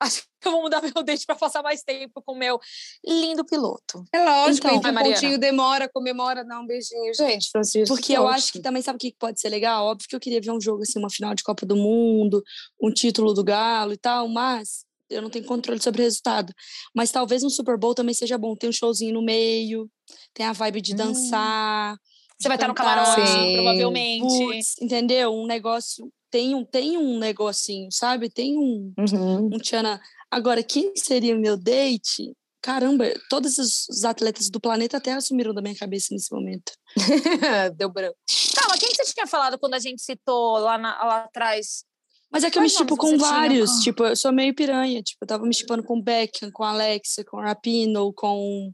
Acho 0.00 0.22
que 0.40 0.46
eu 0.46 0.52
vou 0.52 0.62
mudar 0.62 0.80
meu 0.80 1.02
date 1.02 1.26
pra 1.26 1.34
passar 1.34 1.60
mais 1.60 1.82
tempo 1.82 2.22
com 2.22 2.32
o 2.32 2.38
meu 2.38 2.60
lindo 3.04 3.44
piloto. 3.44 4.04
É 4.12 4.24
lógico, 4.24 4.68
Então, 4.68 4.92
um 4.92 4.94
pontinho 4.94 5.36
demora, 5.38 5.88
comemora, 5.92 6.44
dá 6.44 6.60
um 6.60 6.66
beijinho. 6.66 7.12
Gente, 7.14 7.50
Francisco. 7.50 7.96
Porque 7.96 8.12
eu 8.12 8.28
acho 8.28 8.52
que 8.52 8.60
também 8.60 8.80
sabe 8.80 8.94
o 8.94 8.98
que 9.00 9.12
pode 9.18 9.40
ser 9.40 9.48
legal? 9.48 9.86
Óbvio 9.86 10.06
que 10.08 10.14
eu 10.14 10.20
queria 10.20 10.40
ver 10.40 10.52
um 10.52 10.60
jogo 10.60 10.82
assim, 10.82 11.00
uma 11.00 11.10
final 11.10 11.34
de 11.34 11.42
Copa 11.42 11.66
do 11.66 11.74
Mundo, 11.74 12.40
um 12.80 12.92
título 12.92 13.34
do 13.34 13.42
Galo 13.42 13.92
e 13.92 13.96
tal, 13.96 14.28
mas 14.28 14.84
eu 15.10 15.22
não 15.22 15.30
tenho 15.30 15.44
controle 15.44 15.80
sobre 15.82 16.02
o 16.02 16.04
resultado. 16.04 16.52
Mas 16.94 17.10
talvez 17.10 17.42
um 17.42 17.50
Super 17.50 17.78
Bowl 17.78 17.94
também 17.94 18.14
seja 18.14 18.36
bom. 18.38 18.54
Tem 18.56 18.68
um 18.68 18.72
showzinho 18.72 19.14
no 19.14 19.22
meio, 19.22 19.88
tem 20.34 20.46
a 20.46 20.52
vibe 20.52 20.80
de 20.80 20.94
dançar. 20.94 21.96
Você 22.38 22.48
vai 22.48 22.56
estar 22.56 22.68
no 22.68 22.74
camarote, 22.74 23.26
Sim. 23.26 23.52
provavelmente. 23.54 24.22
Putz, 24.44 24.74
entendeu? 24.80 25.32
Um 25.34 25.46
negócio. 25.46 26.08
Tem 26.30 26.54
um, 26.54 26.64
tem 26.64 26.96
um 26.98 27.18
negocinho, 27.18 27.88
sabe? 27.90 28.28
Tem 28.28 28.56
um, 28.56 28.92
Uhum. 28.98 29.46
um 29.54 29.58
tchanã. 29.58 29.98
Agora, 30.30 30.62
quem 30.62 30.92
seria 30.94 31.34
o 31.34 31.40
meu 31.40 31.56
date? 31.56 32.32
Caramba, 32.60 33.06
todos 33.30 33.56
os 33.56 33.88
os 33.88 34.04
atletas 34.04 34.50
do 34.50 34.60
planeta 34.60 35.00
Terra 35.00 35.20
sumiram 35.20 35.54
da 35.54 35.62
minha 35.62 35.74
cabeça 35.76 36.08
nesse 36.10 36.30
momento. 36.32 36.72
Deu 37.76 37.88
branco. 37.90 38.16
Calma, 38.54 38.76
quem 38.78 38.90
que 38.90 38.96
você 39.04 39.14
tinha 39.14 39.26
falado 39.26 39.58
quando 39.58 39.74
a 39.74 39.78
gente 39.78 40.02
citou 40.02 40.58
lá, 40.58 40.76
na- 40.76 41.02
lá 41.04 41.18
atrás? 41.24 41.84
Mas 42.30 42.44
é 42.44 42.50
que 42.50 42.58
eu 42.58 42.62
me 42.62 42.68
nomes 42.72 42.96
com 42.96 43.06
você 43.08 43.16
tinha? 43.16 43.28
vários. 43.30 43.70
Ah. 43.70 43.82
Tipo, 43.82 44.04
eu 44.04 44.16
sou 44.16 44.32
meio 44.32 44.54
piranha. 44.54 45.02
Tipo, 45.02 45.24
eu 45.24 45.26
tava 45.28 45.44
me 45.44 45.54
chipando 45.54 45.82
com 45.82 46.00
Beckham, 46.00 46.50
com 46.52 46.62
Alexa, 46.64 47.24
com 47.24 47.38
Rapino, 47.40 48.12
com. 48.12 48.72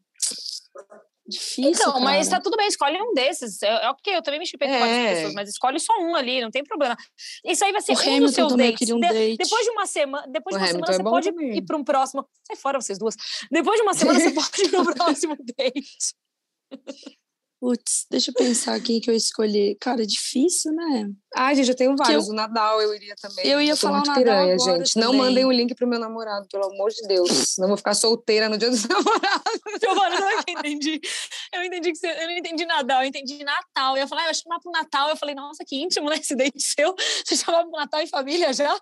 Difícil. 1.27 1.71
Então, 1.71 2.01
mas 2.01 2.27
tá 2.27 2.33
cara. 2.33 2.43
tudo 2.43 2.57
bem, 2.57 2.67
escolhe 2.67 3.01
um 3.01 3.15
desses. 3.15 3.63
É, 3.63 3.69
é 3.87 3.89
ok, 3.91 4.15
eu 4.15 4.23
também 4.23 4.39
me 4.39 4.47
chipei 4.47 4.69
com 4.69 4.79
várias 4.79 4.97
É. 4.99 5.15
pessoas, 5.15 5.35
mas 5.35 5.49
escolhe 5.49 5.81
só 5.81 5.95
um 5.99 6.15
ali, 6.15 6.43
não 6.43 6.51
tem 6.51 6.63
problema. 6.63 6.95
Isso 7.43 7.65
aí 7.65 7.73
vai 7.73 7.81
ser 7.81 7.93
O 7.93 7.95
um 7.95 7.99
Hamilton 7.99 8.25
dos 8.27 8.35
seus 8.35 8.55
dates. 8.57 8.91
um 8.91 9.01
De- 9.01 9.09
date. 9.09 9.39
depois 9.39 9.65
de 9.65 9.71
uma 9.71 9.87
semana, 9.87 10.27
depois 10.31 10.55
O 10.55 10.59
de 10.59 10.65
uma 10.65 10.71
Hamilton 10.71 10.93
semana 10.93 10.93
é 10.93 10.97
você 10.97 11.11
pode 11.11 11.31
também. 11.33 11.57
ir 11.57 11.63
para 11.63 11.77
um 11.79 11.85
próximo. 11.85 12.29
Sai 12.47 12.57
fora 12.57 12.79
vocês 12.79 12.99
duas. 12.99 13.15
Depois 13.51 13.77
de 13.77 13.83
uma 13.85 13.95
semana 13.95 14.21
você 14.21 14.31
pode 14.35 14.63
ir 14.65 14.69
pro 14.71 14.95
próximo 14.95 15.35
date. 15.57 16.15
Putz, 17.61 18.05
deixa 18.11 18.31
eu 18.31 18.35
pensar 18.35 18.79
quem 18.81 19.01
que 19.01 19.09
eu 19.11 19.15
escolhi. 19.15 19.75
Cara, 19.81 20.03
é 20.03 20.07
difícil, 20.07 20.71
né? 20.73 21.09
Ai, 21.35 21.55
gente, 21.55 21.71
eu 21.71 21.75
tenho 21.77 21.97
vários. 21.97 22.27
eu- 22.27 22.33
O 22.33 22.37
Nadal 22.37 22.83
eu 22.83 22.95
iria 22.95 23.15
também. 23.21 23.47
Eu 23.47 23.61
ia 23.61 23.75
sou 23.75 23.89
falar 23.89 24.03
o 24.03 24.07
Nadal 24.07 24.23
piranha, 24.23 24.55
agora 24.55 24.79
gente. 24.85 24.97
Não 24.97 25.13
também. 25.13 25.21
mandem 25.21 25.45
o 25.47 25.51
link 25.51 25.75
pro 25.75 25.87
meu 25.87 25.99
namorado, 25.99 26.47
pelo 26.51 26.67
amor 26.67 26.91
de 26.91 27.07
Deus. 27.09 27.29
Não 27.59 27.69
vou 27.69 27.77
ficar 27.77 27.95
solteira 27.95 28.49
no 28.51 28.59
dia 28.59 28.69
dos 28.71 28.85
namorados. 28.89 29.53
Giovana, 29.81 30.21
não 30.21 30.29
é 30.29 30.43
que 30.43 30.51
eu 30.51 30.59
entendi. 30.59 31.01
Eu 31.55 31.65
entendi 31.65 31.93
que 31.93 31.99
você, 31.99 32.09
eu 32.09 32.27
não 32.27 32.37
entendi 32.37 32.65
Natal, 32.67 33.03
eu 33.03 33.09
entendi 33.09 33.43
Natal. 33.45 33.97
Eu 33.97 34.03
ia 34.03 34.09
falar, 34.09 34.25
ah, 34.25 34.29
eu 34.31 34.35
chamar 34.35 34.61
pro 34.61 34.71
Natal. 34.71 35.09
Eu 35.09 35.17
falei, 35.17 35.35
nossa, 35.35 35.65
que 35.67 35.77
íntimo, 35.77 36.11
né? 36.11 36.17
Esse 36.17 36.35
date 36.37 36.61
seu. 36.63 36.95
Você 37.25 37.37
chamava 37.37 37.69
pro 37.69 37.79
Natal 37.79 38.01
em 38.01 38.07
família 38.07 38.53
já? 38.53 38.77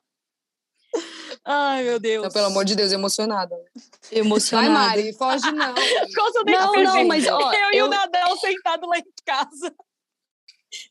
Ai, 1.45 1.83
meu 1.85 1.99
Deus. 1.99 2.23
Não, 2.25 2.31
pelo 2.31 2.47
amor 2.47 2.65
de 2.65 2.77
Deus, 2.77 2.93
emocionada. 2.93 3.57
Vai, 3.57 4.19
Emocionada. 4.21 4.71
Mari, 4.71 5.13
foge 5.15 5.51
não. 5.51 5.75
Qual 6.15 6.33
seu 6.33 6.45
Não, 6.45 6.53
não, 6.67 6.73
perfeito? 6.73 7.09
mas, 7.09 7.27
ó, 7.27 7.53
eu, 7.53 7.73
e 7.73 7.79
eu- 7.79 7.87
o 7.87 7.89
Nadal 7.89 8.37
sentado 8.39 8.87
lá 8.87 8.99
em 8.99 9.05
casa. 9.27 9.75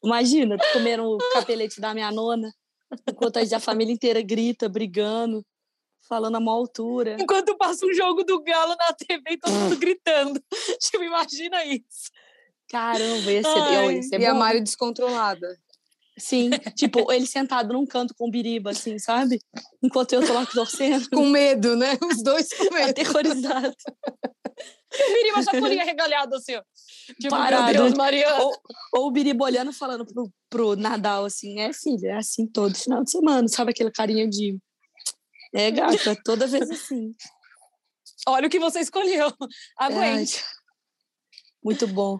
Imagina, 0.03 0.57
comendo 0.73 1.03
o 1.03 1.17
capelete 1.33 1.79
da 1.81 1.93
minha 1.93 2.11
nona, 2.11 2.53
enquanto 3.09 3.37
a 3.37 3.59
família 3.59 3.93
inteira 3.93 4.21
grita, 4.21 4.67
brigando. 4.69 5.43
falando 6.07 6.35
a 6.35 6.39
maior 6.41 6.57
altura. 6.57 7.15
Enquanto 7.17 7.55
passa 7.57 7.85
um 7.85 7.93
jogo 7.93 8.21
do 8.25 8.43
Galo 8.43 8.75
na 8.75 8.91
TV 8.93 9.21
e 9.31 9.37
todo 9.37 9.53
mundo 9.53 9.77
gritando. 9.77 10.43
Tipo, 10.81 11.03
imagina 11.05 11.63
isso. 11.63 12.11
Caramba, 12.69 13.31
ia 13.31 13.41
ser, 13.41 13.49
Ai, 13.59 13.95
ia 13.95 14.03
ser 14.03 14.19
E 14.19 14.25
a 14.25 14.33
bom. 14.33 14.39
Mari 14.39 14.59
descontrolada. 14.59 15.57
Sim, 16.21 16.51
tipo, 16.75 17.11
ele 17.11 17.25
sentado 17.25 17.73
num 17.73 17.85
canto 17.85 18.13
com 18.13 18.27
o 18.27 18.31
biriba, 18.31 18.69
assim, 18.69 18.99
sabe? 18.99 19.41
Enquanto 19.81 20.13
eu 20.13 20.25
tô 20.25 20.33
lá 20.33 20.45
torcendo, 20.45 21.09
Com 21.09 21.25
medo, 21.25 21.75
né? 21.75 21.97
Os 21.99 22.21
dois 22.21 22.47
com 22.53 22.71
medo. 22.71 22.91
aterrorizado. 22.91 23.75
O 24.93 25.13
Miriam 25.13 25.41
só 25.41 25.51
colinha 25.51 25.83
regalhado 25.83 26.35
assim, 26.35 26.55
ó. 26.55 26.63
Tipo, 27.19 27.29
Parado. 27.29 27.63
meu 27.63 27.73
Deus, 27.73 27.93
Mariana. 27.95 28.43
Ou, 28.43 28.53
ou 28.93 29.07
o 29.07 29.11
biriba 29.11 29.45
olhando, 29.45 29.73
falando 29.73 30.05
pro, 30.05 30.31
pro 30.47 30.75
Nadal, 30.75 31.25
assim, 31.25 31.59
é, 31.59 31.73
filha, 31.73 32.09
é 32.09 32.17
assim 32.17 32.45
todo 32.45 32.77
final 32.77 33.03
de 33.03 33.09
semana, 33.09 33.47
sabe? 33.47 33.71
Aquela 33.71 33.91
carinha 33.91 34.29
de... 34.29 34.59
É, 35.53 35.71
gata, 35.71 36.15
toda 36.23 36.45
vez 36.45 36.69
assim. 36.69 37.15
Olha 38.27 38.47
o 38.47 38.49
que 38.49 38.59
você 38.59 38.79
escolheu. 38.79 39.33
Ai, 39.79 39.91
Aguente. 39.91 40.43
muito 41.63 41.87
bom. 41.87 42.19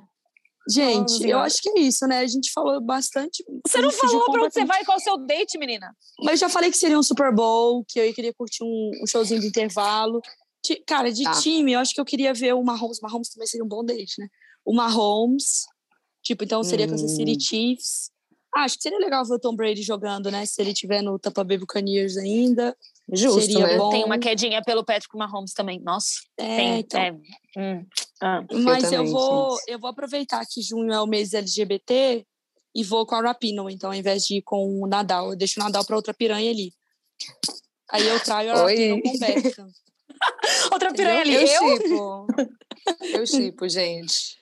Gente, 0.69 1.27
eu 1.27 1.39
acho 1.39 1.61
que 1.61 1.69
é 1.69 1.79
isso, 1.81 2.05
né? 2.07 2.19
A 2.19 2.27
gente 2.27 2.51
falou 2.53 2.79
bastante. 2.81 3.43
Você 3.67 3.81
não 3.81 3.91
falou 3.91 4.25
pra 4.31 4.43
onde 4.43 4.53
você 4.53 4.65
vai, 4.65 4.85
qual 4.85 4.97
é 4.97 5.01
o 5.01 5.03
seu 5.03 5.17
date, 5.17 5.57
menina? 5.57 5.95
Mas 6.23 6.33
eu 6.41 6.47
já 6.47 6.49
falei 6.53 6.69
que 6.69 6.77
seria 6.77 6.97
um 6.99 7.03
Super 7.03 7.33
Bowl, 7.33 7.83
que 7.87 7.99
eu 7.99 8.13
queria 8.13 8.33
curtir 8.33 8.63
um, 8.63 8.91
um 9.03 9.07
showzinho 9.07 9.41
do 9.41 9.47
intervalo. 9.47 10.21
Ti- 10.63 10.83
Cara, 10.85 11.11
de 11.11 11.23
Tá. 11.23 11.31
time, 11.41 11.73
eu 11.73 11.79
acho 11.79 11.93
que 11.93 11.99
eu 11.99 12.05
queria 12.05 12.33
ver 12.33 12.53
o 12.53 12.63
Mahomes. 12.63 12.99
Mahomes 13.01 13.29
também 13.29 13.47
seria 13.47 13.65
um 13.65 13.67
bom 13.67 13.83
date, 13.83 14.13
né? 14.19 14.27
O 14.63 14.73
Mahomes. 14.75 15.65
Tipo, 16.23 16.43
então 16.43 16.63
seria 16.63 16.87
Kansas 16.87 17.11
City 17.15 17.31
Hum. 17.31 17.39
Chiefs. 17.39 18.11
Ah, 18.55 18.63
acho 18.65 18.75
que 18.75 18.83
seria 18.83 18.99
legal 18.99 19.25
ver 19.25 19.33
o 19.35 19.39
Tom 19.39 19.55
Brady 19.55 19.81
jogando, 19.81 20.29
né? 20.29 20.45
Se 20.45 20.61
ele 20.61 20.73
tiver 20.73 21.01
no 21.01 21.17
Tampa 21.17 21.43
Bay 21.43 21.57
Buccaneers 21.57 22.17
ainda. 22.17 22.77
Justo, 23.11 23.41
Seria 23.41 23.65
né? 23.65 23.77
bom. 23.77 23.89
Tem 23.89 24.03
uma 24.05 24.19
quedinha 24.19 24.61
pelo 24.61 24.85
Patrick 24.85 25.17
Mahomes 25.17 25.53
também. 25.53 25.79
Nossa, 25.81 26.11
É, 26.37 26.55
tem. 26.57 26.79
então. 26.79 26.99
é. 27.01 27.11
Hum. 27.57 27.85
Ah. 28.21 28.43
Mas 28.51 28.83
eu, 28.85 28.99
também, 28.99 29.11
vou, 29.11 29.57
gente. 29.57 29.71
eu 29.71 29.79
vou 29.79 29.89
aproveitar 29.89 30.45
que 30.45 30.61
junho 30.61 30.91
é 30.93 31.01
o 31.01 31.07
mês 31.07 31.33
LGBT 31.33 32.25
e 32.75 32.83
vou 32.83 33.05
com 33.05 33.15
a 33.15 33.21
Rapino, 33.21 33.69
então, 33.69 33.89
ao 33.89 33.95
invés 33.95 34.23
de 34.23 34.37
ir 34.37 34.41
com 34.43 34.81
o 34.81 34.87
Nadal. 34.87 35.31
Eu 35.31 35.35
deixo 35.35 35.59
o 35.59 35.63
Nadal 35.63 35.83
para 35.85 35.95
outra 35.95 36.13
piranha 36.13 36.51
ali. 36.51 36.73
Aí 37.89 38.07
eu 38.07 38.19
traio 38.23 38.51
a 38.53 38.63
Oi. 38.65 38.73
Rapino 38.75 39.01
com 39.01 39.19
Beckham. 39.19 39.69
Outra 40.71 40.93
piranha 40.93 41.21
ali. 41.21 41.33
Eu 41.33 41.41
Eu? 41.41 41.77
chipo. 41.77 42.27
Eu 43.01 43.27
chipo, 43.27 43.67
gente. 43.67 44.37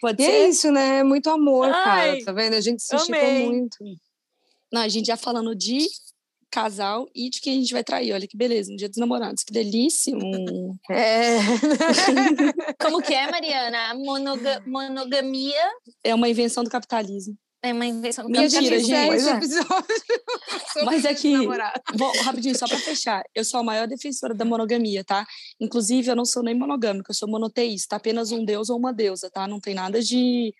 Pode 0.00 0.22
E 0.22 0.26
ser? 0.26 0.30
é 0.30 0.48
isso, 0.48 0.70
né? 0.70 1.02
Muito 1.02 1.30
amor, 1.30 1.66
Ai, 1.68 1.84
cara. 1.84 2.24
Tá 2.26 2.32
vendo? 2.32 2.54
A 2.54 2.60
gente 2.60 2.82
se 2.82 2.98
chipa 2.98 3.18
muito. 3.18 3.78
Não, 4.72 4.82
a 4.82 4.88
gente 4.88 5.06
já 5.06 5.16
falando 5.16 5.54
de 5.54 5.86
casal 6.52 7.08
e 7.14 7.30
de 7.30 7.40
quem 7.40 7.54
a 7.56 7.60
gente 7.60 7.72
vai 7.72 7.82
trair. 7.82 8.12
Olha 8.12 8.28
que 8.28 8.36
beleza, 8.36 8.70
no 8.70 8.76
dia 8.76 8.88
dos 8.88 8.98
namorados. 8.98 9.42
Que 9.42 9.52
delícia. 9.52 10.14
Hum. 10.14 10.76
É. 10.90 11.38
Como 12.80 13.00
que 13.02 13.14
é, 13.14 13.30
Mariana? 13.30 13.90
A 13.90 13.94
monoga- 13.94 14.62
monogamia 14.66 15.60
É 16.04 16.14
uma 16.14 16.28
invenção 16.28 16.62
do 16.62 16.70
capitalismo. 16.70 17.36
é 17.64 17.72
uma 17.72 17.86
invenção 17.86 18.24
do 18.24 18.30
Mentira, 18.30 18.60
capitalismo. 18.60 18.88
gente. 18.96 19.58
É. 20.78 20.84
Mas 20.84 21.04
é 21.04 21.14
que- 21.14 21.36
Bom, 21.96 22.12
rapidinho, 22.24 22.56
só 22.58 22.66
para 22.66 22.78
fechar. 22.78 23.22
Eu 23.34 23.44
sou 23.44 23.60
a 23.60 23.62
maior 23.62 23.86
defensora 23.86 24.34
da 24.34 24.44
monogamia, 24.44 25.04
tá? 25.04 25.24
Inclusive, 25.60 26.10
eu 26.10 26.16
não 26.16 26.24
sou 26.24 26.42
nem 26.42 26.54
monogâmica, 26.58 27.10
eu 27.10 27.14
sou 27.14 27.28
monoteísta. 27.28 27.96
Apenas 27.96 28.32
um 28.32 28.44
deus 28.44 28.68
ou 28.68 28.78
uma 28.78 28.92
deusa, 28.92 29.30
tá? 29.30 29.46
Não 29.46 29.60
tem 29.60 29.74
nada 29.74 30.00
de 30.02 30.52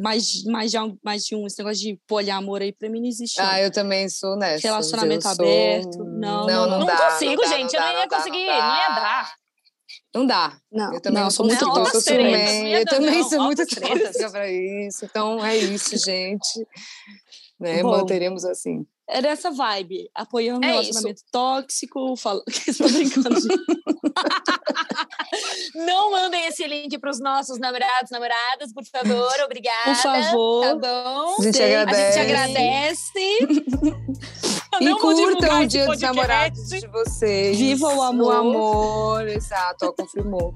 mais, 0.00 0.44
mais, 0.44 0.70
de, 0.70 0.78
um- 0.78 0.98
mais 1.02 1.24
de 1.24 1.34
um. 1.36 1.46
Esse 1.46 1.58
negócio 1.58 1.80
de 1.82 1.98
poliamor 2.06 2.60
aí 2.62 2.72
pra 2.72 2.88
mim 2.88 3.00
não 3.00 3.08
existe. 3.08 3.40
Ah, 3.40 3.60
eu 3.60 3.70
também 3.70 4.08
sou 4.08 4.36
nessa. 4.36 4.66
Relacionamento 4.66 5.22
sou- 5.22 5.32
aberto. 5.32 5.98
Não, 5.98 6.46
não, 6.46 6.46
não, 6.46 6.70
não, 6.70 6.78
Não 6.80 6.86
dá, 6.86 7.10
consigo, 7.12 7.42
dá, 7.42 7.48
gente. 7.48 7.74
eu 7.74 7.80
dá, 7.80 7.92
não 7.92 8.00
ia 8.00 8.08
conseguir. 8.08 8.46
dá. 8.46 8.58
Não 8.68 8.76
ia 8.76 8.88
dar. 8.88 9.34
Não 10.14 10.26
dá. 10.26 10.58
não, 10.72 10.94
Eu 10.94 11.00
também 11.00 11.22
não, 11.22 11.30
sou 11.30 11.46
muito 11.46 11.66
muito, 11.66 12.10
eu 12.10 12.20
ia 12.66 12.80
Eu 12.80 12.84
também 12.86 13.10
não, 13.22 13.28
sou 13.28 13.42
muito 13.42 13.66
tóxica 13.66 14.30
pra 14.30 14.50
isso. 14.50 15.04
Então 15.04 15.44
é 15.44 15.56
isso, 15.56 15.96
gente. 15.98 16.66
Né? 17.60 17.82
Bom. 17.82 17.90
Manteremos 17.90 18.44
assim. 18.44 18.86
É 19.10 19.22
dessa 19.22 19.50
vibe, 19.50 20.10
apoiando 20.14 20.64
É 20.66 20.68
o 20.68 20.72
relacionamento 20.72 21.22
tóxico, 21.32 22.14
fal... 22.16 22.42
Estou 22.66 22.88
brincando. 22.90 23.28
Não 25.74 26.10
mandem 26.12 26.46
esse 26.46 26.66
link 26.66 26.98
para 26.98 27.10
os 27.10 27.20
nossos 27.20 27.58
namorados, 27.58 28.10
namoradas, 28.10 28.72
por 28.72 28.84
favor. 28.84 29.32
Obrigada. 29.44 29.84
Por 29.84 29.96
favor. 29.96 30.64
Tá 30.66 30.74
bom? 30.76 31.36
A 31.38 31.42
gente 31.42 31.56
Sei. 31.56 31.74
A 31.76 31.80
gente 31.80 32.18
agradece. 32.18 32.20
agradece. 32.20 33.38
E 34.80 34.94
curtam 34.96 35.60
o 35.62 35.66
dia 35.66 35.86
dos 35.86 36.00
namorados 36.00 36.68
de 36.68 36.86
vocês. 36.88 37.58
Viva 37.58 37.88
o 37.94 38.02
amor. 38.02 38.26
O 38.26 38.36
amor, 38.36 39.28
exato, 39.28 39.86
ó, 39.86 39.92
confirmou. 39.92 40.54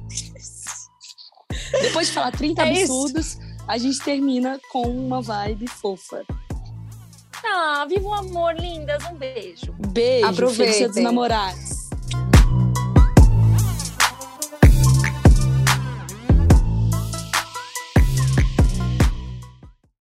Depois 1.81 2.07
de 2.09 2.12
falar 2.12 2.33
30 2.33 2.62
É 2.62 2.72
isso. 2.72 2.83
absurdos, 2.92 3.38
a 3.66 3.79
gente 3.79 3.98
termina 4.01 4.61
com 4.70 4.83
uma 4.83 5.20
vibe 5.22 5.66
fofa. 5.66 6.25
Ah, 7.44 7.85
viva 7.88 8.07
o 8.09 8.14
amor, 8.14 8.55
lindas. 8.55 9.03
Um 9.11 9.14
beijo. 9.16 9.75
Beijo, 9.88 10.27
Aproveitem. 10.27 10.64
feliz 10.66 10.77
dia 10.79 10.88
dos 10.88 11.03
namorados. 11.03 11.81